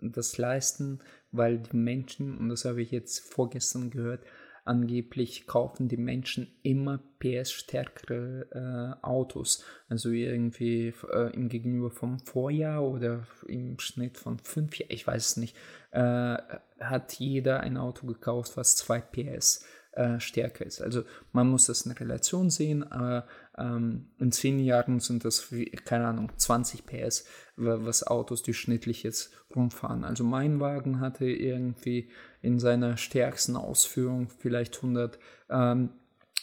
das 0.00 0.36
leisten, 0.36 1.00
weil 1.30 1.58
die 1.58 1.76
Menschen, 1.76 2.36
und 2.38 2.48
das 2.48 2.64
habe 2.64 2.82
ich 2.82 2.90
jetzt 2.90 3.20
vorgestern 3.20 3.90
gehört, 3.90 4.24
angeblich 4.66 5.46
kaufen 5.46 5.88
die 5.88 5.96
Menschen 5.96 6.48
immer 6.62 7.00
PS-stärkere 7.18 8.96
äh, 9.00 9.06
Autos. 9.06 9.64
Also 9.88 10.10
irgendwie 10.10 10.92
äh, 11.12 11.32
im 11.34 11.48
Gegenüber 11.48 11.90
vom 11.90 12.18
Vorjahr 12.20 12.82
oder 12.82 13.26
im 13.46 13.78
Schnitt 13.78 14.18
von 14.18 14.38
fünf 14.38 14.78
Jahren, 14.78 14.92
ich 14.92 15.06
weiß 15.06 15.30
es 15.30 15.36
nicht, 15.36 15.56
äh, 15.92 16.36
hat 16.80 17.14
jeder 17.14 17.60
ein 17.60 17.76
Auto 17.76 18.06
gekauft, 18.06 18.56
was 18.56 18.76
2 18.76 19.00
PS 19.00 19.64
äh, 19.92 20.20
stärker 20.20 20.66
ist. 20.66 20.82
Also 20.82 21.04
man 21.32 21.48
muss 21.48 21.66
das 21.66 21.86
in 21.86 21.92
Relation 21.92 22.50
sehen, 22.50 22.82
aber 22.92 23.26
ähm, 23.58 24.06
in 24.18 24.32
zehn 24.32 24.58
Jahren 24.58 25.00
sind 25.00 25.24
das, 25.24 25.52
keine 25.84 26.06
Ahnung, 26.06 26.30
20 26.36 26.86
PS, 26.86 27.24
wa- 27.56 27.78
was 27.82 28.06
Autos 28.06 28.42
durchschnittlich 28.42 29.02
jetzt 29.02 29.30
rumfahren. 29.54 30.04
Also 30.04 30.24
mein 30.24 30.60
Wagen 30.60 31.00
hatte 31.00 31.26
irgendwie 31.26 32.08
in 32.42 32.58
seiner 32.58 32.96
stärksten 32.96 33.56
Ausführung 33.56 34.28
vielleicht 34.38 34.76
100, 34.76 35.18
ähm, 35.50 35.90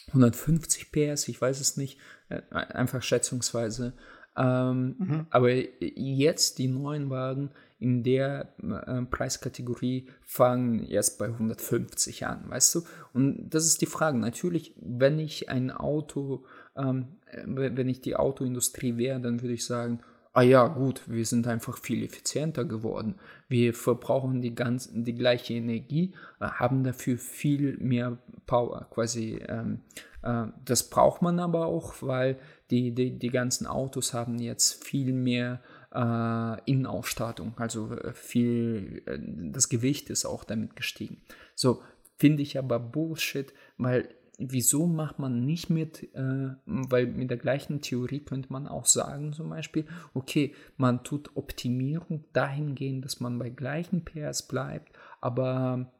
150 0.08 0.92
PS, 0.92 1.28
ich 1.28 1.40
weiß 1.40 1.60
es 1.60 1.76
nicht, 1.76 1.98
äh, 2.28 2.42
einfach 2.50 3.02
schätzungsweise. 3.02 3.94
Ähm, 4.36 5.26
Aber 5.30 5.50
jetzt 5.52 6.58
die 6.58 6.66
neuen 6.68 7.08
Wagen 7.08 7.50
in 7.78 8.02
der 8.02 8.52
äh, 8.62 9.02
Preiskategorie 9.02 10.08
fangen 10.22 10.80
erst 10.84 11.18
bei 11.18 11.26
150 11.26 12.26
an, 12.26 12.48
weißt 12.48 12.74
du? 12.74 12.82
Und 13.12 13.50
das 13.50 13.64
ist 13.66 13.80
die 13.80 13.86
Frage. 13.86 14.18
Natürlich, 14.18 14.74
wenn 14.80 15.18
ich 15.18 15.48
ein 15.50 15.70
Auto, 15.70 16.44
ähm, 16.76 17.16
äh, 17.26 17.42
wenn 17.46 17.88
ich 17.88 18.00
die 18.00 18.16
Autoindustrie 18.16 18.96
wäre, 18.96 19.20
dann 19.20 19.42
würde 19.42 19.54
ich 19.54 19.64
sagen, 19.64 20.00
ah 20.34 20.42
ja, 20.42 20.66
gut, 20.66 21.02
wir 21.06 21.24
sind 21.24 21.46
einfach 21.46 21.78
viel 21.78 22.02
effizienter 22.02 22.64
geworden. 22.64 23.14
Wir 23.48 23.72
verbrauchen 23.72 24.42
die, 24.42 24.54
ganz, 24.54 24.90
die 24.92 25.14
gleiche 25.14 25.54
Energie, 25.54 26.12
äh, 26.40 26.46
haben 26.46 26.82
dafür 26.82 27.18
viel 27.18 27.76
mehr 27.78 28.18
Power. 28.46 28.88
Quasi, 28.90 29.40
ähm, 29.48 29.80
äh, 30.22 30.46
das 30.64 30.90
braucht 30.90 31.22
man 31.22 31.38
aber 31.38 31.66
auch, 31.66 31.94
weil 32.00 32.36
die, 32.70 32.92
die, 32.92 33.18
die 33.18 33.30
ganzen 33.30 33.66
Autos 33.66 34.12
haben 34.12 34.38
jetzt 34.38 34.84
viel 34.84 35.12
mehr 35.12 35.60
äh, 35.94 36.70
Innenausstattung, 36.70 37.54
also 37.56 37.92
äh, 37.92 38.12
viel, 38.12 39.02
äh, 39.06 39.18
das 39.52 39.68
Gewicht 39.68 40.10
ist 40.10 40.24
auch 40.24 40.42
damit 40.42 40.74
gestiegen. 40.74 41.22
So, 41.54 41.82
finde 42.16 42.42
ich 42.42 42.58
aber 42.58 42.80
Bullshit, 42.80 43.54
weil 43.78 44.08
wieso 44.38 44.86
macht 44.86 45.18
man 45.18 45.44
nicht 45.44 45.70
mit, 45.70 46.14
äh, 46.14 46.50
weil 46.66 47.06
mit 47.06 47.30
der 47.30 47.36
gleichen 47.36 47.80
Theorie 47.80 48.20
könnte 48.20 48.52
man 48.52 48.66
auch 48.66 48.86
sagen, 48.86 49.32
zum 49.32 49.50
Beispiel, 49.50 49.86
okay, 50.12 50.54
man 50.76 51.04
tut 51.04 51.36
Optimierung 51.36 52.24
dahingehend, 52.32 53.04
dass 53.04 53.20
man 53.20 53.38
bei 53.38 53.50
gleichen 53.50 54.04
PS 54.04 54.46
bleibt, 54.48 54.92
aber, 55.20 55.92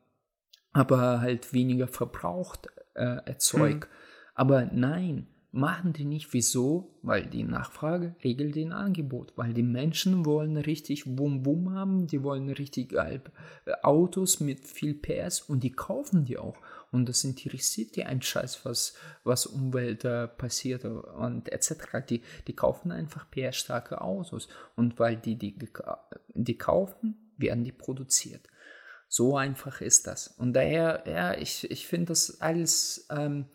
aber 0.73 1.21
halt 1.21 1.53
weniger 1.53 1.87
verbraucht 1.87 2.69
äh, 2.95 3.19
erzeugt. 3.25 3.89
Mhm. 3.89 3.95
Aber 4.35 4.65
nein, 4.67 5.29
machen 5.55 5.93
die 5.93 6.05
nicht. 6.05 6.33
Wieso? 6.33 6.99
Weil 7.03 7.27
die 7.27 7.45
Nachfrage 7.45 8.17
regelt 8.25 8.57
den 8.57 8.73
Angebot. 8.73 9.33
Weil 9.37 9.55
die 9.55 9.63
Menschen 9.63 10.27
wollen 10.27 10.57
richtig 10.57 11.07
Wum-Wum 11.19 11.73
haben, 11.73 12.07
die 12.07 12.23
wollen 12.23 12.51
richtig 12.51 12.93
äh, 12.93 13.21
Autos 13.83 14.41
mit 14.41 14.67
viel 14.67 14.95
PS 14.95 15.43
und 15.43 15.63
die 15.63 15.73
kaufen 15.73 16.25
die 16.25 16.39
auch. 16.39 16.57
Und 16.91 17.09
das 17.09 17.25
interessiert 17.25 17.97
die 17.97 18.05
ein 18.05 18.21
Scheiß, 18.21 18.65
was, 18.65 18.95
was 19.23 19.47
Umwelt 19.47 20.05
äh, 20.05 20.29
passiert 20.29 20.85
und 20.85 21.51
etc. 21.53 22.05
Die, 22.09 22.23
die 22.47 22.57
kaufen 22.57 22.91
einfach 22.91 23.31
PS-starke 23.31 24.01
Autos. 24.01 24.49
Und 24.77 24.99
weil 24.99 25.17
die 25.17 25.37
die, 25.37 25.57
die 26.35 26.59
kaufen, 26.59 27.33
werden 27.37 27.65
die 27.65 27.73
produziert. 27.73 28.49
So 29.09 29.37
einfach 29.37 29.81
ist 29.81 30.09
das. 30.09 30.29
Und 30.29 30.55
daher, 30.55 31.05
ja, 31.07 31.35
ich, 31.35 31.71
ich 31.71 31.87
finde 31.87 32.07
das 32.07 32.41
alles 32.41 33.07
ähm, 33.11 33.47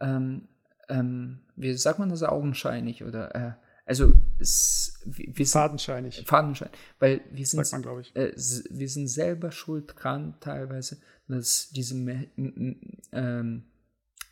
ähm, 0.00 0.48
ähm, 0.88 1.40
wie 1.56 1.72
sagt 1.74 1.98
man 1.98 2.08
das, 2.08 2.22
augenscheinlich 2.22 3.04
oder 3.04 3.34
äh, 3.34 3.52
also 3.86 4.14
es, 4.38 5.00
wir 5.04 5.32
sind, 5.34 5.48
fadenscheinig. 5.48 6.24
Fadenscheinig, 6.26 6.74
weil 6.98 7.20
wir 7.30 7.46
sind, 7.46 7.70
man, 7.70 8.04
äh, 8.14 8.32
wir 8.34 8.88
sind 8.88 9.08
selber 9.08 9.52
schuld 9.52 9.94
dran 9.96 10.36
teilweise, 10.40 10.98
dass 11.28 11.68
diese 11.70 11.94
ähm, 13.12 13.64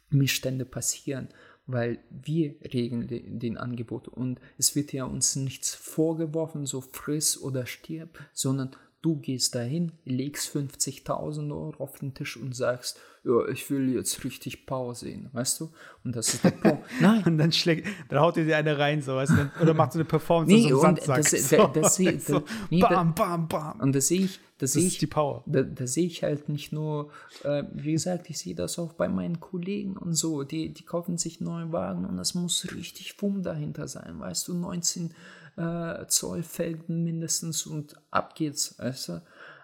Missstände 0.09 0.65
passieren, 0.65 1.29
weil 1.67 1.99
wir 2.11 2.55
regeln 2.73 3.09
den, 3.09 3.39
den 3.39 3.59
Angebot 3.59 4.09
und 4.09 4.41
es 4.57 4.75
wird 4.75 4.93
ja 4.95 5.05
uns 5.05 5.37
nichts 5.37 5.75
vorgeworfen, 5.75 6.65
so 6.65 6.81
friss 6.81 7.41
oder 7.41 7.67
stirb, 7.67 8.19
sondern 8.33 8.75
Du 9.03 9.17
gehst 9.17 9.57
dahin, 9.57 9.91
legst 10.05 10.55
50.000 10.55 11.51
Euro 11.51 11.83
auf 11.83 11.99
den 11.99 12.15
Tisch 12.15 12.37
und 12.37 12.55
sagst, 12.55 13.01
ja, 13.25 13.47
ich 13.49 13.71
will 13.71 13.95
jetzt 13.95 14.25
richtig 14.25 14.67
Power 14.67 14.95
sehen, 14.97 15.29
weißt 15.33 15.61
du? 15.61 15.71
Und 16.03 16.17
das 16.17 16.35
ist 16.35 16.43
der 16.43 16.51
Punkt. 16.51 16.85
Nein. 17.01 17.23
und 17.25 17.39
dann 17.39 17.53
schlägt, 17.53 17.87
dann 18.09 18.19
haut 18.19 18.37
ihr 18.37 18.45
dir 18.45 18.57
eine 18.57 18.77
rein, 18.77 19.01
so, 19.01 19.15
weißt 19.15 19.33
du? 19.33 19.63
Oder 19.63 19.75
macht 19.75 19.93
so 19.93 20.01
eine 20.01 20.05
Performance 20.05 20.53
nee, 20.53 20.69
so 20.69 20.83
Das, 20.83 21.31
das, 21.31 21.49
so, 21.49 21.67
das, 21.69 21.97
das, 21.97 22.27
so, 22.27 22.43
nee, 22.69 22.81
bam, 22.81 23.15
bam, 23.15 23.47
bam. 23.47 23.79
Und 23.79 23.95
das 23.95 24.09
sehe 24.09 24.23
ich, 24.23 24.41
das, 24.59 24.73
das 24.73 24.73
sehe 24.73 24.87
ich, 24.87 24.99
die 24.99 25.07
Power. 25.07 25.45
Da, 25.47 25.63
da 25.63 25.87
sehe 25.87 26.07
ich 26.07 26.25
halt 26.25 26.49
nicht 26.49 26.73
nur, 26.73 27.11
äh, 27.45 27.63
wie 27.73 27.93
gesagt, 27.93 28.29
ich 28.29 28.39
sehe 28.39 28.57
das 28.57 28.77
auch 28.81 28.93
bei 28.95 29.09
meinen 29.09 29.39
Kollegen 29.39 29.97
und 29.97 30.15
so, 30.15 30.43
die, 30.43 30.75
die 30.75 30.85
kaufen 30.85 31.17
sich 31.17 31.41
neuen 31.41 31.71
Wagen 31.73 32.05
und 32.05 32.17
das 32.17 32.35
muss 32.35 32.67
richtig 32.75 33.15
Wumm 33.23 33.45
dahinter 33.45 33.87
sein, 33.87 34.19
weißt 34.19 34.49
du? 34.49 34.55
19 34.55 35.15
äh, 35.57 36.07
Zollfelden 36.07 37.05
mindestens 37.05 37.67
und 37.67 37.95
ab 38.11 38.35
geht's, 38.35 38.79
weißt 38.81 39.09
du? 39.11 39.23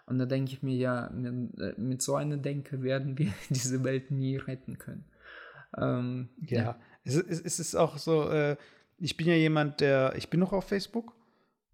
Und 0.09 0.19
da 0.19 0.27
denke 0.27 0.53
ich 0.53 0.63
mir, 0.63 0.75
ja, 0.75 1.11
mit, 1.13 1.59
äh, 1.61 1.75
mit, 1.77 2.01
so 2.01 2.17
einer 2.17 2.39
Denke 2.39 2.83
werden 2.83 3.19
wir 3.19 3.33
diese 3.51 3.85
Welt 3.85 4.11
nie 4.11 4.37
retten 4.37 4.79
können. 4.79 5.05
Ähm, 5.77 6.31
ja, 6.41 6.63
ja. 6.63 6.81
Es, 7.05 7.17
es, 7.17 7.41
es, 7.41 7.59
ist 7.61 7.75
auch 7.75 7.99
so, 7.99 8.31
äh, 8.31 8.57
ich 8.99 9.17
bin 9.17 9.27
ja 9.27 9.35
jemand, 9.35 9.81
der, 9.81 10.15
ich 10.17 10.31
bin 10.31 10.41
noch 10.41 10.53
auf 10.53 10.67
Facebook 10.67 11.13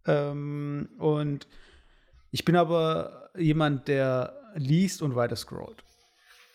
ähm, 0.07 0.89
und 0.99 1.47
ich 2.33 2.45
bin 2.45 2.57
aber 2.57 3.31
jemand, 3.37 3.87
der 3.87 4.35
liest 4.57 5.01
und 5.01 5.15
weiter 5.15 5.37
scrollt. 5.37 5.85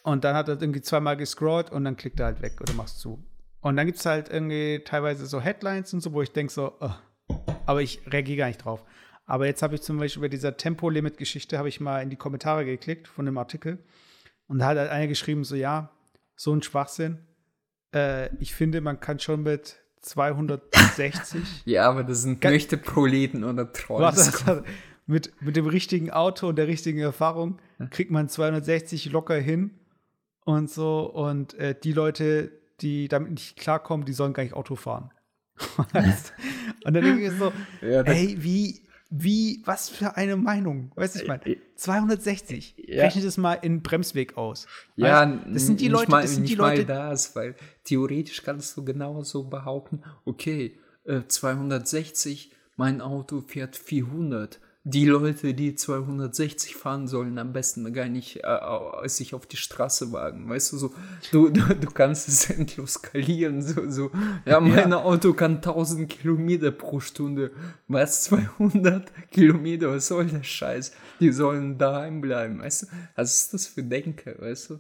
Und 0.03 0.23
dann 0.23 0.35
hat 0.35 0.49
er 0.49 0.61
irgendwie 0.61 0.81
zweimal 0.81 1.15
gescrollt 1.15 1.71
und 1.71 1.85
dann 1.85 1.95
klickt 1.95 2.19
er 2.19 2.27
halt 2.27 2.41
weg 2.41 2.59
oder 2.61 2.73
machst 2.73 2.99
zu. 2.99 3.23
Und 3.61 3.77
dann 3.77 3.85
gibt 3.85 3.99
es 3.99 4.05
halt 4.05 4.29
irgendwie 4.29 4.81
teilweise 4.85 5.25
so 5.25 5.39
Headlines 5.39 5.93
und 5.93 6.01
so, 6.01 6.13
wo 6.13 6.21
ich 6.21 6.31
denke 6.31 6.51
so, 6.51 6.73
oh, 6.79 6.93
aber 7.65 7.81
ich 7.81 8.01
reagiere 8.07 8.37
gar 8.37 8.47
nicht 8.47 8.63
drauf. 8.63 8.83
Aber 9.29 9.45
jetzt 9.45 9.61
habe 9.61 9.75
ich 9.75 9.83
zum 9.83 9.99
Beispiel 9.99 10.21
bei 10.21 10.27
dieser 10.27 10.57
Tempolimit-Geschichte, 10.57 11.59
habe 11.59 11.69
ich 11.69 11.79
mal 11.79 12.01
in 12.01 12.09
die 12.09 12.15
Kommentare 12.15 12.65
geklickt 12.65 13.07
von 13.07 13.27
dem 13.27 13.37
Artikel. 13.37 13.77
Und 14.47 14.57
da 14.57 14.65
hat 14.65 14.77
halt 14.79 14.89
einer 14.89 15.05
geschrieben, 15.05 15.43
so 15.43 15.55
ja, 15.55 15.91
so 16.35 16.51
ein 16.51 16.63
Schwachsinn. 16.63 17.19
Äh, 17.93 18.35
ich 18.37 18.55
finde, 18.55 18.81
man 18.81 18.99
kann 18.99 19.19
schon 19.19 19.43
mit 19.43 19.77
260. 20.01 21.43
ja, 21.65 21.87
aber 21.87 22.03
das 22.03 22.23
sind 22.23 22.43
möchte 22.43 22.75
Proleten 22.77 23.43
oder 23.43 23.71
Trolls. 23.71 24.43
mit, 25.05 25.39
mit 25.43 25.55
dem 25.55 25.67
richtigen 25.67 26.09
Auto 26.09 26.47
und 26.47 26.55
der 26.55 26.67
richtigen 26.67 26.99
Erfahrung 26.99 27.59
kriegt 27.91 28.09
man 28.09 28.29
260 28.29 29.11
locker 29.11 29.37
hin 29.37 29.79
und 30.43 30.71
so. 30.71 31.01
Und 31.01 31.53
äh, 31.53 31.75
die 31.79 31.93
Leute, 31.93 32.51
die 32.81 33.07
damit 33.07 33.33
nicht 33.33 33.57
klarkommen, 33.57 34.07
die 34.07 34.13
sollen 34.13 34.33
gar 34.33 34.41
nicht 34.41 34.55
Auto 34.55 34.75
fahren. 34.75 35.11
und 35.77 35.93
dann 36.83 36.93
denke 37.03 37.27
ich 37.27 37.37
so, 37.37 37.53
ja, 37.81 38.01
ey, 38.01 38.35
wie, 38.39 38.88
wie, 39.09 39.61
was 39.65 39.89
für 39.89 40.17
eine 40.17 40.35
Meinung. 40.37 40.91
Weißt 40.95 41.15
du, 41.15 41.21
ich 41.21 41.27
meine, 41.27 41.41
260. 41.75 42.75
Ja. 42.77 43.03
Rechnet 43.03 43.25
es 43.25 43.37
mal 43.37 43.55
in 43.55 43.81
Bremsweg 43.81 44.37
aus. 44.37 44.67
Ja, 44.95 45.25
weißt, 45.25 45.55
das 45.55 45.65
sind 45.65 45.81
die 45.81 45.87
Leute, 45.87 46.11
mal, 46.11 46.21
das 46.21 46.35
sind 46.35 46.47
die 46.47 46.55
Leute. 46.55 46.85
das, 46.85 47.35
weil 47.35 47.55
theoretisch 47.83 48.43
kannst 48.43 48.77
du 48.77 48.85
genauso 48.85 49.45
behaupten, 49.45 50.03
okay, 50.25 50.77
äh, 51.05 51.21
260, 51.27 52.51
mein 52.75 53.01
Auto 53.01 53.41
fährt 53.41 53.75
400 53.75 54.59
die 54.85 55.05
Leute, 55.05 55.53
die 55.53 55.75
260 55.75 56.75
fahren 56.75 57.07
sollen, 57.07 57.37
am 57.37 57.51
besten 57.51 57.91
gar 57.93 58.07
nicht 58.07 58.39
äh, 58.43 59.07
sich 59.09 59.33
auf 59.33 59.45
die 59.45 59.57
Straße 59.57 60.13
wagen. 60.13 60.49
Weißt 60.49 60.71
du, 60.71 60.77
so, 60.77 60.93
du, 61.31 61.49
du, 61.49 61.75
du 61.75 61.87
kannst 61.91 62.29
es 62.29 62.49
endlos 62.49 62.93
skalieren. 62.93 63.61
So, 63.61 63.89
so. 63.89 64.11
Ja, 64.45 64.59
mein 64.61 64.91
ja. 64.91 65.03
Auto 65.03 65.33
kann 65.33 65.55
1000 65.55 66.09
Kilometer 66.09 66.71
pro 66.71 67.01
Stunde. 67.01 67.51
Was? 67.87 68.23
200 68.25 69.11
Kilometer? 69.31 69.91
Was 69.91 70.07
soll 70.07 70.27
der 70.27 70.43
Scheiß? 70.43 70.93
Die 71.19 71.31
sollen 71.33 71.77
daheim 71.77 72.21
bleiben. 72.21 72.59
Weißt 72.59 72.83
du, 72.83 72.87
was 73.15 73.41
ist 73.41 73.53
das 73.53 73.67
für 73.67 73.83
Denke? 73.83 74.37
Weißt 74.39 74.69
du? 74.69 74.79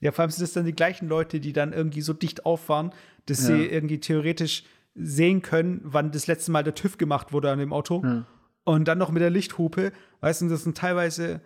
Ja, 0.00 0.12
vor 0.12 0.22
allem 0.22 0.30
sind 0.30 0.42
das 0.42 0.52
dann 0.52 0.66
die 0.66 0.76
gleichen 0.76 1.08
Leute, 1.08 1.40
die 1.40 1.52
dann 1.52 1.72
irgendwie 1.72 2.02
so 2.02 2.12
dicht 2.12 2.46
auffahren, 2.46 2.92
dass 3.26 3.40
ja. 3.40 3.56
sie 3.56 3.66
irgendwie 3.66 3.98
theoretisch 3.98 4.64
sehen 4.94 5.42
können, 5.42 5.80
wann 5.82 6.12
das 6.12 6.26
letzte 6.26 6.52
Mal 6.52 6.62
der 6.62 6.74
TÜV 6.74 6.96
gemacht 6.96 7.32
wurde 7.32 7.50
an 7.50 7.58
dem 7.58 7.72
Auto. 7.72 8.02
Ja 8.04 8.24
und 8.66 8.88
dann 8.88 8.98
noch 8.98 9.10
mit 9.12 9.22
der 9.22 9.30
Lichthupe, 9.30 9.92
weißt 10.20 10.42
du, 10.42 10.48
das 10.48 10.64
sind 10.64 10.76
teilweise 10.76 11.40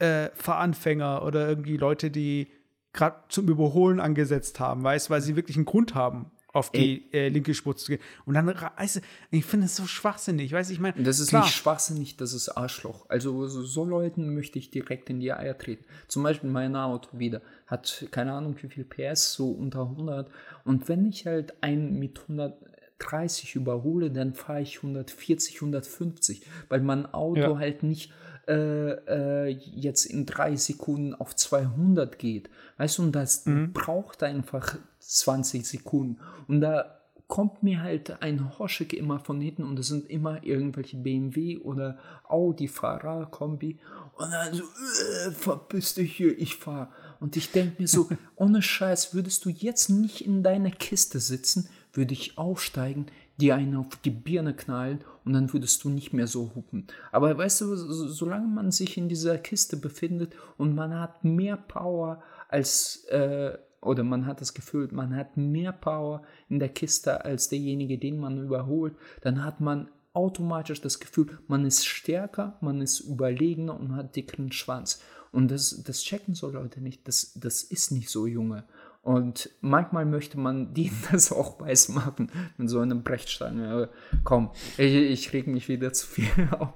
äh, 0.00 0.30
Fahranfänger 0.34 1.22
oder 1.24 1.48
irgendwie 1.48 1.76
Leute, 1.76 2.10
die 2.10 2.48
gerade 2.92 3.16
zum 3.28 3.48
Überholen 3.48 4.00
angesetzt 4.00 4.58
haben, 4.58 4.82
weißt 4.82 5.08
du, 5.08 5.10
weil 5.12 5.22
sie 5.22 5.36
wirklich 5.36 5.56
einen 5.56 5.64
Grund 5.64 5.94
haben, 5.94 6.32
auf 6.52 6.70
die 6.70 7.12
äh, 7.12 7.28
linke 7.28 7.54
Spur 7.54 7.76
zu 7.76 7.92
gehen. 7.92 8.00
Und 8.26 8.34
dann, 8.34 8.46
weißt 8.46 8.96
du, 8.96 9.00
ich 9.30 9.44
finde 9.44 9.66
es 9.66 9.76
so 9.76 9.86
schwachsinnig, 9.86 10.52
weißt 10.52 10.70
du, 10.70 10.74
ich 10.74 10.80
meine. 10.80 11.02
Das 11.02 11.20
ist 11.20 11.28
klar. 11.28 11.44
nicht 11.44 11.54
schwachsinnig, 11.54 12.16
das 12.16 12.32
ist 12.32 12.48
Arschloch. 12.48 13.06
Also 13.08 13.46
so, 13.46 13.62
so, 13.62 13.84
Leuten 13.84 14.34
möchte 14.34 14.58
ich 14.58 14.70
direkt 14.70 15.10
in 15.10 15.20
die 15.20 15.32
Eier 15.32 15.56
treten. 15.56 15.84
Zum 16.08 16.24
Beispiel 16.24 16.50
mein 16.50 16.74
Auto 16.74 17.16
wieder 17.18 17.42
hat 17.66 18.06
keine 18.10 18.32
Ahnung 18.32 18.56
wie 18.60 18.68
viel 18.68 18.84
PS, 18.84 19.34
so 19.34 19.50
unter 19.50 19.82
100. 19.82 20.30
Und 20.64 20.88
wenn 20.88 21.06
ich 21.06 21.26
halt 21.26 21.62
einen 21.62 21.98
mit 21.98 22.20
100 22.22 22.56
30 22.98 23.56
überhole, 23.56 24.10
dann 24.10 24.34
fahre 24.34 24.62
ich 24.62 24.76
140, 24.76 25.56
150, 25.56 26.46
weil 26.68 26.80
mein 26.80 27.12
Auto 27.12 27.40
ja. 27.40 27.58
halt 27.58 27.82
nicht 27.82 28.12
äh, 28.46 28.90
äh, 28.90 29.48
jetzt 29.48 30.04
in 30.04 30.26
drei 30.26 30.56
Sekunden 30.56 31.14
auf 31.14 31.34
200 31.34 32.18
geht. 32.18 32.50
Weißt 32.76 32.98
du, 32.98 33.02
und 33.02 33.12
das 33.12 33.46
mhm. 33.46 33.72
braucht 33.72 34.22
einfach 34.22 34.76
20 34.98 35.66
Sekunden. 35.66 36.18
Und 36.46 36.60
da 36.60 37.00
kommt 37.26 37.62
mir 37.62 37.82
halt 37.82 38.22
ein 38.22 38.58
Hoschek 38.58 38.92
immer 38.92 39.18
von 39.18 39.40
hinten 39.40 39.64
und 39.64 39.76
das 39.78 39.86
sind 39.86 40.10
immer 40.10 40.44
irgendwelche 40.44 40.96
BMW 40.98 41.58
oder 41.58 41.98
Audi-Fahrer, 42.28 43.26
Kombi. 43.30 43.78
Und 44.16 44.30
dann 44.30 44.54
so, 44.54 44.62
äh, 44.62 45.30
verpiss 45.30 45.94
dich 45.94 46.14
hier, 46.14 46.38
ich 46.38 46.56
fahre. 46.56 46.88
Und 47.20 47.36
ich 47.36 47.50
denke 47.50 47.80
mir 47.80 47.88
so, 47.88 48.08
ohne 48.36 48.60
Scheiß, 48.60 49.14
würdest 49.14 49.44
du 49.44 49.50
jetzt 49.50 49.88
nicht 49.88 50.24
in 50.24 50.42
deiner 50.42 50.70
Kiste 50.70 51.18
sitzen, 51.18 51.68
würde 51.96 52.12
ich 52.12 52.38
aufsteigen, 52.38 53.06
dir 53.40 53.56
einen 53.56 53.76
auf 53.76 53.96
die 54.04 54.10
Birne 54.10 54.54
knallen 54.54 55.00
und 55.24 55.32
dann 55.32 55.52
würdest 55.52 55.82
du 55.84 55.88
nicht 55.88 56.12
mehr 56.12 56.26
so 56.26 56.52
hupen. 56.54 56.86
Aber 57.10 57.36
weißt 57.36 57.62
du, 57.62 57.76
solange 57.76 58.46
man 58.46 58.70
sich 58.70 58.96
in 58.96 59.08
dieser 59.08 59.38
Kiste 59.38 59.76
befindet 59.76 60.34
und 60.56 60.74
man 60.74 60.98
hat 60.98 61.24
mehr 61.24 61.56
Power 61.56 62.22
als, 62.48 63.04
äh, 63.06 63.56
oder 63.80 64.04
man 64.04 64.26
hat 64.26 64.40
das 64.40 64.54
Gefühl, 64.54 64.88
man 64.92 65.14
hat 65.16 65.36
mehr 65.36 65.72
Power 65.72 66.22
in 66.48 66.58
der 66.58 66.68
Kiste 66.68 67.24
als 67.24 67.48
derjenige, 67.48 67.98
den 67.98 68.18
man 68.18 68.38
überholt, 68.38 68.94
dann 69.22 69.44
hat 69.44 69.60
man 69.60 69.88
automatisch 70.12 70.80
das 70.80 71.00
Gefühl, 71.00 71.26
man 71.48 71.66
ist 71.66 71.84
stärker, 71.84 72.56
man 72.60 72.80
ist 72.80 73.00
überlegener 73.00 73.78
und 73.78 73.96
hat 73.96 74.14
dickeren 74.14 74.52
Schwanz. 74.52 75.02
Und 75.32 75.50
das, 75.50 75.82
das 75.82 76.02
checken 76.02 76.34
so 76.34 76.48
Leute 76.50 76.80
nicht. 76.80 77.08
Das, 77.08 77.32
das 77.34 77.64
ist 77.64 77.90
nicht 77.90 78.08
so, 78.08 78.28
Junge. 78.28 78.62
Und 79.04 79.50
manchmal 79.60 80.06
möchte 80.06 80.38
man 80.40 80.72
denen 80.74 80.96
das 81.12 81.30
auch 81.30 81.60
weiß 81.60 81.90
machen 81.90 82.30
mit 82.56 82.70
so 82.70 82.80
einem 82.80 83.02
Brechstein. 83.04 83.58
Ja, 83.60 83.88
komm, 84.24 84.50
ich, 84.78 84.94
ich 84.94 85.32
reg 85.32 85.46
mich 85.46 85.68
wieder 85.68 85.92
zu 85.92 86.06
viel 86.06 86.48
auf. 86.58 86.74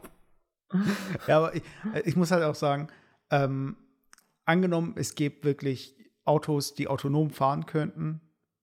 Ja, 1.27 1.39
aber 1.39 1.55
ich, 1.55 1.63
ich 2.05 2.17
muss 2.17 2.31
halt 2.31 2.45
auch 2.45 2.55
sagen, 2.55 2.89
ähm, 3.31 3.77
angenommen, 4.45 4.95
es 4.97 5.15
gibt 5.15 5.45
wirklich 5.45 5.97
Autos, 6.25 6.75
die 6.75 6.89
autonom 6.89 7.31
fahren 7.31 7.65
könnten. 7.65 8.21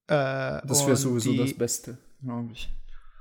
Äh, 0.07 0.61
Das 0.68 0.86
wäre 0.86 0.95
sowieso 0.95 1.32
die, 1.32 1.38
das 1.39 1.55
Beste, 1.55 1.97
glaube 2.22 2.51
ich. 2.53 2.72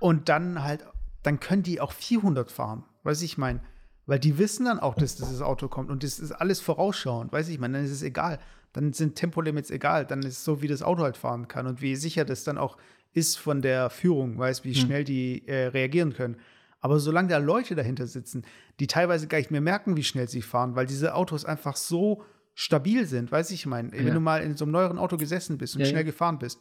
Und 0.01 0.29
dann 0.29 0.63
halt, 0.63 0.85
dann 1.23 1.41
können 1.41 1.63
die 1.63 1.81
auch 1.81 1.93
400 1.93 2.51
fahren. 2.51 2.85
Weiß 3.05 3.23
ich 3.23 3.39
mein, 3.39 3.61
weil 4.07 4.19
die 4.19 4.39
wissen 4.39 4.67
dann 4.67 4.79
auch, 4.81 4.95
dass 4.95 5.17
dieses 5.17 5.41
Auto 5.43 5.69
kommt 5.69 5.91
und 5.91 6.03
das 6.03 6.19
ist 6.19 6.33
alles 6.33 6.61
vorausschauend. 6.61 7.33
Weiß 7.33 7.49
ich 7.49 7.59
mein, 7.59 7.73
dann 7.73 7.85
ist 7.85 7.91
es 7.91 8.03
egal. 8.03 8.39
Dann 8.73 8.93
sind 8.93 9.15
Tempolimits 9.17 9.71
egal. 9.71 10.05
Dann 10.05 10.21
ist 10.21 10.39
es 10.39 10.45
so, 10.45 10.61
wie 10.63 10.69
das 10.69 10.83
Auto 10.83 11.03
halt 11.03 11.17
fahren 11.17 11.49
kann 11.49 11.67
und 11.67 11.81
wie 11.81 11.97
sicher 11.97 12.25
das 12.25 12.45
dann 12.45 12.59
auch 12.59 12.77
ist 13.13 13.39
von 13.39 13.63
der 13.63 13.91
Führung, 13.91 14.37
weiß, 14.39 14.65
wie 14.65 14.75
schnell 14.75 15.05
die 15.05 15.47
äh, 15.47 15.67
reagieren 15.69 16.13
können. 16.15 16.37
Aber 16.81 16.99
solange 16.99 17.29
da 17.29 17.39
Leute 17.39 17.75
dahinter 17.77 18.07
sitzen, 18.07 18.43
die 18.81 18.89
teilweise 18.89 19.27
gar 19.29 19.39
nicht 19.39 19.51
mehr 19.53 19.61
merken, 19.61 19.97
wie 19.97 20.03
schnell 20.05 20.29
sie 20.29 20.43
fahren, 20.43 20.75
weil 20.75 20.85
diese 20.87 21.15
Autos 21.15 21.45
einfach 21.45 21.77
so 21.77 22.23
stabil 22.55 23.07
sind, 23.07 23.33
weiß 23.33 23.53
ich 23.53 23.65
mein, 23.67 23.91
wenn 23.93 24.09
Ja. 24.09 24.15
du 24.15 24.21
mal 24.21 24.43
in 24.43 24.57
so 24.57 24.65
einem 24.65 24.73
neueren 24.73 24.99
Auto 24.99 25.17
gesessen 25.17 25.57
bist 25.59 25.77
und 25.77 25.81
Ja, 25.83 25.87
schnell 25.87 26.03
ja. 26.03 26.07
gefahren 26.07 26.39
bist, 26.39 26.61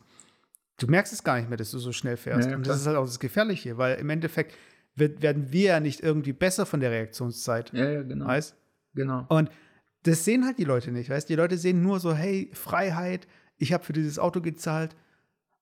du 0.77 0.87
merkst 0.87 1.11
es 1.11 1.23
gar 1.23 1.37
nicht 1.37 1.49
mehr, 1.49 1.57
dass 1.57 1.71
du 1.71 1.79
so 1.79 1.91
schnell 1.91 2.15
fährst. 2.17 2.49
Und 2.51 2.67
das 2.67 2.79
ist 2.81 2.87
halt 2.87 2.97
auch 2.97 3.05
das 3.05 3.19
Gefährliche, 3.19 3.77
weil 3.77 3.95
im 3.99 4.09
Endeffekt 4.09 4.55
wird, 4.95 5.21
werden 5.21 5.51
wir 5.51 5.61
ja 5.63 5.79
nicht 5.79 6.01
irgendwie 6.01 6.33
besser 6.33 6.65
von 6.65 6.79
der 6.79 6.91
Reaktionszeit, 6.91 7.71
Ja, 7.73 7.89
ja, 7.89 8.03
genau. 8.03 8.27
weißt? 8.27 8.55
Genau. 8.95 9.25
Und 9.29 9.49
das 10.03 10.25
sehen 10.25 10.45
halt 10.45 10.57
die 10.59 10.65
Leute 10.65 10.91
nicht, 10.91 11.09
weißt? 11.09 11.29
Die 11.29 11.35
Leute 11.35 11.57
sehen 11.57 11.81
nur 11.81 11.99
so, 11.99 12.13
hey, 12.13 12.49
Freiheit, 12.53 13.27
ich 13.57 13.73
habe 13.73 13.83
für 13.83 13.93
dieses 13.93 14.19
Auto 14.19 14.41
gezahlt. 14.41 14.95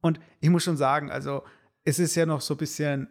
Und 0.01 0.19
ich 0.39 0.49
muss 0.49 0.63
schon 0.63 0.77
sagen, 0.77 1.11
also 1.11 1.43
es 1.85 1.99
ist 1.99 2.15
ja 2.15 2.25
noch 2.25 2.41
so 2.41 2.55
ein 2.55 2.57
bisschen 2.57 3.07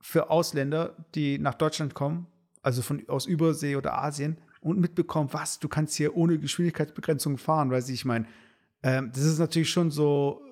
für 0.00 0.30
Ausländer, 0.30 0.96
die 1.14 1.38
nach 1.38 1.54
Deutschland 1.54 1.94
kommen, 1.94 2.26
also 2.62 2.82
von 2.82 3.02
aus 3.08 3.26
Übersee 3.26 3.76
oder 3.76 3.98
Asien 4.02 4.38
und 4.60 4.78
mitbekommen, 4.80 5.28
was, 5.32 5.58
du 5.58 5.68
kannst 5.68 5.94
hier 5.96 6.16
ohne 6.16 6.38
Geschwindigkeitsbegrenzung 6.38 7.38
fahren, 7.38 7.70
weiß 7.70 7.88
ich, 7.88 7.94
ich 7.96 8.04
meine, 8.04 8.26
ähm, 8.82 9.10
das 9.12 9.24
ist 9.24 9.38
natürlich 9.38 9.70
schon 9.70 9.90
so 9.90 10.42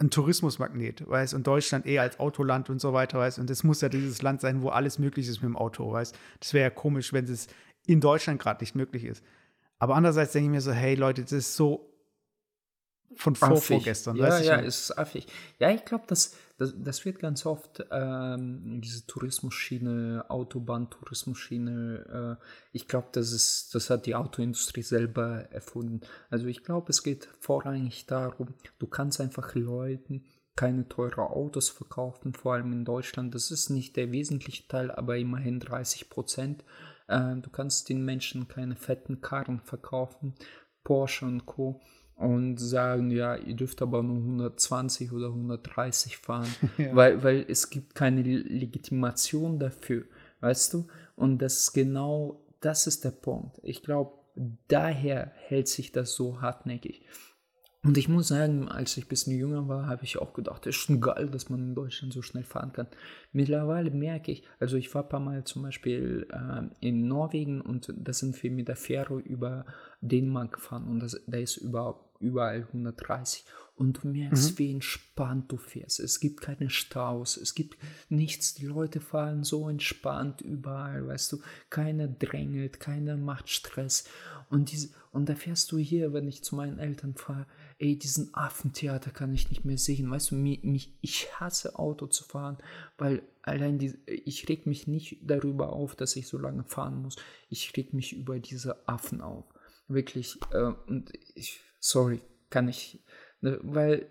ein 0.00 0.10
Tourismusmagnet, 0.10 1.08
weißt, 1.08 1.34
und 1.34 1.46
Deutschland 1.46 1.84
eher 1.86 2.02
als 2.02 2.18
Autoland 2.18 2.70
und 2.70 2.80
so 2.80 2.92
weiter, 2.92 3.18
weißt, 3.18 3.38
und 3.38 3.50
es 3.50 3.64
muss 3.64 3.80
ja 3.82 3.88
dieses 3.90 4.22
Land 4.22 4.40
sein, 4.40 4.62
wo 4.62 4.70
alles 4.70 4.98
möglich 4.98 5.28
ist 5.28 5.42
mit 5.42 5.48
dem 5.48 5.56
Auto, 5.56 5.92
weißt. 5.92 6.16
Das 6.40 6.54
wäre 6.54 6.64
ja 6.64 6.70
komisch, 6.70 7.12
wenn 7.12 7.26
es 7.26 7.48
in 7.86 8.00
Deutschland 8.00 8.40
gerade 8.40 8.62
nicht 8.62 8.74
möglich 8.74 9.04
ist. 9.04 9.22
Aber 9.78 9.94
andererseits 9.96 10.32
denke 10.32 10.46
ich 10.46 10.50
mir 10.52 10.60
so, 10.60 10.72
hey 10.72 10.94
Leute, 10.94 11.22
das 11.22 11.32
ist 11.32 11.54
so 11.56 11.86
von 13.14 13.34
vor, 13.34 13.56
vorgestern, 13.60 14.16
Ja, 14.16 14.24
weißt 14.24 14.38
du, 14.38 14.42
ich 14.42 14.48
ja, 14.48 14.56
mein- 14.56 14.64
es 14.66 14.80
ist 14.82 14.98
affig. 14.98 15.26
Ja, 15.58 15.70
ich 15.70 15.84
glaube, 15.84 16.04
das, 16.06 16.34
das, 16.60 16.74
das 16.76 17.06
wird 17.06 17.20
ganz 17.20 17.46
oft 17.46 17.86
ähm, 17.90 18.82
diese 18.82 19.06
Tourismusschiene, 19.06 20.26
Autobahn-Tourismusschiene, 20.28 22.38
äh, 22.38 22.44
ich 22.72 22.86
glaube, 22.86 23.08
das 23.12 23.32
ist, 23.32 23.74
das 23.74 23.88
hat 23.88 24.04
die 24.04 24.14
Autoindustrie 24.14 24.82
selber 24.82 25.50
erfunden. 25.50 26.02
Also 26.28 26.48
ich 26.48 26.62
glaube, 26.62 26.90
es 26.90 27.02
geht 27.02 27.30
vorrangig 27.40 28.04
darum, 28.04 28.52
du 28.78 28.86
kannst 28.86 29.22
einfach 29.22 29.54
Leuten 29.54 30.26
keine 30.54 30.86
teuren 30.86 31.24
Autos 31.24 31.70
verkaufen, 31.70 32.34
vor 32.34 32.52
allem 32.52 32.74
in 32.74 32.84
Deutschland. 32.84 33.34
Das 33.34 33.50
ist 33.50 33.70
nicht 33.70 33.96
der 33.96 34.12
wesentliche 34.12 34.68
Teil, 34.68 34.90
aber 34.90 35.16
immerhin 35.16 35.60
30 35.60 36.10
Prozent. 36.10 36.62
Äh, 37.08 37.36
du 37.36 37.48
kannst 37.48 37.88
den 37.88 38.04
Menschen 38.04 38.48
keine 38.48 38.76
fetten 38.76 39.22
Karren 39.22 39.60
verkaufen, 39.60 40.34
Porsche 40.84 41.24
und 41.24 41.46
Co 41.46 41.80
und 42.20 42.58
sagen, 42.58 43.10
ja, 43.10 43.34
ihr 43.34 43.56
dürft 43.56 43.80
aber 43.82 44.02
nur 44.02 44.16
120 44.18 45.10
oder 45.12 45.28
130 45.28 46.18
fahren, 46.18 46.48
Ja. 46.78 46.94
weil, 46.94 47.22
weil 47.22 47.46
es 47.48 47.70
gibt 47.70 47.94
keine 47.94 48.22
Legitimation 48.22 49.58
dafür, 49.58 50.04
weißt 50.40 50.74
du? 50.74 50.86
Und 51.16 51.38
das 51.38 51.58
ist 51.58 51.72
genau, 51.72 52.44
das 52.60 52.86
ist 52.86 53.04
der 53.04 53.10
Punkt. 53.12 53.58
Ich 53.62 53.82
glaube, 53.82 54.12
daher 54.68 55.32
hält 55.34 55.68
sich 55.68 55.92
das 55.92 56.14
so 56.14 56.40
hartnäckig. 56.42 57.04
Und 57.82 57.96
ich 57.96 58.10
muss 58.10 58.28
sagen, 58.28 58.68
als 58.68 58.94
ich 58.98 59.06
ein 59.06 59.08
bisschen 59.08 59.38
jünger 59.38 59.66
war, 59.66 59.86
habe 59.86 60.04
ich 60.04 60.18
auch 60.18 60.34
gedacht, 60.34 60.66
es 60.66 60.76
ist 60.76 60.82
schon 60.82 61.00
geil, 61.00 61.30
dass 61.30 61.48
man 61.48 61.60
in 61.60 61.74
Deutschland 61.74 62.12
so 62.12 62.20
schnell 62.20 62.44
fahren 62.44 62.74
kann. 62.74 62.88
Mittlerweile 63.32 63.90
merke 63.90 64.32
ich, 64.32 64.42
also 64.58 64.76
ich 64.76 64.94
war 64.94 65.04
ein 65.04 65.08
paar 65.08 65.20
Mal 65.20 65.44
zum 65.44 65.62
Beispiel 65.62 66.26
äh, 66.30 66.86
in 66.86 67.08
Norwegen 67.08 67.62
und 67.62 67.90
da 67.96 68.12
sind 68.12 68.42
wir 68.42 68.50
mit 68.50 68.68
der 68.68 68.76
Fähre 68.76 69.18
über 69.18 69.64
Dänemark 70.02 70.52
gefahren 70.52 70.86
und 70.88 71.00
das, 71.00 71.18
da 71.26 71.38
ist 71.38 71.56
über, 71.56 72.09
überall 72.20 72.62
130. 72.68 73.44
Und 73.74 74.02
du 74.02 74.08
merkst, 74.08 74.58
wie 74.58 74.72
entspannt 74.72 75.50
du 75.50 75.56
fährst. 75.56 76.00
Es 76.00 76.20
gibt 76.20 76.42
keine 76.42 76.68
Staus, 76.68 77.38
es 77.38 77.54
gibt 77.54 77.78
nichts. 78.10 78.52
Die 78.52 78.66
Leute 78.66 79.00
fahren 79.00 79.42
so 79.42 79.70
entspannt 79.70 80.42
überall, 80.42 81.06
weißt 81.06 81.32
du. 81.32 81.40
Keiner 81.70 82.06
drängelt, 82.06 82.78
keiner 82.78 83.16
macht 83.16 83.48
Stress. 83.48 84.04
Und, 84.50 84.72
diese, 84.72 84.90
und 85.12 85.30
da 85.30 85.34
fährst 85.34 85.72
du 85.72 85.78
hier, 85.78 86.12
wenn 86.12 86.28
ich 86.28 86.44
zu 86.44 86.56
meinen 86.56 86.78
Eltern 86.78 87.14
fahre, 87.14 87.46
ey, 87.78 87.98
diesen 87.98 88.34
Affentheater 88.34 89.12
kann 89.12 89.32
ich 89.32 89.48
nicht 89.48 89.64
mehr 89.64 89.78
sehen. 89.78 90.10
Weißt 90.10 90.32
du, 90.32 90.34
mich, 90.34 90.62
mich, 90.62 90.92
ich 91.00 91.28
hasse 91.40 91.78
Auto 91.78 92.06
zu 92.06 92.24
fahren, 92.24 92.58
weil 92.98 93.22
allein 93.40 93.78
die, 93.78 93.94
ich 94.06 94.46
reg 94.48 94.66
mich 94.66 94.88
nicht 94.88 95.20
darüber 95.22 95.72
auf, 95.72 95.96
dass 95.96 96.16
ich 96.16 96.28
so 96.28 96.36
lange 96.36 96.64
fahren 96.64 97.00
muss. 97.00 97.16
Ich 97.48 97.74
reg 97.76 97.94
mich 97.94 98.14
über 98.14 98.40
diese 98.40 98.86
Affen 98.86 99.22
auf. 99.22 99.46
Wirklich. 99.88 100.38
Äh, 100.52 100.72
und 100.86 101.12
ich, 101.34 101.60
sorry, 101.80 102.20
kann 102.50 102.68
ich. 102.68 103.02
Ne, 103.40 103.58
weil 103.62 104.06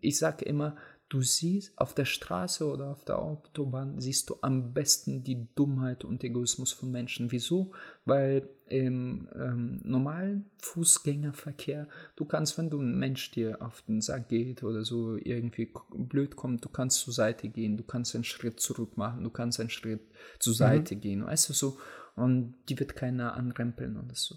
ich 0.00 0.18
sage 0.18 0.44
immer, 0.44 0.76
du 1.08 1.22
siehst 1.22 1.76
auf 1.76 1.92
der 1.92 2.04
Straße 2.04 2.68
oder 2.68 2.88
auf 2.88 3.04
der 3.04 3.18
Autobahn, 3.18 4.00
siehst 4.00 4.30
du 4.30 4.36
am 4.42 4.72
besten 4.72 5.24
die 5.24 5.48
Dummheit 5.54 6.04
und 6.04 6.22
Egoismus 6.22 6.72
von 6.72 6.90
Menschen. 6.90 7.32
Wieso? 7.32 7.72
Weil 8.04 8.48
im 8.66 9.28
ähm, 9.34 9.80
normalen 9.84 10.50
Fußgängerverkehr, 10.58 11.88
du 12.14 12.24
kannst, 12.24 12.56
wenn 12.58 12.70
du 12.70 12.80
ein 12.80 12.96
Mensch 12.96 13.32
dir 13.32 13.60
auf 13.60 13.82
den 13.82 14.00
Sack 14.00 14.28
geht 14.28 14.62
oder 14.62 14.84
so 14.84 15.16
irgendwie 15.16 15.72
blöd 15.90 16.36
kommt, 16.36 16.64
du 16.64 16.68
kannst 16.68 17.00
zur 17.00 17.12
Seite 17.12 17.48
gehen, 17.48 17.76
du 17.76 17.82
kannst 17.82 18.14
einen 18.14 18.24
Schritt 18.24 18.60
zurück 18.60 18.96
machen, 18.96 19.24
du 19.24 19.30
kannst 19.30 19.58
einen 19.58 19.70
Schritt 19.70 20.02
zur 20.38 20.54
Seite 20.54 20.94
gehen, 20.94 21.26
weißt 21.26 21.48
du 21.48 21.52
so, 21.52 21.78
und 22.14 22.54
die 22.68 22.78
wird 22.78 22.94
keiner 22.94 23.34
anrempeln 23.34 23.96
und 23.96 24.16
so 24.16 24.36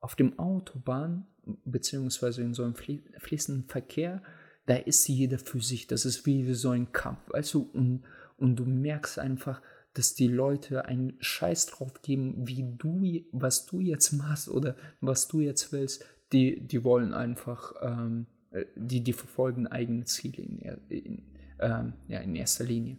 auf 0.00 0.16
dem 0.16 0.38
Autobahn, 0.38 1.26
beziehungsweise 1.64 2.42
in 2.42 2.54
so 2.54 2.64
einem 2.64 2.74
flie- 2.74 3.02
fließenden 3.18 3.68
Verkehr, 3.68 4.22
da 4.66 4.76
ist 4.76 5.08
jeder 5.08 5.38
für 5.38 5.60
sich. 5.60 5.86
Das 5.86 6.04
ist 6.04 6.26
wie 6.26 6.52
so 6.54 6.70
ein 6.70 6.92
Kampf, 6.92 7.20
weißt 7.28 7.54
du? 7.54 7.62
Und, 7.72 8.02
und 8.36 8.56
du 8.56 8.64
merkst 8.64 9.18
einfach, 9.18 9.60
dass 9.94 10.14
die 10.14 10.28
Leute 10.28 10.84
einen 10.84 11.16
Scheiß 11.18 11.66
drauf 11.66 12.02
geben, 12.02 12.46
wie 12.46 12.64
du, 12.78 13.02
was 13.32 13.66
du 13.66 13.80
jetzt 13.80 14.12
machst 14.12 14.48
oder 14.48 14.76
was 15.00 15.26
du 15.26 15.40
jetzt 15.40 15.72
willst. 15.72 16.04
Die, 16.32 16.60
die 16.64 16.84
wollen 16.84 17.12
einfach, 17.12 17.74
ähm, 17.82 18.26
äh, 18.52 18.66
die, 18.76 19.02
die 19.02 19.12
verfolgen 19.12 19.66
eigene 19.66 20.04
Ziele 20.04 20.44
in, 20.44 20.58
in, 20.88 21.22
ähm, 21.58 21.94
ja, 22.06 22.20
in 22.20 22.36
erster 22.36 22.64
Linie. 22.64 22.98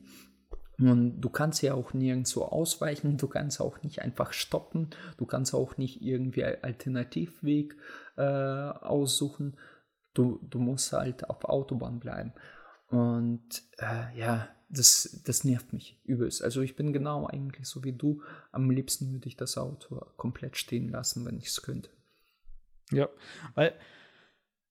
Und 0.77 1.21
du 1.21 1.29
kannst 1.29 1.61
ja 1.61 1.73
auch 1.75 1.93
nirgendwo 1.93 2.43
ausweichen, 2.43 3.17
du 3.17 3.27
kannst 3.27 3.61
auch 3.61 3.81
nicht 3.83 4.01
einfach 4.01 4.33
stoppen, 4.33 4.89
du 5.17 5.25
kannst 5.25 5.53
auch 5.53 5.77
nicht 5.77 6.01
irgendwie 6.01 6.43
einen 6.43 6.63
Alternativweg 6.63 7.75
äh, 8.17 8.21
aussuchen. 8.21 9.57
Du, 10.13 10.39
du 10.49 10.59
musst 10.59 10.91
halt 10.91 11.29
auf 11.29 11.45
Autobahn 11.45 11.99
bleiben. 11.99 12.33
Und 12.87 13.63
äh, 13.77 14.17
ja, 14.17 14.49
das, 14.69 15.21
das 15.25 15.43
nervt 15.43 15.73
mich 15.73 15.99
übelst. 16.03 16.43
Also 16.43 16.61
ich 16.61 16.75
bin 16.75 16.93
genau 16.93 17.27
eigentlich 17.27 17.67
so 17.67 17.83
wie 17.83 17.93
du. 17.93 18.21
Am 18.51 18.69
liebsten 18.69 19.11
würde 19.11 19.27
ich 19.27 19.37
das 19.37 19.57
Auto 19.57 20.05
komplett 20.17 20.57
stehen 20.57 20.89
lassen, 20.89 21.25
wenn 21.25 21.37
ich 21.37 21.47
es 21.47 21.61
könnte. 21.61 21.89
Ja, 22.91 23.07
weil 23.55 23.73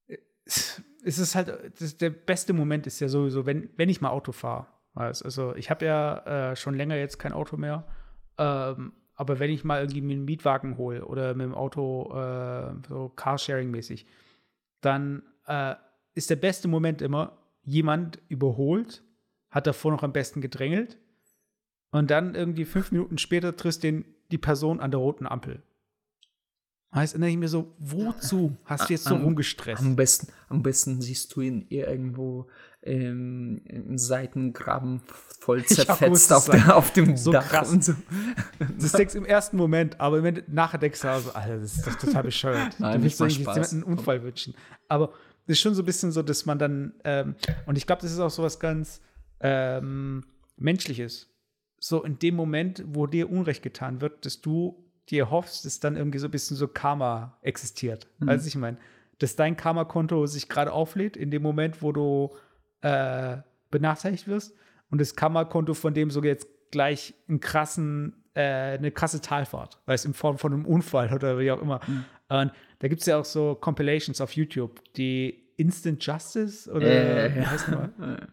äh, 0.08 0.18
es 0.44 1.18
ist 1.18 1.34
halt, 1.34 2.00
der 2.00 2.10
beste 2.10 2.52
Moment 2.52 2.86
ist 2.86 3.00
ja 3.00 3.08
sowieso, 3.08 3.46
wenn, 3.46 3.70
wenn 3.76 3.88
ich 3.88 4.00
mal 4.00 4.10
Auto 4.10 4.32
fahre. 4.32 4.66
Also 4.94 5.54
ich 5.54 5.70
habe 5.70 5.86
ja 5.86 6.50
äh, 6.50 6.56
schon 6.56 6.74
länger 6.74 6.96
jetzt 6.96 7.18
kein 7.18 7.32
Auto 7.32 7.56
mehr, 7.56 7.86
ähm, 8.38 8.92
aber 9.14 9.38
wenn 9.38 9.50
ich 9.50 9.64
mal 9.64 9.80
irgendwie 9.80 10.00
mit 10.00 10.16
einem 10.16 10.24
Mietwagen 10.24 10.78
hole 10.78 11.04
oder 11.04 11.34
mit 11.34 11.44
dem 11.44 11.54
Auto 11.54 12.10
äh, 12.12 12.72
so 12.88 13.12
Carsharing-mäßig, 13.14 14.06
dann 14.80 15.22
äh, 15.46 15.74
ist 16.14 16.30
der 16.30 16.36
beste 16.36 16.68
Moment 16.68 17.02
immer, 17.02 17.38
jemand 17.62 18.18
überholt, 18.28 19.02
hat 19.50 19.66
davor 19.66 19.92
noch 19.92 20.02
am 20.02 20.12
besten 20.12 20.40
gedrängelt 20.40 20.98
und 21.90 22.10
dann 22.10 22.34
irgendwie 22.34 22.64
fünf 22.64 22.92
Minuten 22.92 23.18
später 23.18 23.56
trifft 23.56 23.82
den 23.82 24.04
die 24.30 24.38
Person 24.38 24.80
an 24.80 24.90
der 24.90 25.00
roten 25.00 25.26
Ampel. 25.26 25.62
Heißt, 26.92 27.14
dann 27.14 27.20
denke 27.20 27.32
ich 27.34 27.38
mir 27.38 27.48
so, 27.48 27.72
wozu 27.78 28.56
hast 28.64 28.88
du 28.88 28.92
jetzt 28.94 29.04
so 29.04 29.14
Am- 29.14 29.22
rumgestresst? 29.22 29.80
Am 29.80 29.94
besten, 29.94 30.28
am 30.48 30.62
besten 30.62 31.00
siehst 31.00 31.34
du 31.36 31.40
ihn 31.40 31.66
irgendwo 31.68 32.48
ähm, 32.82 33.60
im 33.66 33.96
Seitengraben 33.96 35.00
voll 35.38 35.64
zerfetzt 35.66 36.32
auf, 36.32 36.48
der, 36.50 36.76
auf 36.76 36.92
dem 36.92 37.16
So 37.16 37.30
Dach 37.30 37.48
krass. 37.48 37.70
und 37.70 37.84
so. 37.84 37.94
Das 38.78 38.90
denkst 38.92 39.14
im 39.14 39.24
ersten 39.24 39.56
Moment, 39.56 40.00
aber 40.00 40.22
wenn 40.24 40.42
nachher 40.48 40.78
denkst 40.78 41.00
du, 41.02 41.10
also, 41.10 41.32
Alter, 41.32 41.58
das 41.60 41.76
ist 41.76 41.86
doch 41.86 41.94
total 41.94 42.24
bescheuert. 42.24 42.74
Nein, 42.80 42.98
du 42.98 43.04
willst 43.04 43.22
eigentlich 43.22 43.38
jemanden 43.38 43.64
einen 43.74 43.82
Unfall 43.84 44.22
wünschen. 44.24 44.54
Aber 44.88 45.10
das 45.46 45.56
ist 45.56 45.60
schon 45.60 45.74
so 45.74 45.82
ein 45.82 45.86
bisschen 45.86 46.10
so, 46.10 46.22
dass 46.22 46.44
man 46.44 46.58
dann, 46.58 46.94
ähm, 47.04 47.36
und 47.66 47.78
ich 47.78 47.86
glaube, 47.86 48.02
das 48.02 48.10
ist 48.12 48.18
auch 48.18 48.30
so 48.30 48.42
was 48.42 48.58
ganz 48.58 49.00
ähm, 49.40 50.24
Menschliches. 50.56 51.28
So 51.78 52.02
in 52.02 52.18
dem 52.18 52.34
Moment, 52.34 52.82
wo 52.88 53.06
dir 53.06 53.30
Unrecht 53.30 53.62
getan 53.62 54.00
wird, 54.00 54.26
dass 54.26 54.40
du 54.40 54.84
dir 55.10 55.30
hoffst, 55.30 55.64
dass 55.64 55.80
dann 55.80 55.96
irgendwie 55.96 56.18
so 56.18 56.28
ein 56.28 56.30
bisschen 56.30 56.56
so 56.56 56.68
Karma 56.68 57.38
existiert. 57.42 58.06
Mhm. 58.18 58.28
Weißt 58.28 58.44
du, 58.44 58.48
ich 58.48 58.56
meine, 58.56 58.78
dass 59.18 59.36
dein 59.36 59.56
Karma-Konto 59.56 60.26
sich 60.26 60.48
gerade 60.48 60.72
auflädt 60.72 61.16
in 61.16 61.30
dem 61.30 61.42
Moment, 61.42 61.82
wo 61.82 61.92
du 61.92 62.34
äh, 62.80 63.38
benachteiligt 63.70 64.26
wirst 64.26 64.56
und 64.90 65.00
das 65.00 65.14
Karma-Konto 65.14 65.74
von 65.74 65.94
dem 65.94 66.10
sogar 66.10 66.30
jetzt 66.30 66.48
gleich 66.70 67.14
einen 67.28 67.40
krassen, 67.40 68.24
äh, 68.34 68.78
eine 68.78 68.90
krasse 68.90 69.20
Talfahrt, 69.20 69.80
weil 69.86 69.94
es 69.94 70.04
in 70.04 70.14
Form 70.14 70.38
von 70.38 70.52
einem 70.52 70.64
Unfall 70.64 71.12
oder 71.12 71.38
wie 71.38 71.50
auch 71.50 71.60
immer. 71.60 71.80
Mhm. 71.86 72.04
Und 72.28 72.52
da 72.78 72.88
gibt 72.88 73.00
es 73.00 73.06
ja 73.06 73.18
auch 73.18 73.24
so 73.24 73.54
Compilations 73.54 74.20
auf 74.20 74.32
YouTube, 74.32 74.80
die 74.94 75.48
Instant 75.56 76.04
Justice 76.04 76.70
oder 76.70 77.26
äh, 77.26 77.36
wie 77.36 77.44
heißt 77.44 77.68
mal? 77.68 77.90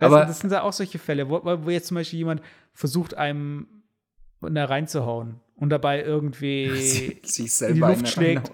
also, 0.00 0.16
Aber 0.16 0.26
das 0.26 0.40
sind 0.40 0.50
ja 0.50 0.62
auch 0.62 0.72
solche 0.72 0.98
Fälle, 0.98 1.28
wo, 1.28 1.40
wo 1.44 1.70
jetzt 1.70 1.86
zum 1.86 1.94
Beispiel 1.96 2.18
jemand 2.18 2.42
versucht, 2.72 3.14
einem 3.14 3.68
da 4.40 4.64
reinzuhauen 4.64 5.40
und 5.62 5.68
dabei 5.68 6.02
irgendwie 6.02 7.20
sich 7.22 7.54
selber 7.54 7.90
in 7.90 7.94
die 7.94 8.00
Luft 8.00 8.08
schlägt. 8.08 8.50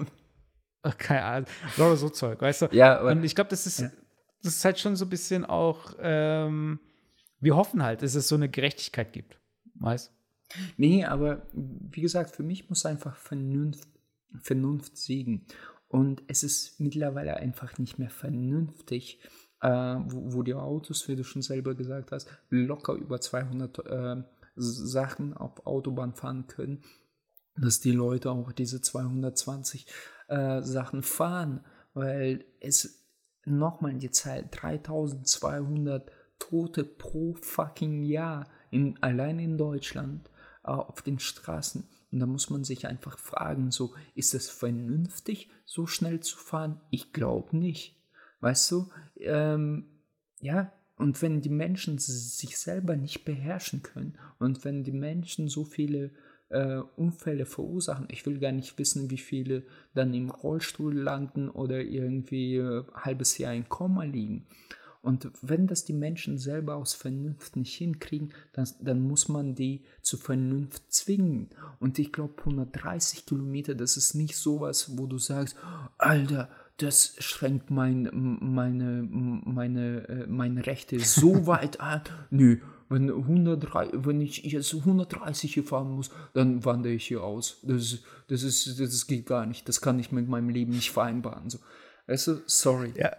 Keine 0.99 1.25
Ahnung. 1.25 1.49
Oder 1.79 1.97
so 1.97 2.11
Zeug, 2.11 2.39
weißt 2.39 2.63
du? 2.63 2.67
Ja, 2.73 2.99
aber, 2.99 3.13
und 3.13 3.25
ich 3.25 3.35
glaube, 3.35 3.49
das 3.49 3.67
ist, 3.67 3.81
ja. 3.81 3.91
das 4.43 4.57
ist 4.57 4.65
halt 4.67 4.79
schon 4.79 4.95
so 4.95 5.07
ein 5.07 5.09
bisschen 5.09 5.47
auch, 5.47 5.95
ähm, 6.01 6.79
wir 7.41 7.57
hoffen 7.57 7.83
halt, 7.83 8.03
dass 8.03 8.15
es 8.15 8.29
so 8.29 8.35
eine 8.35 8.51
Gerechtigkeit 8.51 9.15
gibt. 9.15 9.41
Weißt 9.77 10.13
Nee, 10.77 11.07
aber 11.07 11.47
wie 11.53 12.03
gesagt, 12.03 12.37
für 12.37 12.43
mich 12.43 12.69
muss 12.69 12.85
einfach 12.85 13.17
Vernunft, 13.17 13.89
Vernunft 14.43 14.99
siegen. 14.99 15.47
Und 15.89 16.23
es 16.27 16.43
ist 16.43 16.79
mittlerweile 16.79 17.39
einfach 17.39 17.79
nicht 17.79 17.99
mehr 17.99 18.11
vernünftig, 18.11 19.19
äh, 19.63 19.69
wo, 19.71 20.35
wo, 20.35 20.43
die 20.43 20.53
Autos, 20.53 21.09
wie 21.09 21.17
du 21.17 21.25
schon 21.25 21.41
selber 21.41 21.75
gesagt 21.75 22.13
hast, 22.13 22.29
locker 22.51 22.93
über 22.93 23.19
200 23.19 23.79
äh, 23.87 24.23
Sachen 24.59 25.35
auf 25.35 25.67
Autobahn 25.67 26.15
fahren 26.15 26.47
können, 26.47 26.83
dass 27.57 27.81
die 27.81 27.93
Leute 27.93 28.31
auch 28.31 28.53
diese 28.53 28.81
220 28.81 29.87
äh, 30.29 30.63
Sachen 30.63 31.03
fahren, 31.03 31.65
weil 31.95 32.45
es 32.61 33.07
nochmal 33.45 33.95
die 33.95 34.11
Zahl 34.11 34.49
3200 34.51 36.11
Tote 36.39 36.85
pro 36.85 37.35
fucking 37.35 38.03
Jahr 38.03 38.47
in, 38.71 39.03
allein 39.03 39.39
in 39.39 39.59
Deutschland 39.59 40.31
äh, 40.65 40.71
auf 40.71 41.03
den 41.03 41.19
Straßen. 41.19 41.89
Und 42.11 42.21
da 42.21 42.27
muss 42.27 42.51
man 42.51 42.65
sich 42.65 42.87
einfach 42.87 43.19
fragen, 43.19 43.71
so, 43.71 43.95
ist 44.15 44.35
es 44.35 44.49
vernünftig, 44.49 45.51
so 45.65 45.87
schnell 45.87 46.21
zu 46.21 46.39
fahren? 46.39 46.81
Ich 46.91 47.13
glaube 47.13 47.57
nicht. 47.57 47.97
Weißt 48.41 48.71
du, 48.71 48.91
ähm, 49.17 50.03
ja, 50.41 50.73
und 50.99 51.23
wenn 51.23 51.41
die 51.41 51.49
Menschen 51.49 51.99
sich 51.99 52.59
selber 52.59 52.97
nicht 52.97 53.25
beherrschen 53.25 53.83
können 53.83 54.19
und 54.39 54.65
wenn 54.65 54.83
die 54.83 54.93
Menschen 54.93 55.49
so 55.49 55.65
viele 55.65 56.11
äh, 56.51 56.81
Unfälle 56.97 57.47
verursachen, 57.47 58.09
ich 58.11 58.27
will 58.27 58.39
gar 58.39 58.53
nicht 58.53 58.79
wissen, 58.79 59.11
wie 59.11 59.19
viele 59.19 59.63
dann 59.95 60.13
im 60.13 60.31
Rollstuhl 60.31 60.95
landen 60.95 61.49
oder 61.49 61.81
irgendwie 61.81 62.57
äh, 62.57 62.85
halbes 62.95 63.39
Jahr 63.39 63.55
in 63.55 63.69
Koma 63.69 64.05
liegen. 64.05 64.47
Und 65.01 65.31
wenn 65.41 65.69
das 65.69 65.85
die 65.85 65.93
Menschen 65.93 66.39
selber 66.39 66.75
aus 66.75 66.95
Vernunft 66.95 67.57
nicht 67.57 67.75
hinkriegen, 67.75 68.33
dann, 68.53 68.69
dann 68.81 69.01
muss 69.01 69.29
man 69.29 69.55
die 69.55 69.85
zu 70.03 70.17
Vernunft 70.17 70.93
zwingen. 70.93 71.51
Und 71.79 71.99
ich 72.01 72.13
glaube, 72.13 72.35
130 72.39 73.25
Kilometer, 73.25 73.75
das 73.77 73.97
ist 73.97 74.15
nicht 74.15 74.37
sowas, 74.37 74.99
wo 74.99 75.07
du 75.07 75.19
sagst, 75.19 75.57
Alter, 75.99 76.51
das 76.79 77.17
schränkt 77.19 77.71
mein, 77.71 78.09
meine, 78.41 79.03
meine, 79.11 80.09
äh, 80.09 80.27
meine 80.27 80.67
Rechte 80.67 80.99
so 81.01 81.47
weit 81.47 81.81
an. 81.81 82.03
Nö, 82.31 82.59
wenn, 82.89 83.11
103, 83.11 83.91
wenn 83.93 84.21
ich 84.21 84.45
jetzt 84.45 84.73
130 84.73 85.53
hier 85.53 85.65
fahren 85.65 85.91
muss, 85.91 86.11
dann 86.35 86.65
wandere 86.65 86.93
ich 86.93 87.07
hier 87.07 87.23
aus. 87.23 87.59
Das, 87.63 87.99
das, 88.29 88.43
ist, 88.43 88.81
das 88.81 89.07
geht 89.07 89.27
gar 89.27 89.45
nicht. 89.45 89.69
Das 89.69 89.81
kann 89.81 89.99
ich 89.99 90.13
mit 90.13 90.29
meinem 90.29 90.49
Leben 90.49 90.73
nicht 90.73 90.93
vereinbaren. 90.93 91.51
So. 91.51 91.59
Weißt 92.07 92.29
du, 92.29 92.43
sorry. 92.47 92.93
Ja. 92.97 93.11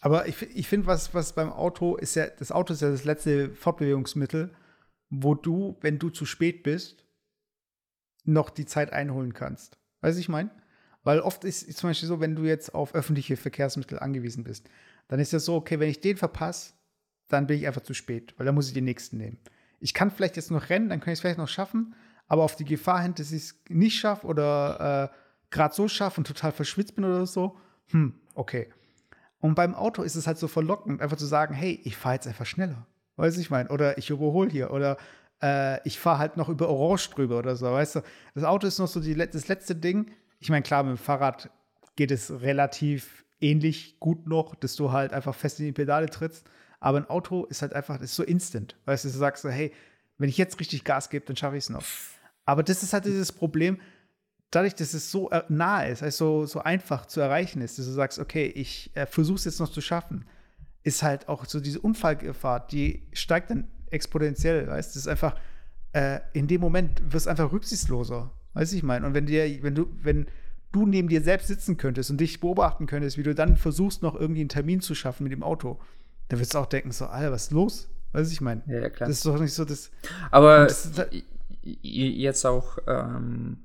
Aber 0.00 0.28
ich, 0.28 0.42
ich 0.42 0.68
finde, 0.68 0.86
was, 0.86 1.14
was 1.14 1.34
beim 1.34 1.50
Auto 1.50 1.96
ist 1.96 2.14
ja, 2.14 2.26
das 2.26 2.52
Auto 2.52 2.74
ist 2.74 2.82
ja 2.82 2.90
das 2.90 3.04
letzte 3.04 3.50
Fortbewegungsmittel, 3.50 4.54
wo 5.08 5.34
du, 5.34 5.78
wenn 5.80 5.98
du 5.98 6.10
zu 6.10 6.26
spät 6.26 6.62
bist, 6.62 7.04
noch 8.24 8.50
die 8.50 8.66
Zeit 8.66 8.92
einholen 8.92 9.32
kannst. 9.32 9.78
Weißt 10.02 10.16
du, 10.16 10.20
ich 10.20 10.28
meine? 10.28 10.50
Weil 11.04 11.20
oft 11.20 11.44
ist 11.44 11.68
es 11.68 11.76
zum 11.76 11.90
Beispiel 11.90 12.08
so, 12.08 12.20
wenn 12.20 12.34
du 12.34 12.44
jetzt 12.44 12.74
auf 12.74 12.94
öffentliche 12.94 13.36
Verkehrsmittel 13.36 13.98
angewiesen 13.98 14.42
bist, 14.42 14.68
dann 15.08 15.20
ist 15.20 15.32
das 15.32 15.44
so, 15.44 15.54
okay, 15.54 15.78
wenn 15.78 15.90
ich 15.90 16.00
den 16.00 16.16
verpasse, 16.16 16.72
dann 17.28 17.46
bin 17.46 17.58
ich 17.58 17.66
einfach 17.66 17.82
zu 17.82 17.94
spät, 17.94 18.34
weil 18.36 18.46
dann 18.46 18.54
muss 18.54 18.68
ich 18.68 18.74
den 18.74 18.84
nächsten 18.84 19.18
nehmen. 19.18 19.38
Ich 19.80 19.92
kann 19.92 20.10
vielleicht 20.10 20.36
jetzt 20.36 20.50
noch 20.50 20.70
rennen, 20.70 20.88
dann 20.88 21.00
kann 21.00 21.12
ich 21.12 21.18
es 21.18 21.20
vielleicht 21.20 21.38
noch 21.38 21.48
schaffen, 21.48 21.94
aber 22.26 22.42
auf 22.42 22.56
die 22.56 22.64
Gefahr 22.64 23.02
hin, 23.02 23.14
dass 23.14 23.32
ich 23.32 23.42
es 23.42 23.62
nicht 23.68 23.98
schaffe 23.98 24.26
oder 24.26 25.12
äh, 25.12 25.16
gerade 25.50 25.74
so 25.74 25.88
schaffe 25.88 26.20
und 26.20 26.26
total 26.26 26.52
verschwitzt 26.52 26.94
bin 26.94 27.04
oder 27.04 27.26
so, 27.26 27.58
hm, 27.90 28.14
okay. 28.34 28.70
Und 29.40 29.54
beim 29.54 29.74
Auto 29.74 30.02
ist 30.02 30.14
es 30.14 30.26
halt 30.26 30.38
so 30.38 30.48
verlockend, 30.48 31.02
einfach 31.02 31.18
zu 31.18 31.26
sagen, 31.26 31.54
hey, 31.54 31.80
ich 31.84 31.96
fahre 31.96 32.14
jetzt 32.14 32.26
einfach 32.26 32.46
schneller. 32.46 32.86
Weißt 33.16 33.36
du, 33.36 33.42
ich 33.42 33.50
meine, 33.50 33.68
oder 33.68 33.98
ich 33.98 34.08
überhole 34.08 34.50
hier 34.50 34.70
oder 34.70 34.96
äh, 35.42 35.86
ich 35.86 35.98
fahre 35.98 36.18
halt 36.18 36.36
noch 36.38 36.48
über 36.48 36.68
Orange 36.70 37.10
drüber 37.10 37.38
oder 37.38 37.54
so, 37.54 37.66
weißt 37.66 37.96
du. 37.96 38.00
Das 38.34 38.44
Auto 38.44 38.66
ist 38.66 38.78
noch 38.78 38.88
so 38.88 39.00
die, 39.00 39.14
das 39.14 39.48
letzte 39.48 39.76
Ding, 39.76 40.10
ich 40.44 40.50
meine, 40.50 40.62
klar, 40.62 40.82
mit 40.82 40.98
dem 40.98 40.98
Fahrrad 40.98 41.48
geht 41.96 42.10
es 42.10 42.30
relativ 42.42 43.24
ähnlich 43.40 43.98
gut 43.98 44.26
noch, 44.26 44.54
dass 44.54 44.76
du 44.76 44.92
halt 44.92 45.14
einfach 45.14 45.34
fest 45.34 45.58
in 45.58 45.64
die 45.64 45.72
Pedale 45.72 46.10
trittst. 46.10 46.46
Aber 46.80 46.98
ein 46.98 47.08
Auto 47.08 47.46
ist 47.46 47.62
halt 47.62 47.72
einfach, 47.72 47.98
ist 48.02 48.14
so 48.14 48.22
instant. 48.22 48.76
Weißt 48.84 49.06
du, 49.06 49.08
du 49.08 49.16
sagst 49.16 49.42
so, 49.42 49.48
hey, 49.48 49.72
wenn 50.18 50.28
ich 50.28 50.36
jetzt 50.36 50.60
richtig 50.60 50.84
Gas 50.84 51.08
gebe, 51.08 51.24
dann 51.24 51.34
schaffe 51.34 51.56
ich 51.56 51.64
es 51.64 51.70
noch. 51.70 51.82
Aber 52.44 52.62
das 52.62 52.82
ist 52.82 52.92
halt 52.92 53.06
dieses 53.06 53.32
Problem, 53.32 53.80
dadurch, 54.50 54.74
dass 54.74 54.92
es 54.92 55.10
so 55.10 55.30
äh, 55.30 55.44
nah 55.48 55.82
ist, 55.84 56.02
also 56.02 56.40
so, 56.42 56.46
so 56.46 56.60
einfach 56.60 57.06
zu 57.06 57.22
erreichen 57.22 57.62
ist, 57.62 57.78
dass 57.78 57.86
du 57.86 57.92
sagst, 57.92 58.18
okay, 58.18 58.44
ich 58.44 58.94
äh, 58.94 59.06
versuche 59.06 59.36
es 59.36 59.46
jetzt 59.46 59.60
noch 59.60 59.70
zu 59.70 59.80
schaffen, 59.80 60.26
ist 60.82 61.02
halt 61.02 61.26
auch 61.30 61.46
so 61.46 61.58
diese 61.58 61.80
Unfallgefahr, 61.80 62.66
die 62.66 63.08
steigt 63.14 63.48
dann 63.48 63.66
exponentiell, 63.88 64.66
weißt 64.66 64.90
du, 64.90 64.98
das 64.98 65.06
ist 65.06 65.08
einfach, 65.08 65.36
äh, 65.92 66.20
in 66.34 66.48
dem 66.48 66.60
Moment 66.60 67.00
wirst 67.14 67.24
du 67.24 67.30
einfach 67.30 67.50
rücksichtsloser. 67.50 68.30
Weißt 68.54 68.72
du, 68.72 68.76
ich 68.76 68.82
meine? 68.82 69.06
Und 69.06 69.14
wenn 69.14 69.26
dir, 69.26 69.62
wenn 69.62 69.74
du, 69.74 69.88
wenn 70.02 70.26
du 70.72 70.86
neben 70.86 71.08
dir 71.08 71.20
selbst 71.20 71.48
sitzen 71.48 71.76
könntest 71.76 72.10
und 72.10 72.20
dich 72.20 72.40
beobachten 72.40 72.86
könntest, 72.86 73.18
wie 73.18 73.22
du 73.22 73.34
dann 73.34 73.56
versuchst, 73.56 74.02
noch 74.02 74.14
irgendwie 74.14 74.40
einen 74.40 74.48
Termin 74.48 74.80
zu 74.80 74.94
schaffen 74.94 75.24
mit 75.24 75.32
dem 75.32 75.42
Auto, 75.42 75.78
dann 76.28 76.38
würdest 76.38 76.54
du 76.54 76.58
auch 76.58 76.66
denken, 76.66 76.92
so, 76.92 77.06
Alter, 77.06 77.32
was 77.32 77.44
ist 77.44 77.52
los? 77.52 77.88
Weißt 78.12 78.30
du, 78.30 78.32
ich 78.32 78.40
meine? 78.40 78.62
Ja, 78.66 78.80
ja, 78.80 78.90
klar. 78.90 79.08
Das 79.08 79.18
ist 79.18 79.26
doch 79.26 79.38
nicht 79.38 79.52
so 79.52 79.64
das. 79.64 79.90
Aber 80.30 80.64
das 80.64 80.90
jetzt 81.62 82.44
auch, 82.46 82.78
ähm, 82.86 83.58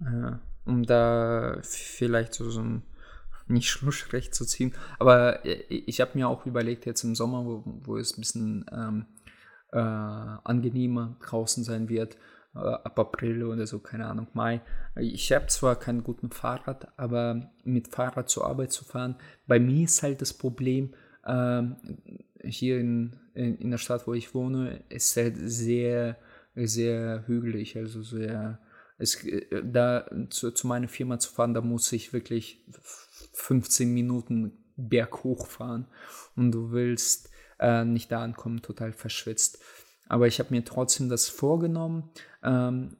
äh, 0.00 0.32
um 0.64 0.84
da 0.84 1.58
vielleicht 1.62 2.34
so, 2.34 2.50
so 2.50 2.60
ein 2.60 2.82
nicht 3.48 3.68
Schlussrecht 3.70 4.34
zu 4.34 4.44
ziehen. 4.44 4.74
Aber 4.98 5.40
ich 5.44 6.00
habe 6.00 6.12
mir 6.14 6.28
auch 6.28 6.46
überlegt, 6.46 6.86
jetzt 6.86 7.04
im 7.04 7.14
Sommer, 7.14 7.44
wo, 7.44 7.62
wo 7.64 7.96
es 7.96 8.16
ein 8.16 8.20
bisschen 8.20 8.66
ähm, 8.72 9.06
äh, 9.72 9.78
angenehmer 9.78 11.16
draußen 11.20 11.64
sein 11.64 11.88
wird, 11.88 12.16
äh, 12.56 12.58
ab 12.58 12.98
April 12.98 13.44
oder 13.44 13.66
so, 13.66 13.78
keine 13.78 14.06
Ahnung, 14.06 14.28
Mai. 14.32 14.60
Ich 14.96 15.32
habe 15.32 15.46
zwar 15.46 15.76
keinen 15.76 16.02
guten 16.02 16.30
Fahrrad, 16.30 16.88
aber 16.98 17.50
mit 17.64 17.88
Fahrrad 17.88 18.28
zur 18.28 18.46
Arbeit 18.46 18.72
zu 18.72 18.84
fahren, 18.84 19.16
bei 19.46 19.60
mir 19.60 19.84
ist 19.84 20.02
halt 20.02 20.22
das 20.22 20.32
Problem, 20.32 20.94
äh, 21.24 21.62
hier 22.44 22.80
in, 22.80 23.16
in, 23.34 23.58
in, 23.58 23.70
der 23.70 23.78
Stadt, 23.78 24.06
wo 24.06 24.14
ich 24.14 24.34
wohne, 24.34 24.84
ist 24.88 25.16
halt 25.16 25.36
sehr, 25.38 26.16
sehr 26.54 27.24
hügelig, 27.26 27.76
also 27.76 28.02
sehr, 28.02 28.58
es, 28.98 29.22
äh, 29.24 29.62
da 29.62 30.06
zu, 30.30 30.50
zu 30.50 30.66
meiner 30.66 30.88
Firma 30.88 31.18
zu 31.18 31.32
fahren, 31.32 31.54
da 31.54 31.60
muss 31.60 31.92
ich 31.92 32.12
wirklich 32.12 32.64
15 33.32 33.92
Minuten 33.92 34.52
berghoch 34.76 35.46
fahren 35.46 35.86
und 36.36 36.52
du 36.52 36.70
willst 36.70 37.30
äh, 37.58 37.84
nicht 37.84 38.12
da 38.12 38.22
ankommen, 38.22 38.62
total 38.62 38.92
verschwitzt. 38.92 39.58
Aber 40.08 40.26
ich 40.26 40.38
habe 40.38 40.54
mir 40.54 40.64
trotzdem 40.64 41.08
das 41.08 41.28
vorgenommen. 41.28 42.10
Ähm, 42.42 42.96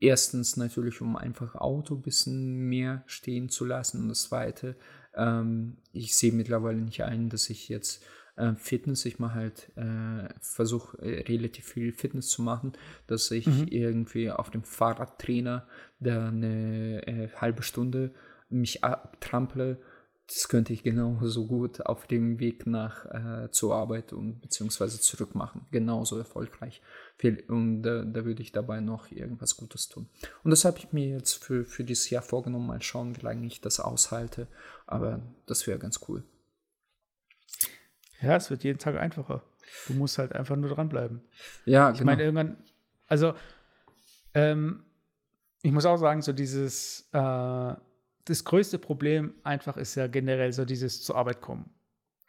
erstens 0.00 0.56
natürlich, 0.56 1.00
um 1.00 1.16
einfach 1.16 1.54
Auto 1.56 1.96
ein 1.96 2.02
bisschen 2.02 2.68
mehr 2.68 3.02
stehen 3.06 3.48
zu 3.48 3.64
lassen. 3.64 4.02
Und 4.02 4.08
das 4.08 4.24
zweite, 4.24 4.76
ähm, 5.14 5.78
ich 5.92 6.16
sehe 6.16 6.32
mittlerweile 6.32 6.80
nicht 6.80 7.02
ein, 7.02 7.28
dass 7.28 7.50
ich 7.50 7.68
jetzt 7.68 8.04
äh, 8.36 8.54
Fitness, 8.54 9.04
ich 9.04 9.18
mache 9.18 9.34
halt, 9.34 9.72
äh, 9.76 10.28
versuche 10.40 10.98
äh, 11.02 11.22
relativ 11.22 11.66
viel 11.66 11.92
Fitness 11.92 12.28
zu 12.28 12.42
machen, 12.42 12.72
dass 13.06 13.30
ich 13.30 13.46
mhm. 13.46 13.66
irgendwie 13.68 14.30
auf 14.30 14.50
dem 14.50 14.62
Fahrradtrainer 14.62 15.66
da 15.98 16.28
eine 16.28 17.06
äh, 17.06 17.28
halbe 17.36 17.62
Stunde 17.62 18.14
mich 18.48 18.84
abtrample 18.84 19.78
das 20.28 20.48
könnte 20.48 20.74
ich 20.74 20.82
genauso 20.82 21.46
gut 21.46 21.80
auf 21.86 22.06
dem 22.06 22.38
Weg 22.38 22.66
nach 22.66 23.06
äh, 23.06 23.50
zur 23.50 23.74
Arbeit 23.74 24.12
und 24.12 24.42
beziehungsweise 24.42 25.00
zurück 25.00 25.34
machen. 25.34 25.66
Genauso 25.70 26.18
erfolgreich. 26.18 26.82
Und 27.48 27.86
äh, 27.86 28.04
da 28.04 28.24
würde 28.26 28.42
ich 28.42 28.52
dabei 28.52 28.80
noch 28.80 29.10
irgendwas 29.10 29.56
Gutes 29.56 29.88
tun. 29.88 30.06
Und 30.44 30.50
das 30.50 30.66
habe 30.66 30.78
ich 30.78 30.92
mir 30.92 31.08
jetzt 31.08 31.42
für, 31.42 31.64
für 31.64 31.82
dieses 31.82 32.10
Jahr 32.10 32.20
vorgenommen. 32.20 32.66
Mal 32.66 32.82
schauen, 32.82 33.16
wie 33.16 33.22
lange 33.22 33.46
ich 33.46 33.62
das 33.62 33.80
aushalte. 33.80 34.48
Aber 34.86 35.22
das 35.46 35.66
wäre 35.66 35.78
ganz 35.78 36.00
cool. 36.08 36.22
Ja, 38.20 38.36
es 38.36 38.50
wird 38.50 38.64
jeden 38.64 38.78
Tag 38.78 38.96
einfacher. 38.96 39.42
Du 39.86 39.94
musst 39.94 40.18
halt 40.18 40.34
einfach 40.34 40.56
nur 40.56 40.68
dranbleiben. 40.68 41.22
Ja, 41.64 41.90
ich 41.90 41.98
genau. 41.98 42.12
meine, 42.12 42.24
irgendwann, 42.24 42.58
also, 43.06 43.32
ähm, 44.34 44.84
ich 45.62 45.72
muss 45.72 45.86
auch 45.86 45.96
sagen, 45.96 46.20
so 46.20 46.34
dieses, 46.34 47.08
äh, 47.12 47.74
das 48.28 48.44
größte 48.44 48.78
Problem 48.78 49.34
einfach 49.42 49.76
ist 49.76 49.94
ja 49.94 50.06
generell 50.06 50.52
so 50.52 50.64
dieses 50.64 51.02
zur 51.02 51.16
Arbeit 51.16 51.40
kommen. 51.40 51.70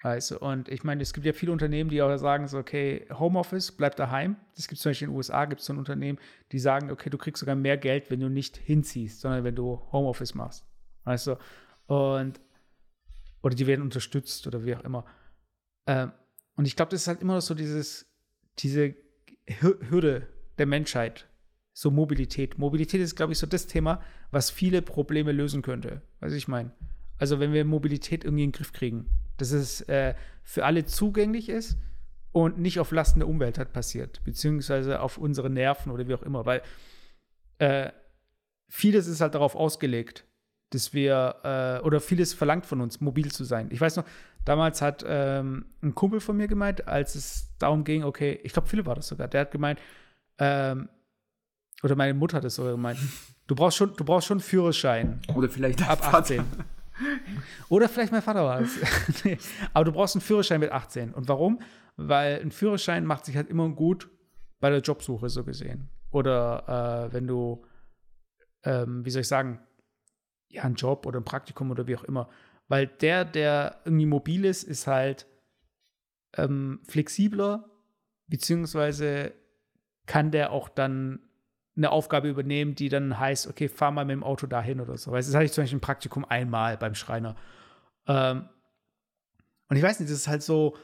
Also, 0.02 0.40
und 0.40 0.70
ich 0.70 0.86
meine, 0.86 1.02
es 1.02 1.12
gibt 1.12 1.26
ja 1.26 1.34
viele 1.34 1.52
Unternehmen, 1.52 1.90
die 1.90 2.02
auch 2.02 2.16
sagen 2.18 2.48
so, 2.48 2.58
okay, 2.58 3.06
Homeoffice, 3.12 3.74
bleib 3.74 3.98
daheim. 3.98 4.38
Das 4.56 4.70
gibt 4.70 4.78
es 4.78 4.84
zum 4.84 4.92
Beispiel 4.92 5.08
in 5.08 5.12
den 5.12 5.18
USA, 5.18 5.44
gibt 5.44 5.60
es 5.60 5.68
so 5.68 5.74
ein 5.74 5.78
Unternehmen, 5.80 6.20
die 6.54 6.60
sagen, 6.60 6.90
okay, 6.90 7.10
du 7.10 7.18
kriegst 7.18 7.42
sogar 7.42 7.56
mehr 7.56 7.78
Geld, 7.78 8.10
wenn 8.10 8.22
du 8.22 8.30
nicht 8.30 8.56
hinziehst, 8.56 9.20
sondern 9.20 9.44
wenn 9.44 9.56
du 9.56 9.82
Homeoffice 9.92 10.36
machst. 10.36 10.66
Du? 11.06 11.38
Und, 11.88 12.40
oder 13.42 13.56
die 13.56 13.68
werden 13.68 13.82
unterstützt 13.82 14.48
oder 14.48 14.64
wie 14.64 14.76
auch 14.76 14.84
immer. 14.84 15.06
Ähm, 15.86 16.14
und 16.56 16.66
ich 16.66 16.78
glaube, 16.78 16.92
das 16.92 17.02
ist 17.02 17.08
halt 17.08 17.22
immer 17.22 17.36
noch 17.36 17.42
so 17.42 17.54
dieses, 17.54 18.10
diese 18.60 18.96
Hürde 19.60 20.28
der 20.58 20.66
Menschheit, 20.66 21.29
so 21.80 21.92
Mobilität. 21.92 22.58
Mobilität 22.58 23.00
ist, 23.00 23.16
glaube 23.16 23.32
ich, 23.32 23.40
so 23.40 23.48
das 23.48 23.66
Thema, 23.66 24.02
was 24.32 24.50
viele 24.50 24.82
Probleme 24.82 25.32
lösen 25.32 25.62
könnte. 25.62 26.02
Weiß 26.20 26.34
ich 26.34 26.50
meine. 26.50 26.72
Also 27.18 27.40
wenn 27.40 27.54
wir 27.54 27.64
Mobilität 27.64 28.26
irgendwie 28.26 28.44
in 28.44 28.50
den 28.50 28.58
Griff 28.58 28.74
kriegen, 28.74 29.06
dass 29.38 29.52
es 29.52 29.80
äh, 29.88 30.14
für 30.44 30.66
alle 30.66 30.84
zugänglich 30.84 31.48
ist 31.48 31.78
und 32.34 32.60
nicht 32.60 32.82
auf 32.82 32.92
Lasten 32.92 33.20
der 33.20 33.30
Umwelt 33.30 33.58
hat 33.58 33.72
passiert, 33.72 34.22
beziehungsweise 34.26 35.00
auf 35.00 35.18
unsere 35.18 35.50
Nerven 35.50 35.94
oder 35.94 36.06
wie 36.10 36.16
auch 36.16 36.24
immer, 36.24 36.46
weil 36.46 36.62
äh, 37.60 37.92
vieles 38.68 39.08
ist 39.08 39.22
halt 39.22 39.36
darauf 39.36 39.56
ausgelegt, 39.56 40.26
dass 40.72 40.94
wir, 40.94 41.36
äh, 41.46 41.86
oder 41.86 42.02
vieles 42.02 42.34
verlangt 42.34 42.66
von 42.66 42.82
uns, 42.82 43.00
mobil 43.00 43.32
zu 43.32 43.46
sein. 43.46 43.70
Ich 43.72 43.80
weiß 43.80 43.96
noch, 43.96 44.06
damals 44.44 44.82
hat 44.82 45.06
ähm, 45.08 45.68
ein 45.82 45.96
Kumpel 45.96 46.20
von 46.20 46.36
mir 46.36 46.50
gemeint, 46.50 46.90
als 46.90 47.16
es 47.16 47.56
darum 47.58 47.86
ging, 47.86 48.04
okay, 48.04 48.38
ich 48.44 48.52
glaube, 48.52 48.68
Philipp 48.68 48.86
war 48.86 48.96
das 48.96 49.08
sogar, 49.08 49.30
der 49.30 49.42
hat 49.42 49.52
gemeint, 49.52 49.80
ähm, 50.40 50.90
oder 51.84 51.96
meine 51.96 52.14
Mutter 52.14 52.38
hat 52.38 52.46
es 52.46 52.56
sogar 52.56 52.74
gemeint, 52.74 53.00
du 53.48 53.56
brauchst 53.56 53.78
schon, 53.78 53.94
du 53.96 54.04
brauchst 54.04 54.28
schon 54.28 54.38
einen 54.38 54.44
Führerschein. 54.44 55.22
Oder 55.34 55.50
vielleicht 55.50 55.88
ab 55.88 56.14
18. 56.14 56.44
Oder 57.70 57.88
vielleicht 57.88 58.12
mein 58.12 58.22
Vater 58.22 58.44
war 58.44 58.62
es. 58.62 58.78
nee. 59.24 59.38
Aber 59.74 59.86
du 59.86 59.92
brauchst 59.92 60.16
einen 60.16 60.22
Führerschein 60.22 60.60
mit 60.60 60.72
18. 60.72 61.14
Und 61.14 61.28
warum? 61.28 61.62
Weil 61.96 62.42
ein 62.42 62.52
Führerschein 62.52 63.06
macht 63.06 63.26
sich 63.26 63.36
halt 63.36 63.50
immer 63.50 63.70
gut 63.70 64.10
bei 64.60 64.70
der 64.70 64.80
Jobsuche, 64.80 65.30
so 65.30 65.44
gesehen. 65.44 65.90
Oder 66.12 67.08
äh, 67.10 67.14
wenn 67.14 67.28
du, 67.28 67.64
ähm, 68.64 69.06
wie 69.06 69.12
soll 69.12 69.22
ich 69.22 69.28
sagen, 69.28 69.60
ja, 70.50 70.64
einen 70.64 70.76
Job 70.76 71.06
oder 71.06 71.20
ein 71.20 71.26
Praktikum 71.26 71.72
oder 71.72 71.88
wie 71.88 71.96
auch 71.96 72.04
immer. 72.04 72.30
Weil 72.68 72.88
der, 72.88 73.26
der 73.26 73.82
irgendwie 73.86 74.06
mobil 74.06 74.46
ist, 74.46 74.64
ist 74.64 74.88
halt 74.88 75.28
ähm, 76.36 76.82
flexibler, 76.88 77.70
beziehungsweise 78.28 79.34
kann 80.06 80.32
der 80.32 80.52
auch 80.52 80.70
dann 80.70 81.20
eine 81.80 81.92
Aufgabe 81.92 82.28
übernehmen, 82.28 82.76
die 82.76 82.90
dann 82.90 83.20
heißt, 83.20 83.48
okay, 83.48 83.70
fahr 83.70 83.92
mal 83.92 84.06
mit 84.06 84.14
dem 84.14 84.24
Auto 84.24 84.48
dahin 84.48 84.82
oder 84.82 84.98
so. 84.98 85.12
Weil 85.12 85.22
das 85.22 85.34
hatte 85.34 85.46
ich 85.46 85.54
zum 85.54 85.64
Beispiel 85.64 85.78
im 85.78 85.82
Praktikum 85.82 86.26
einmal 86.26 86.78
beim 86.78 86.94
Schreiner. 86.94 87.36
Ähm, 88.06 88.48
und 89.70 89.78
ich 89.78 89.84
weiß 89.84 90.00
nicht, 90.00 90.12
das 90.12 90.18
ist 90.18 90.28
halt 90.28 90.44
so. 90.44 90.78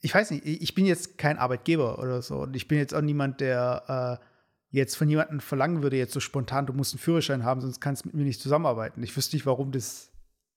Ich 0.00 0.14
weiß 0.14 0.30
nicht, 0.30 0.44
ich 0.46 0.74
bin 0.74 0.86
jetzt 0.86 1.18
kein 1.18 1.38
Arbeitgeber 1.38 1.98
oder 1.98 2.22
so. 2.22 2.38
Und 2.42 2.56
ich 2.56 2.66
bin 2.66 2.78
jetzt 2.78 2.94
auch 2.94 3.00
niemand, 3.00 3.40
der 3.40 4.18
äh, 4.20 4.26
jetzt 4.70 4.96
von 4.96 5.08
jemandem 5.08 5.40
verlangen 5.40 5.82
würde, 5.82 5.96
jetzt 5.96 6.14
so 6.14 6.20
spontan, 6.20 6.66
du 6.66 6.72
musst 6.72 6.94
einen 6.94 7.00
Führerschein 7.00 7.44
haben, 7.44 7.60
sonst 7.60 7.80
kannst 7.80 8.04
du 8.04 8.08
mit 8.08 8.16
mir 8.16 8.24
nicht 8.24 8.40
zusammenarbeiten. 8.40 9.02
Ich 9.02 9.16
wüsste 9.16 9.36
nicht, 9.36 9.44
warum 9.44 9.70
das 9.70 10.10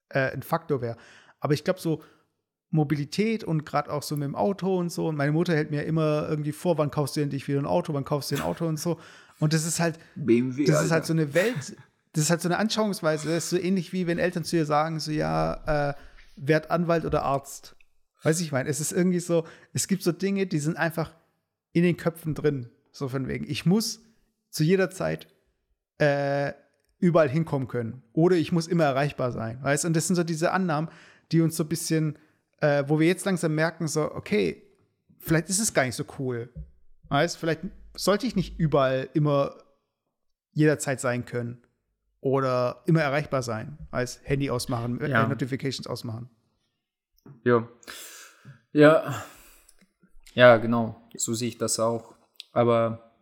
äh, 0.09 0.31
ein 0.31 0.43
Faktor 0.43 0.81
wäre. 0.81 0.95
Aber 1.39 1.53
ich 1.53 1.63
glaube, 1.63 1.79
so 1.79 2.01
Mobilität 2.75 3.43
und 3.43 3.65
gerade 3.65 3.91
auch 3.91 4.03
so 4.03 4.15
mit 4.15 4.25
dem 4.25 4.35
Auto 4.35 4.77
und 4.77 4.91
so. 4.91 5.07
Und 5.07 5.15
meine 5.15 5.31
Mutter 5.31 5.55
hält 5.55 5.71
mir 5.71 5.83
immer 5.83 6.27
irgendwie 6.29 6.51
vor, 6.51 6.77
wann 6.77 6.91
kaufst 6.91 7.15
du 7.15 7.21
endlich 7.21 7.47
wieder 7.47 7.59
ein 7.59 7.65
Auto, 7.65 7.93
wann 7.93 8.05
kaufst 8.05 8.31
du 8.31 8.35
ein 8.35 8.41
Auto 8.41 8.67
und 8.67 8.79
so. 8.79 8.99
Und 9.39 9.53
das 9.53 9.65
ist 9.65 9.79
halt, 9.79 9.99
BMW, 10.15 10.65
das 10.65 10.75
Alter. 10.75 10.85
ist 10.85 10.91
halt 10.91 11.05
so 11.05 11.13
eine 11.13 11.33
Welt, 11.33 11.75
das 12.13 12.23
ist 12.23 12.29
halt 12.29 12.41
so 12.41 12.47
eine 12.47 12.57
Anschauungsweise. 12.57 13.27
Das 13.27 13.45
ist 13.45 13.49
so 13.49 13.57
ähnlich 13.57 13.91
wie 13.91 14.07
wenn 14.07 14.19
Eltern 14.19 14.43
zu 14.43 14.55
dir 14.55 14.65
sagen, 14.65 14.99
so 14.99 15.11
ja, 15.11 15.89
äh, 15.89 15.93
werd 16.35 16.71
Anwalt 16.71 17.05
oder 17.05 17.23
Arzt. 17.23 17.75
Weiß 18.23 18.39
ich 18.39 18.51
meine, 18.51 18.69
es 18.69 18.79
ist 18.79 18.91
irgendwie 18.91 19.19
so, 19.19 19.45
es 19.73 19.87
gibt 19.87 20.03
so 20.03 20.11
Dinge, 20.11 20.47
die 20.47 20.59
sind 20.59 20.77
einfach 20.77 21.13
in 21.73 21.83
den 21.83 21.97
Köpfen 21.97 22.33
drin. 22.33 22.69
So 22.91 23.09
von 23.09 23.27
wegen, 23.27 23.45
ich 23.49 23.65
muss 23.65 24.01
zu 24.49 24.63
jeder 24.63 24.89
Zeit 24.89 25.27
äh, 25.97 26.53
überall 26.99 27.29
hinkommen 27.29 27.67
können. 27.67 28.01
Oder 28.13 28.37
ich 28.37 28.51
muss 28.51 28.67
immer 28.67 28.85
erreichbar 28.85 29.31
sein. 29.31 29.61
Weißt 29.61 29.85
Und 29.85 29.95
das 29.95 30.07
sind 30.07 30.15
so 30.15 30.23
diese 30.23 30.51
Annahmen, 30.51 30.89
die 31.31 31.41
uns 31.41 31.55
so 31.55 31.63
ein 31.63 31.69
bisschen 31.69 32.17
äh, 32.59 32.83
wo 32.87 32.99
wir 32.99 33.07
jetzt 33.07 33.25
langsam 33.25 33.55
merken, 33.55 33.87
so, 33.87 34.11
okay, 34.11 34.63
vielleicht 35.19 35.49
ist 35.49 35.59
es 35.59 35.73
gar 35.73 35.85
nicht 35.85 35.95
so 35.95 36.05
cool. 36.19 36.53
Weißt, 37.09 37.37
vielleicht 37.37 37.61
sollte 37.95 38.27
ich 38.27 38.35
nicht 38.35 38.59
überall 38.59 39.09
immer 39.13 39.55
jederzeit 40.51 41.01
sein 41.01 41.25
können 41.25 41.61
oder 42.21 42.81
immer 42.85 43.01
erreichbar 43.01 43.43
sein, 43.43 43.77
als 43.91 44.19
Handy 44.23 44.49
ausmachen, 44.49 44.99
äh, 45.01 45.09
ja. 45.09 45.27
Notifications 45.27 45.87
ausmachen. 45.87 46.29
Ja. 47.43 47.67
Ja. 48.71 49.23
Ja, 50.33 50.57
genau. 50.57 51.09
So 51.15 51.33
sehe 51.33 51.49
ich 51.49 51.57
das 51.57 51.79
auch. 51.79 52.15
Aber 52.51 53.13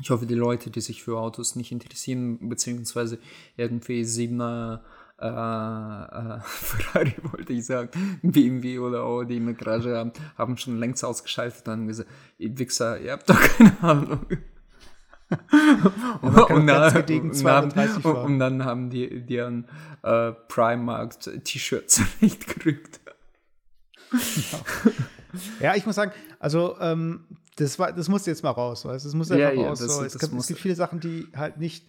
ich 0.00 0.10
hoffe, 0.10 0.26
die 0.26 0.34
Leute, 0.34 0.70
die 0.70 0.80
sich 0.80 1.02
für 1.02 1.18
Autos 1.18 1.56
nicht 1.56 1.72
interessieren, 1.72 2.48
beziehungsweise 2.48 3.18
irgendwie 3.56 4.04
siebener 4.04 4.84
äh, 5.22 6.36
äh, 6.36 6.40
Ferrari 6.44 7.14
wollte 7.22 7.52
ich 7.52 7.64
sagen, 7.64 7.90
BMW 8.22 8.78
oder 8.78 9.04
Audi 9.04 9.36
in 9.36 9.46
der 9.46 9.54
Garage 9.54 9.96
haben, 9.96 10.12
haben 10.36 10.56
schon 10.56 10.78
längst 10.78 11.04
ausgeschaltet 11.04 11.66
und 11.68 11.72
haben 11.72 11.86
gesagt, 11.86 12.10
ihr 12.38 12.58
Wichser, 12.58 13.00
ihr 13.00 13.12
habt 13.12 13.30
doch 13.30 13.40
keine 13.40 13.82
Ahnung. 13.82 14.26
und, 16.20 16.36
und, 16.36 16.66
dann, 16.66 16.96
und, 16.96 17.44
dann, 17.44 18.02
und, 18.02 18.38
dann, 18.38 18.64
haben 18.64 18.90
die 18.90 19.24
deren 19.24 19.66
äh, 20.02 20.32
Primark 20.32 21.18
T-Shirts 21.20 22.02
nicht 22.20 22.46
gerückt. 22.46 23.00
Ja. 24.10 24.58
ja. 25.60 25.74
ich 25.76 25.86
muss 25.86 25.94
sagen, 25.94 26.12
also 26.38 26.76
ähm, 26.80 27.24
das, 27.56 27.78
war, 27.78 27.92
das 27.92 28.08
muss 28.08 28.26
jetzt 28.26 28.42
mal 28.42 28.50
raus. 28.50 28.84
Weißt? 28.84 29.06
Das 29.06 29.14
muss 29.14 29.30
einfach 29.30 29.54
ja, 29.54 29.62
ja, 29.62 29.68
raus. 29.68 29.78
Das, 29.78 29.96
so. 29.96 30.02
das 30.02 30.14
es, 30.16 30.20
gibt, 30.20 30.34
es 30.34 30.46
gibt 30.48 30.60
viele 30.60 30.74
Sachen, 30.74 31.00
die 31.00 31.28
halt 31.34 31.56
nicht 31.56 31.86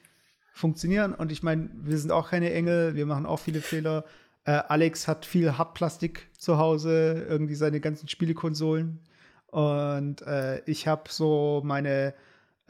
funktionieren. 0.54 1.14
Und 1.14 1.32
ich 1.32 1.43
meine, 1.43 1.70
wir 1.74 1.97
sind 1.97 2.12
auch 2.12 2.30
keine 2.30 2.54
Engel, 2.54 2.95
wir 2.95 3.06
machen 3.06 3.26
auch 3.26 3.39
viele 3.39 3.60
Fehler. 3.60 4.06
Äh, 4.45 4.51
Alex 4.51 5.08
hat 5.08 5.26
viel 5.26 5.58
Hartplastik 5.58 6.30
zu 6.38 6.58
Hause, 6.58 7.26
irgendwie 7.28 7.56
seine 7.56 7.82
ganzen 7.82 8.08
Spielekonsolen. 8.08 8.99
Und 9.47 10.22
äh, 10.22 10.62
ich 10.66 10.88
habe 10.88 11.04
so 11.10 11.62
meine, 11.66 12.14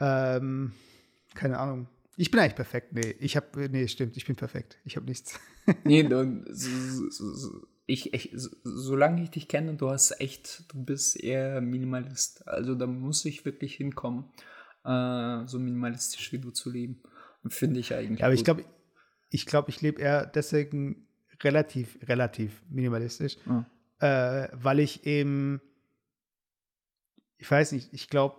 ähm, 0.00 0.72
keine 1.34 1.58
Ahnung. 1.58 1.88
Ich 2.16 2.30
bin 2.30 2.40
eigentlich 2.40 2.56
perfekt. 2.56 2.92
Nee, 2.92 3.14
ich 3.20 3.36
habe, 3.36 3.68
nee, 3.68 3.86
stimmt, 3.88 4.16
ich 4.16 4.26
bin 4.26 4.36
perfekt. 4.36 4.78
Ich 4.84 4.96
habe 4.96 5.06
nichts. 5.06 5.38
nee, 5.84 6.08
so, 6.08 7.10
so, 7.10 7.34
so, 7.34 7.66
ich, 7.86 8.14
ich, 8.14 8.30
solange 8.34 9.22
ich 9.22 9.30
dich 9.30 9.48
kenne, 9.48 9.74
du 9.74 9.90
hast 9.90 10.20
echt, 10.20 10.64
du 10.72 10.84
bist 10.84 11.20
eher 11.20 11.60
Minimalist. 11.60 12.46
Also 12.48 12.74
da 12.74 12.86
muss 12.86 13.24
ich 13.24 13.44
wirklich 13.44 13.74
hinkommen, 13.74 14.24
äh, 14.84 15.46
so 15.46 15.58
minimalistisch 15.58 16.32
wie 16.32 16.38
du 16.38 16.50
zu 16.50 16.70
leben. 16.70 17.00
Finde 17.48 17.80
ich 17.80 17.94
eigentlich. 17.94 18.20
Ja, 18.20 18.26
aber 18.26 18.34
gut. 18.34 18.40
ich 18.40 18.44
glaube, 18.44 18.64
ich, 19.30 19.46
glaub, 19.46 19.68
ich 19.68 19.80
lebe 19.80 20.00
eher 20.00 20.26
deswegen 20.26 21.06
relativ, 21.42 21.98
relativ 22.02 22.62
minimalistisch, 22.68 23.36
mhm. 23.44 23.66
äh, 23.98 24.48
weil 24.52 24.80
ich 24.80 25.06
eben, 25.06 25.60
ich 27.38 27.50
weiß 27.50 27.72
nicht, 27.72 27.92
ich 27.92 28.08
glaube, 28.08 28.36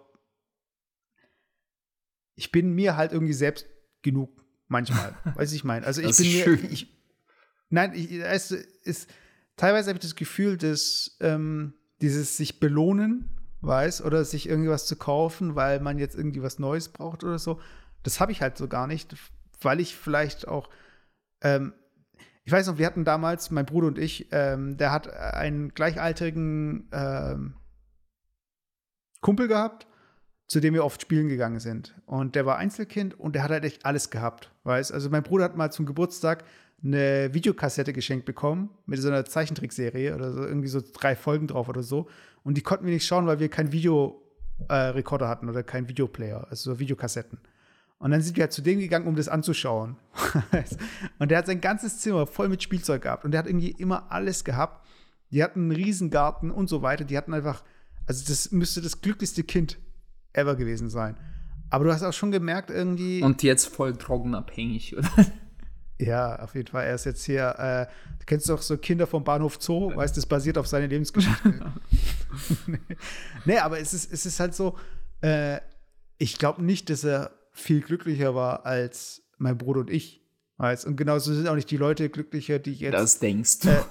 ich 2.35 2.51
bin 2.51 2.73
mir 2.73 2.97
halt 2.97 3.11
irgendwie 3.11 3.33
selbst 3.33 3.65
genug 4.01 4.45
manchmal. 4.67 5.15
weiß 5.35 5.53
ich 5.53 5.63
meine. 5.63 5.85
Also 5.85 6.01
ich 6.01 6.17
bin 6.17 6.31
mir, 6.31 6.71
ich, 6.71 6.87
nein, 7.69 7.93
ich, 7.93 8.11
es 8.11 8.51
ist, 8.51 9.09
teilweise 9.57 9.89
habe 9.89 9.97
ich 9.97 10.03
das 10.03 10.15
Gefühl, 10.15 10.57
dass 10.57 11.17
ähm, 11.19 11.73
dieses 12.01 12.37
sich 12.37 12.59
belohnen, 12.59 13.29
weiß, 13.61 14.03
oder 14.03 14.23
sich 14.25 14.47
irgendwas 14.47 14.85
zu 14.85 14.95
kaufen, 14.95 15.55
weil 15.55 15.79
man 15.79 15.97
jetzt 15.97 16.15
irgendwie 16.15 16.41
was 16.41 16.59
Neues 16.59 16.89
braucht 16.89 17.23
oder 17.23 17.39
so, 17.39 17.59
das 18.05 18.19
habe 18.19 18.31
ich 18.31 18.41
halt 18.41 18.57
so 18.57 18.67
gar 18.67 18.87
nicht, 18.87 19.15
weil 19.61 19.79
ich 19.79 19.95
vielleicht 19.95 20.47
auch, 20.47 20.69
ähm, 21.41 21.73
ich 22.43 22.51
weiß 22.51 22.67
noch, 22.67 22.77
wir 22.77 22.85
hatten 22.85 23.03
damals, 23.03 23.49
mein 23.49 23.65
Bruder 23.65 23.87
und 23.87 23.97
ich, 23.97 24.27
ähm, 24.31 24.77
der 24.77 24.91
hat 24.91 25.11
einen 25.11 25.73
gleichaltrigen 25.73 26.87
ähm, 26.91 27.55
Kumpel 29.21 29.47
gehabt, 29.47 29.87
zu 30.47 30.59
dem 30.59 30.75
wir 30.75 30.85
oft 30.85 31.01
spielen 31.01 31.27
gegangen 31.27 31.59
sind. 31.59 31.95
Und 32.05 32.35
der 32.35 32.45
war 32.45 32.57
Einzelkind 32.57 33.19
und 33.19 33.33
der 33.33 33.41
hat 33.41 33.49
halt 33.49 33.65
echt 33.65 33.85
alles 33.85 34.11
gehabt, 34.11 34.51
weißt 34.63 34.91
Also 34.91 35.09
mein 35.09 35.23
Bruder 35.23 35.45
hat 35.45 35.57
mal 35.57 35.71
zum 35.71 35.87
Geburtstag 35.87 36.43
eine 36.83 37.33
Videokassette 37.33 37.93
geschenkt 37.93 38.25
bekommen 38.25 38.69
mit 38.85 39.01
so 39.01 39.07
einer 39.07 39.25
Zeichentrickserie 39.25 40.13
oder 40.13 40.31
so, 40.31 40.45
irgendwie 40.45 40.67
so 40.67 40.81
drei 40.93 41.15
Folgen 41.15 41.47
drauf 41.47 41.67
oder 41.69 41.81
so. 41.81 42.07
Und 42.43 42.57
die 42.57 42.61
konnten 42.61 42.85
wir 42.85 42.93
nicht 42.93 43.07
schauen, 43.07 43.25
weil 43.25 43.39
wir 43.39 43.49
keinen 43.49 43.71
Videorekorder 43.71 45.25
äh, 45.25 45.29
hatten 45.29 45.49
oder 45.49 45.63
keinen 45.63 45.89
Videoplayer, 45.89 46.45
also 46.51 46.73
so 46.73 46.79
Videokassetten. 46.79 47.39
Und 47.97 48.11
dann 48.11 48.21
sind 48.21 48.35
wir 48.35 48.43
halt 48.43 48.53
zu 48.53 48.61
dem 48.61 48.79
gegangen, 48.79 49.07
um 49.07 49.15
das 49.15 49.27
anzuschauen. 49.27 49.97
und 51.19 51.31
der 51.31 51.37
hat 51.37 51.47
sein 51.47 51.61
ganzes 51.61 51.99
Zimmer 51.99 52.27
voll 52.27 52.49
mit 52.49 52.61
Spielzeug 52.61 53.03
gehabt. 53.03 53.25
Und 53.25 53.31
der 53.31 53.39
hat 53.39 53.47
irgendwie 53.47 53.71
immer 53.71 54.11
alles 54.11 54.43
gehabt. 54.43 54.85
Die 55.31 55.43
hatten 55.43 55.61
einen 55.61 55.71
Riesengarten 55.71 56.51
und 56.51 56.67
so 56.67 56.81
weiter. 56.81 57.05
Die 57.05 57.17
hatten 57.17 57.33
einfach, 57.33 57.63
also 58.05 58.23
das 58.27 58.51
müsste 58.51 58.81
das 58.81 59.01
glücklichste 59.01 59.43
Kind 59.43 59.79
ever 60.33 60.55
gewesen 60.55 60.89
sein. 60.89 61.17
Aber 61.69 61.85
du 61.85 61.93
hast 61.93 62.03
auch 62.03 62.13
schon 62.13 62.31
gemerkt, 62.31 62.69
irgendwie. 62.69 63.23
Und 63.23 63.43
jetzt 63.43 63.65
voll 63.67 63.93
drogenabhängig, 63.93 64.97
oder? 64.97 65.09
Ja, 65.97 66.39
auf 66.39 66.55
jeden 66.55 66.67
Fall. 66.67 66.85
Er 66.85 66.95
ist 66.95 67.05
jetzt 67.05 67.23
hier, 67.23 67.55
äh, 67.57 67.85
du 68.19 68.25
kennst 68.25 68.49
doch 68.49 68.61
so 68.61 68.77
Kinder 68.77 69.07
vom 69.07 69.23
Bahnhof 69.23 69.59
Zoo, 69.61 69.95
weißt 69.95 70.15
du, 70.15 70.19
das 70.19 70.25
basiert 70.25 70.57
auf 70.57 70.67
seiner 70.67 70.87
Lebensgeschichte. 70.87 71.71
nee, 73.45 73.57
aber 73.59 73.79
es 73.79 73.93
ist, 73.93 74.11
es 74.11 74.25
ist 74.25 74.39
halt 74.41 74.53
so, 74.53 74.77
äh, 75.21 75.61
ich 76.17 76.37
glaube 76.37 76.63
nicht, 76.63 76.89
dass 76.89 77.05
er 77.05 77.31
viel 77.55 77.81
glücklicher 77.81 78.35
war 78.35 78.65
als 78.65 79.23
mein 79.37 79.57
Bruder 79.57 79.79
und 79.81 79.89
ich. 79.89 80.21
Weißt? 80.57 80.85
Und 80.85 80.95
genauso 80.95 81.33
sind 81.33 81.47
auch 81.47 81.55
nicht 81.55 81.69
die 81.71 81.77
Leute 81.77 82.09
glücklicher, 82.09 82.59
die 82.59 82.73
jetzt. 82.73 82.93
Das 82.93 83.19
denkst 83.19 83.59
du. 83.61 83.69
Äh, 83.69 83.81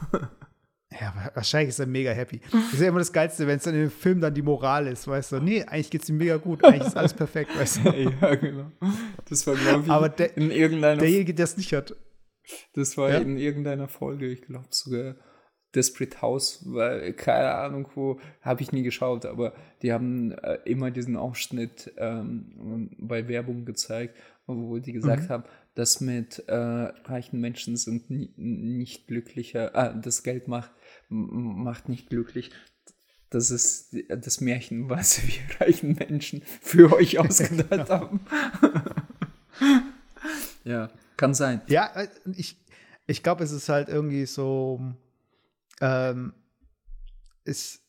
ja, 1.00 1.30
wahrscheinlich 1.34 1.70
ist 1.70 1.78
er 1.80 1.86
mega 1.86 2.12
happy. 2.12 2.40
Das 2.52 2.72
ist 2.74 2.80
ja 2.80 2.88
immer 2.88 3.00
das 3.00 3.12
Geilste, 3.12 3.46
wenn 3.46 3.56
es 3.56 3.64
dann 3.64 3.74
in 3.74 3.80
dem 3.80 3.90
Film 3.90 4.20
dann 4.20 4.32
die 4.32 4.42
Moral 4.42 4.86
ist, 4.86 5.06
weißt 5.08 5.32
du? 5.32 5.40
Nee, 5.40 5.62
eigentlich 5.64 5.90
geht 5.90 6.02
es 6.04 6.08
ihm 6.08 6.16
mega 6.18 6.36
gut. 6.36 6.64
Eigentlich 6.64 6.86
ist 6.86 6.96
alles 6.96 7.12
perfekt, 7.12 7.50
weißt 7.58 7.80
du? 7.84 7.90
ja, 8.20 8.34
genau. 8.36 8.70
Das 9.28 9.46
war, 9.46 9.56
glaube 9.56 9.84
ich, 9.84 9.90
Aber 9.90 10.08
der, 10.08 10.36
in 10.36 10.50
irgendeiner 10.50 11.00
derjenige, 11.00 11.34
der 11.34 11.44
es 11.44 11.56
nicht 11.56 11.72
hat. 11.72 11.94
Das 12.74 12.96
war 12.96 13.10
Ja? 13.10 13.18
in 13.18 13.36
irgendeiner 13.36 13.88
Folge, 13.88 14.26
ich 14.26 14.42
glaube 14.42 14.68
sogar 14.70 15.16
Desperate 15.74 16.22
House, 16.22 16.62
weil 16.66 17.12
keine 17.12 17.54
Ahnung 17.54 17.88
wo, 17.94 18.20
habe 18.40 18.62
ich 18.62 18.72
nie 18.72 18.82
geschaut, 18.82 19.26
aber 19.26 19.54
die 19.82 19.92
haben 19.92 20.32
äh, 20.32 20.58
immer 20.64 20.90
diesen 20.90 21.16
Ausschnitt 21.16 21.92
ähm, 21.96 22.90
bei 22.98 23.28
Werbung 23.28 23.64
gezeigt, 23.64 24.16
wo 24.46 24.78
die 24.78 24.92
gesagt 24.92 25.28
haben, 25.30 25.44
dass 25.74 26.00
mit 26.00 26.44
äh, 26.48 26.54
reichen 26.54 27.40
Menschen 27.40 27.76
sind 27.76 28.10
ni 28.10 28.32
nicht 28.36 29.08
glücklicher, 29.08 29.74
ah, 29.74 29.92
das 29.92 30.22
Geld 30.22 30.48
macht, 30.48 30.70
macht 31.08 31.88
nicht 31.88 32.10
glücklich. 32.10 32.50
Das 33.30 33.50
ist 33.50 33.96
das 34.08 34.40
Märchen, 34.40 34.88
was 34.88 35.20
wir 35.26 35.60
reichen 35.60 35.94
Menschen 35.94 36.42
für 36.60 36.92
euch 36.92 37.18
ausgedacht 37.18 37.90
haben. 37.90 38.20
ja, 40.64 40.90
kann 41.16 41.34
sein. 41.34 41.62
Ja, 41.66 41.90
äh, 41.94 42.08
ich, 42.36 42.56
ich 43.06 43.22
glaube, 43.22 43.42
es 43.42 43.50
ist 43.50 43.68
halt 43.68 43.88
irgendwie 43.88 44.26
so, 44.26 44.94
ähm, 45.80 46.34
ist, 47.44 47.82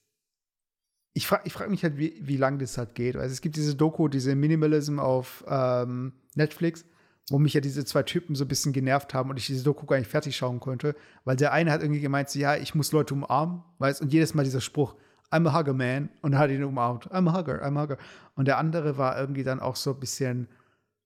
ich 1.13 1.27
frage 1.27 1.43
ich 1.45 1.53
frag 1.53 1.69
mich 1.69 1.83
halt, 1.83 1.97
wie, 1.97 2.15
wie 2.21 2.37
lange 2.37 2.57
das 2.57 2.77
halt 2.77 2.95
geht. 2.95 3.15
Also 3.15 3.31
es 3.31 3.41
gibt 3.41 3.55
diese 3.55 3.75
Doku, 3.75 4.07
diese 4.07 4.35
Minimalism 4.35 4.99
auf 4.99 5.43
ähm, 5.47 6.13
Netflix, 6.35 6.85
wo 7.29 7.39
mich 7.39 7.53
ja 7.53 7.61
diese 7.61 7.85
zwei 7.85 8.03
Typen 8.03 8.35
so 8.35 8.43
ein 8.43 8.47
bisschen 8.47 8.73
genervt 8.73 9.13
haben 9.13 9.29
und 9.29 9.37
ich 9.37 9.47
diese 9.47 9.63
Doku 9.63 9.85
gar 9.85 9.97
nicht 9.97 10.09
fertig 10.09 10.35
schauen 10.35 10.59
konnte, 10.59 10.95
weil 11.23 11.35
der 11.35 11.53
eine 11.53 11.71
hat 11.71 11.81
irgendwie 11.81 12.01
gemeint, 12.01 12.29
so, 12.29 12.39
ja, 12.39 12.55
ich 12.55 12.75
muss 12.75 12.91
Leute 12.91 13.13
umarmen, 13.13 13.63
weißt 13.79 14.01
und 14.01 14.13
jedes 14.13 14.33
Mal 14.33 14.43
dieser 14.43 14.61
Spruch, 14.61 14.95
I'm 15.31 15.49
a 15.49 15.57
hugger, 15.57 15.73
man, 15.73 16.09
und 16.21 16.33
er 16.33 16.39
hat 16.39 16.51
ihn 16.51 16.63
umarmt, 16.63 17.11
I'm 17.11 17.29
a 17.29 17.37
hugger, 17.37 17.65
I'm 17.65 17.77
a 17.77 17.81
hugger. 17.81 17.97
Und 18.35 18.47
der 18.47 18.57
andere 18.57 18.97
war 18.97 19.19
irgendwie 19.19 19.43
dann 19.43 19.59
auch 19.59 19.75
so 19.75 19.91
ein 19.91 19.99
bisschen, 19.99 20.47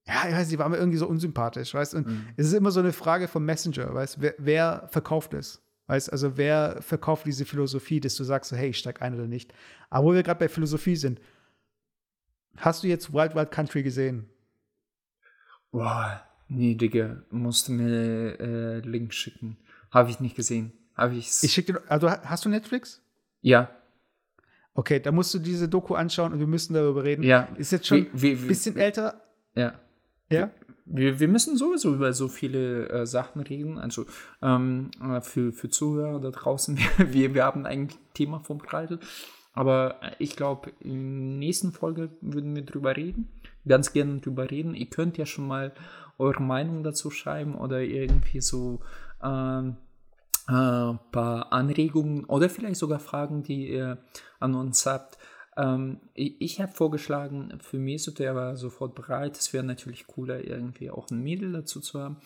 ja, 0.05 0.27
ich 0.27 0.36
weiß 0.36 0.49
nicht, 0.49 0.59
war 0.59 0.67
mir 0.67 0.77
irgendwie 0.77 0.97
so 0.97 1.07
unsympathisch, 1.07 1.73
weißt 1.73 1.95
Und 1.95 2.07
es 2.36 2.47
ist 2.47 2.53
immer 2.53 2.71
so 2.71 2.80
eine 2.80 2.91
Frage 2.91 3.27
vom 3.27 3.45
Messenger, 3.45 3.93
weißt 3.93 4.19
wer, 4.19 4.34
wer 4.38 4.88
verkauft 4.91 5.34
es? 5.34 5.61
Weißt 5.89 6.11
also, 6.11 6.37
wer 6.37 6.83
verkauft 6.83 7.25
diese 7.25 7.45
Philosophie, 7.45 7.99
dass 7.99 8.13
du 8.13 8.23
sagst, 8.23 8.51
so, 8.51 8.55
hey, 8.55 8.69
ich 8.69 8.77
steig 8.77 9.01
ein 9.01 9.15
oder 9.15 9.25
nicht? 9.25 9.51
Aber 9.89 10.05
wo 10.05 10.13
wir 10.13 10.21
gerade 10.21 10.37
bei 10.39 10.47
Philosophie 10.47 10.95
sind, 10.95 11.19
hast 12.57 12.83
du 12.83 12.87
jetzt 12.87 13.11
Wild 13.11 13.33
Wild 13.33 13.49
Country 13.49 13.81
gesehen? 13.81 14.29
Boah, 15.71 16.21
nee, 16.47 16.75
Digga, 16.75 17.23
musst 17.31 17.67
du 17.67 17.71
mir 17.73 18.39
äh, 18.39 18.79
Link 18.79 19.13
schicken. 19.15 19.57
Habe 19.91 20.11
ich 20.11 20.19
nicht 20.19 20.35
gesehen. 20.35 20.73
Habe 20.95 21.15
ich's? 21.15 21.41
Ich 21.41 21.53
schicke 21.53 21.73
dir, 21.73 21.81
also 21.87 22.09
hast 22.11 22.45
du 22.45 22.49
Netflix? 22.49 23.01
ja, 23.41 23.69
Okay, 24.75 24.99
da 25.01 25.11
musst 25.11 25.33
du 25.33 25.39
diese 25.39 25.67
Doku 25.67 25.95
anschauen 25.95 26.31
und 26.31 26.39
wir 26.39 26.47
müssen 26.47 26.73
darüber 26.73 27.03
reden. 27.03 27.23
ja. 27.23 27.49
Ist 27.57 27.71
jetzt 27.71 27.87
schon 27.87 28.05
Wie- 28.13 28.21
wie- 28.21 28.31
ein 28.33 28.43
wie- 28.43 28.47
bisschen 28.47 28.77
älter, 28.77 29.21
Ja. 29.55 29.73
ja? 30.29 30.51
Wir, 30.91 31.19
wir 31.19 31.27
müssen 31.27 31.55
sowieso 31.55 31.93
über 31.93 32.13
so 32.13 32.27
viele 32.27 32.89
äh, 32.89 33.05
Sachen 33.05 33.41
reden. 33.41 33.77
Also 33.77 34.05
ähm, 34.41 34.91
äh, 35.01 35.21
für, 35.21 35.53
für 35.53 35.69
Zuhörer 35.69 36.19
da 36.19 36.31
draußen, 36.31 36.77
wir, 36.97 37.33
wir 37.33 37.43
haben 37.43 37.65
ein 37.65 37.89
Thema 38.13 38.39
vorbereitet. 38.39 39.01
Aber 39.53 40.01
äh, 40.01 40.11
ich 40.19 40.35
glaube, 40.35 40.71
in 40.79 41.29
der 41.29 41.37
nächsten 41.37 41.71
Folge 41.71 42.09
würden 42.21 42.55
wir 42.55 42.63
drüber 42.63 42.95
reden. 42.95 43.29
Ganz 43.67 43.93
gerne 43.93 44.19
drüber 44.19 44.49
reden. 44.49 44.73
Ihr 44.73 44.87
könnt 44.87 45.17
ja 45.17 45.25
schon 45.25 45.47
mal 45.47 45.73
eure 46.17 46.41
Meinung 46.41 46.83
dazu 46.83 47.11
schreiben 47.11 47.55
oder 47.55 47.81
irgendwie 47.81 48.41
so 48.41 48.79
ähm, 49.23 49.77
äh, 50.47 50.93
paar 51.11 51.53
Anregungen 51.53 52.25
oder 52.25 52.49
vielleicht 52.49 52.77
sogar 52.77 52.99
Fragen, 52.99 53.43
die 53.43 53.69
ihr 53.69 53.99
an 54.39 54.55
uns 54.55 54.85
habt. 54.85 55.17
Ähm, 55.60 55.99
ich 56.14 56.36
ich 56.39 56.62
habe 56.62 56.72
vorgeschlagen, 56.72 57.60
für 57.62 57.78
Mesut, 57.78 58.20
der 58.20 58.34
war 58.36 58.55
sofort 58.55 58.95
bereit, 58.95 59.38
es 59.38 59.51
wäre 59.51 59.64
natürlich 59.64 60.07
cooler, 60.07 60.43
irgendwie 60.43 60.89
auch 60.89 61.10
ein 61.12 61.22
Mädel 61.22 61.51
dazu 61.51 61.82
zu 61.82 61.99
haben, 61.99 62.18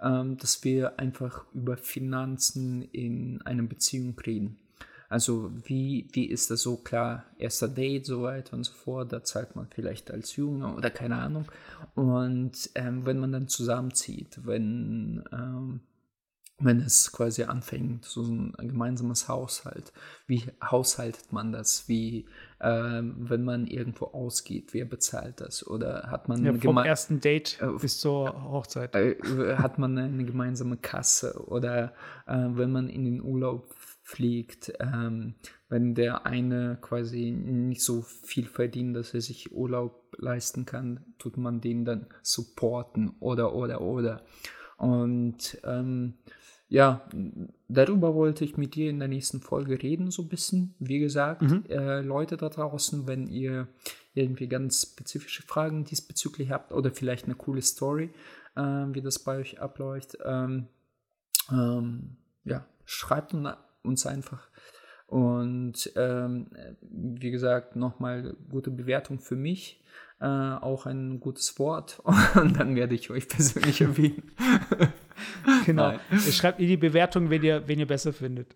ähm, 0.00 0.36
dass 0.38 0.62
wir 0.62 0.98
einfach 0.98 1.44
über 1.52 1.76
Finanzen 1.76 2.82
in 2.92 3.42
einer 3.42 3.64
Beziehung 3.64 4.16
reden. 4.24 4.58
Also 5.08 5.52
wie, 5.64 6.08
wie 6.12 6.26
ist 6.26 6.50
das 6.50 6.62
so 6.62 6.76
klar, 6.76 7.24
erster 7.38 7.68
Date, 7.68 8.06
so 8.06 8.22
weiter 8.22 8.56
und 8.56 8.64
so 8.64 8.72
fort, 8.72 9.12
da 9.12 9.22
zahlt 9.22 9.54
man 9.54 9.68
vielleicht 9.68 10.10
als 10.10 10.34
Junge 10.34 10.74
oder 10.74 10.90
keine 10.90 11.16
Ahnung. 11.16 11.46
Und 11.94 12.70
ähm, 12.74 13.06
wenn 13.06 13.18
man 13.18 13.32
dann 13.32 13.48
zusammenzieht, 13.48 14.40
wenn 14.44 15.24
ähm, 15.32 15.80
wenn 16.58 16.80
es 16.80 17.12
quasi 17.12 17.42
anfängt, 17.42 18.04
so 18.04 18.22
ein 18.22 18.54
gemeinsames 18.58 19.28
Haushalt. 19.28 19.92
Wie 20.26 20.42
haushaltet 20.62 21.32
man 21.32 21.52
das? 21.52 21.86
Wie, 21.86 22.26
ähm, 22.60 23.14
wenn 23.18 23.44
man 23.44 23.66
irgendwo 23.66 24.06
ausgeht, 24.06 24.72
wer 24.72 24.86
bezahlt 24.86 25.40
das? 25.40 25.66
Oder 25.66 26.10
hat 26.10 26.28
man 26.28 26.44
ja 26.44 26.54
vom 26.54 26.78
ersten 26.78 27.20
Date 27.20 27.58
äh, 27.60 27.66
bis 27.78 28.00
zur 28.00 28.50
Hochzeit. 28.50 28.94
äh, 28.94 29.56
hat 29.56 29.78
man 29.78 29.98
eine 29.98 30.24
gemeinsame 30.24 30.78
Kasse? 30.78 31.44
Oder 31.46 31.92
äh, 32.26 32.46
wenn 32.52 32.72
man 32.72 32.88
in 32.88 33.04
den 33.04 33.20
Urlaub 33.20 33.74
fliegt, 34.02 34.72
ähm, 34.80 35.34
wenn 35.68 35.94
der 35.94 36.26
eine 36.26 36.78
quasi 36.80 37.32
nicht 37.32 37.82
so 37.82 38.02
viel 38.02 38.46
verdient, 38.46 38.96
dass 38.96 39.12
er 39.12 39.20
sich 39.20 39.52
Urlaub 39.52 40.16
leisten 40.16 40.64
kann, 40.64 41.04
tut 41.18 41.36
man 41.36 41.60
den 41.60 41.84
dann 41.84 42.06
supporten 42.22 43.14
oder, 43.20 43.54
oder, 43.54 43.82
oder. 43.82 44.24
Und 44.78 45.58
ähm, 45.64 46.14
ja, 46.68 47.08
darüber 47.68 48.14
wollte 48.14 48.44
ich 48.44 48.56
mit 48.56 48.74
dir 48.74 48.90
in 48.90 48.98
der 48.98 49.08
nächsten 49.08 49.40
Folge 49.40 49.82
reden, 49.82 50.10
so 50.10 50.22
ein 50.22 50.28
bisschen. 50.28 50.74
Wie 50.78 50.98
gesagt, 50.98 51.42
äh, 51.68 52.00
Leute 52.00 52.36
da 52.36 52.48
draußen, 52.48 53.06
wenn 53.06 53.28
ihr 53.28 53.68
irgendwie 54.14 54.48
ganz 54.48 54.82
spezifische 54.92 55.42
Fragen 55.42 55.84
diesbezüglich 55.84 56.50
habt 56.50 56.72
oder 56.72 56.90
vielleicht 56.90 57.26
eine 57.26 57.34
coole 57.34 57.62
Story, 57.62 58.10
äh, 58.56 58.60
wie 58.60 59.02
das 59.02 59.18
bei 59.20 59.36
euch 59.38 59.60
abläuft, 59.60 60.18
ähm, 60.24 60.66
ähm, 61.52 62.16
ja, 62.44 62.66
schreibt 62.84 63.34
un- 63.34 63.54
uns 63.82 64.06
einfach. 64.06 64.48
Und 65.06 65.92
ähm, 65.94 66.48
wie 66.80 67.30
gesagt, 67.30 67.76
nochmal 67.76 68.34
gute 68.50 68.72
Bewertung 68.72 69.20
für 69.20 69.36
mich. 69.36 69.84
Äh, 70.18 70.26
auch 70.26 70.86
ein 70.86 71.20
gutes 71.20 71.58
Wort. 71.60 72.02
Und 72.34 72.58
dann 72.58 72.74
werde 72.74 72.94
ich 72.96 73.10
euch 73.10 73.28
persönlich 73.28 73.82
erwähnen. 73.82 74.32
Genau. 75.66 75.88
Nein. 76.10 76.20
Schreibt 76.20 76.60
ihr 76.60 76.66
die 76.68 76.76
Bewertung, 76.76 77.30
wenn 77.30 77.42
ihr, 77.42 77.66
wenn 77.66 77.78
ihr 77.78 77.86
besser 77.86 78.12
findet. 78.12 78.54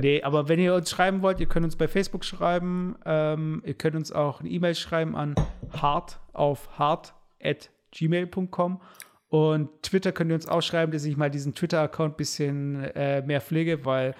Nee, 0.00 0.22
aber 0.22 0.48
wenn 0.48 0.58
ihr 0.58 0.74
uns 0.74 0.90
schreiben 0.90 1.22
wollt, 1.22 1.38
ihr 1.40 1.46
könnt 1.46 1.64
uns 1.64 1.76
bei 1.76 1.86
Facebook 1.88 2.24
schreiben. 2.24 2.96
Ähm, 3.04 3.62
ihr 3.64 3.74
könnt 3.74 3.94
uns 3.96 4.10
auch 4.12 4.40
eine 4.40 4.48
E-Mail 4.48 4.74
schreiben 4.74 5.14
an 5.16 5.34
hart 5.72 6.18
auf 6.32 6.78
hart 6.78 7.14
at 7.42 7.70
gmail.com. 7.92 8.80
Und 9.28 9.82
Twitter 9.82 10.12
könnt 10.12 10.30
ihr 10.30 10.34
uns 10.34 10.46
auch 10.48 10.62
schreiben, 10.62 10.92
dass 10.92 11.04
ich 11.04 11.16
mal 11.16 11.30
diesen 11.30 11.54
Twitter-Account 11.54 12.14
ein 12.14 12.16
bisschen 12.16 12.84
äh, 12.94 13.22
mehr 13.22 13.40
pflege, 13.40 13.84
weil 13.84 14.14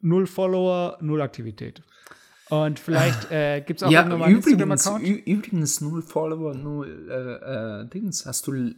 null 0.00 0.26
Follower, 0.26 0.98
null 1.00 1.20
Aktivität. 1.22 1.82
Und 2.48 2.80
vielleicht 2.80 3.30
äh, 3.30 3.60
gibt 3.60 3.80
es 3.80 3.86
auch 3.86 3.90
Ja, 3.92 4.00
irgendwann 4.00 4.18
mal 4.20 4.24
einen 4.26 4.38
übrigens, 4.38 4.86
Instagram-Account. 4.86 5.26
übrigens, 5.26 5.80
null 5.80 6.02
Follower, 6.02 6.54
null 6.54 7.08
äh, 7.08 7.82
äh, 7.82 7.86
Dings. 7.86 8.26
Hast 8.26 8.46
du. 8.48 8.74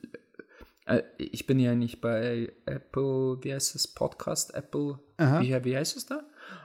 Äh, 0.87 1.03
ich 1.19 1.47
bin 1.47 1.59
ja 1.59 1.75
nicht 1.75 2.01
bei 2.01 2.53
Apple, 2.67 3.39
wie 3.43 3.55
heißt 3.55 3.75
das? 3.75 3.89
Podcast 3.89 4.55
Apple. 4.55 4.99
Wie, 5.19 5.65
wie 5.65 5.77
heißt 5.77 5.97
es 5.97 6.07
da? 6.07 6.23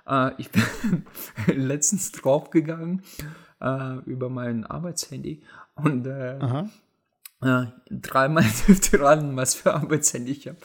Äh, 0.07 0.33
ich 0.37 0.49
bin 0.51 1.03
letztens 1.47 2.11
draufgegangen 2.11 3.03
äh, 3.61 3.97
über 4.05 4.29
mein 4.29 4.65
Arbeitshandy 4.65 5.43
und 5.75 6.07
äh, 6.07 6.37
Aha. 6.39 6.69
ja, 7.43 7.73
dreimal 7.89 8.45
dürfte 8.67 8.99
raten, 8.99 9.35
was 9.35 9.55
für 9.55 9.73
Arbeitshandy 9.73 10.31
ich 10.31 10.47
habe. 10.47 10.57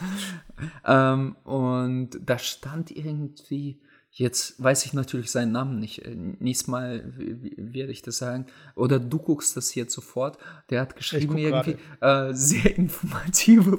Ähm, 0.84 1.36
und 1.44 2.11
da 2.24 2.38
stand 2.38 2.90
irgendwie, 2.90 3.80
jetzt 4.14 4.62
weiß 4.62 4.84
ich 4.84 4.92
natürlich 4.92 5.30
seinen 5.30 5.52
Namen 5.52 5.78
nicht. 5.78 6.04
Äh, 6.04 6.14
Nächstes 6.14 6.68
Mal 6.68 7.12
werde 7.16 7.92
ich 7.92 8.02
das 8.02 8.18
sagen. 8.18 8.46
Oder 8.74 9.00
du 9.00 9.18
guckst 9.18 9.56
das 9.56 9.74
jetzt 9.74 9.94
sofort. 9.94 10.38
Der 10.70 10.82
hat 10.82 10.96
geschrieben 10.96 11.38
irgendwie, 11.38 11.76
äh, 12.00 12.32
sehr 12.32 12.76
informative, 12.76 13.78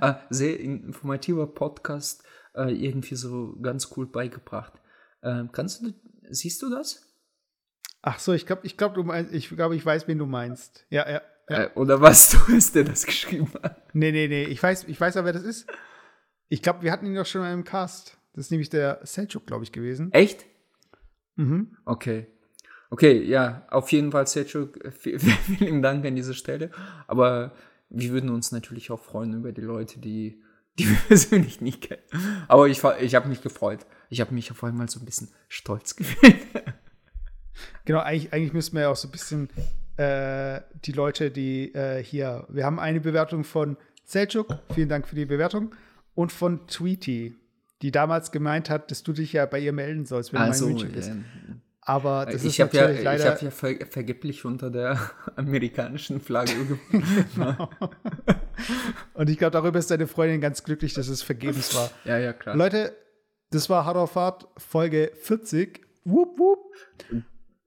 äh, 0.00 0.14
sehr 0.28 0.58
informativer 0.60 1.46
Podcast, 1.46 2.24
äh, 2.54 2.72
irgendwie 2.72 3.14
so 3.14 3.56
ganz 3.62 3.92
cool 3.96 4.06
beigebracht. 4.06 4.72
Ähm, 5.22 5.50
kannst 5.52 5.82
du, 5.82 5.92
siehst 6.28 6.60
du 6.62 6.70
das? 6.70 7.06
Ach 8.02 8.18
so, 8.18 8.32
ich 8.32 8.46
glaube, 8.46 8.62
ich 8.64 8.76
glaube, 8.76 8.94
du 8.94 9.04
meinst, 9.04 9.32
ich 9.32 9.50
glaube, 9.50 9.76
ich 9.76 9.84
weiß, 9.84 10.08
wen 10.08 10.18
du 10.18 10.26
meinst. 10.26 10.86
Ja, 10.88 11.08
ja. 11.08 11.20
Äh, 11.46 11.68
oder 11.74 12.00
was 12.00 12.30
du 12.30 12.52
ist, 12.52 12.74
der 12.74 12.84
das 12.84 13.04
geschrieben 13.06 13.52
hat? 13.62 13.94
Nee, 13.94 14.12
nee, 14.12 14.28
nee. 14.28 14.44
Ich 14.44 14.62
weiß, 14.62 14.84
ich 14.84 15.00
weiß 15.00 15.16
aber, 15.16 15.26
wer 15.26 15.32
das 15.34 15.42
ist. 15.42 15.66
Ich 16.48 16.62
glaube, 16.62 16.82
wir 16.82 16.90
hatten 16.90 17.06
ihn 17.06 17.14
doch 17.14 17.26
schon 17.26 17.42
mal 17.42 17.52
im 17.52 17.64
Cast. 17.64 18.19
Das 18.32 18.46
ist 18.46 18.50
nämlich 18.50 18.70
der 18.70 19.00
Selchuk, 19.02 19.46
glaube 19.46 19.64
ich, 19.64 19.72
gewesen. 19.72 20.12
Echt? 20.12 20.46
Mhm. 21.36 21.76
Okay. 21.84 22.26
Okay, 22.90 23.22
ja, 23.22 23.66
auf 23.70 23.92
jeden 23.92 24.10
Fall, 24.10 24.26
Selchuk, 24.26 24.78
vielen 24.92 25.82
Dank 25.82 26.04
an 26.04 26.16
dieser 26.16 26.34
Stelle. 26.34 26.70
Aber 27.06 27.52
wir 27.88 28.10
würden 28.10 28.30
uns 28.30 28.52
natürlich 28.52 28.90
auch 28.90 29.00
freuen 29.00 29.34
über 29.34 29.52
die 29.52 29.60
Leute, 29.60 30.00
die, 30.00 30.42
die 30.78 30.88
wir 30.88 30.96
persönlich 31.08 31.60
nicht 31.60 31.82
kennen. 31.82 32.02
Aber 32.48 32.68
ich, 32.68 32.82
ich 33.00 33.14
habe 33.14 33.28
mich 33.28 33.42
gefreut. 33.42 33.86
Ich 34.08 34.20
habe 34.20 34.34
mich 34.34 34.50
auf 34.50 34.62
einmal 34.64 34.88
so 34.88 34.98
ein 35.00 35.04
bisschen 35.04 35.28
stolz 35.48 35.96
gefühlt. 35.96 36.36
Genau, 37.84 38.00
eigentlich, 38.00 38.32
eigentlich 38.32 38.52
müssten 38.52 38.76
wir 38.76 38.82
ja 38.82 38.88
auch 38.88 38.96
so 38.96 39.08
ein 39.08 39.12
bisschen 39.12 39.48
äh, 39.96 40.60
die 40.84 40.92
Leute, 40.92 41.30
die 41.30 41.74
äh, 41.74 42.02
hier, 42.02 42.46
wir 42.48 42.64
haben 42.64 42.78
eine 42.78 43.00
Bewertung 43.00 43.44
von 43.44 43.76
Selchuk, 44.04 44.58
vielen 44.74 44.88
Dank 44.88 45.06
für 45.06 45.14
die 45.14 45.26
Bewertung, 45.26 45.74
und 46.14 46.32
von 46.32 46.66
Tweety, 46.66 47.36
die 47.82 47.90
damals 47.90 48.30
gemeint 48.32 48.70
hat, 48.70 48.90
dass 48.90 49.02
du 49.02 49.12
dich 49.12 49.32
ja 49.32 49.46
bei 49.46 49.58
ihr 49.58 49.72
melden 49.72 50.06
sollst, 50.06 50.32
wenn 50.32 50.40
also, 50.40 50.66
du 50.66 50.70
in 50.70 50.76
München 50.76 50.92
bist. 50.92 51.12
Aber 51.82 52.26
das 52.26 52.44
ich 52.44 52.58
ist 52.60 52.72
ja, 52.72 52.86
leider. 52.86 53.16
Ich 53.16 53.26
habe 53.26 53.44
ja 53.44 53.50
ver 53.50 53.86
vergeblich 53.88 54.44
unter 54.44 54.70
der 54.70 54.98
amerikanischen 55.36 56.20
Flagge 56.20 56.52
genau. 57.34 57.70
Und 59.14 59.30
ich 59.30 59.38
glaube, 59.38 59.52
darüber 59.52 59.78
ist 59.78 59.90
deine 59.90 60.06
Freundin 60.06 60.40
ganz 60.40 60.62
glücklich, 60.62 60.92
dass 60.92 61.08
es 61.08 61.22
vergebens 61.22 61.74
war. 61.74 61.90
Ja, 62.04 62.18
ja, 62.18 62.32
klar. 62.32 62.54
Leute, 62.54 62.94
das 63.50 63.70
war 63.70 63.86
Hard 63.86 63.96
auf 63.96 64.12
Fahrt, 64.12 64.46
Folge 64.58 65.10
40. 65.22 65.80
Wupp, 66.04 66.38
wupp. 66.38 66.74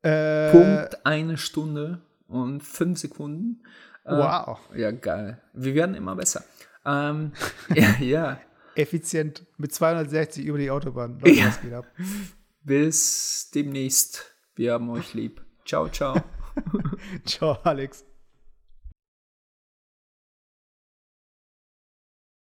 Äh, 0.04 0.52
Punkt 0.52 1.06
eine 1.06 1.38
Stunde 1.38 2.02
und 2.28 2.62
fünf 2.62 3.00
Sekunden. 3.00 3.64
Äh, 4.06 4.12
wow. 4.12 4.60
Ja, 4.76 4.92
geil. 4.92 5.42
Wir 5.54 5.76
werden 5.76 5.96
immer 5.96 6.16
besser. 6.16 6.44
Ähm, 6.86 7.32
ja, 7.74 7.96
ja. 8.00 8.40
Effizient 8.76 9.46
mit 9.58 9.74
260 9.74 10.46
über 10.46 10.58
die 10.58 10.70
Autobahn. 10.70 11.20
Leute, 11.20 11.32
ja. 11.32 11.50
geht 11.62 11.74
ab. 11.74 11.86
Bis 12.64 13.52
demnächst. 13.54 14.36
Wir 14.56 14.74
haben 14.74 14.90
euch 14.90 15.14
lieb. 15.14 15.44
Ciao, 15.66 15.90
ciao. 15.90 16.22
ciao, 17.26 17.58
Alex. 17.64 18.06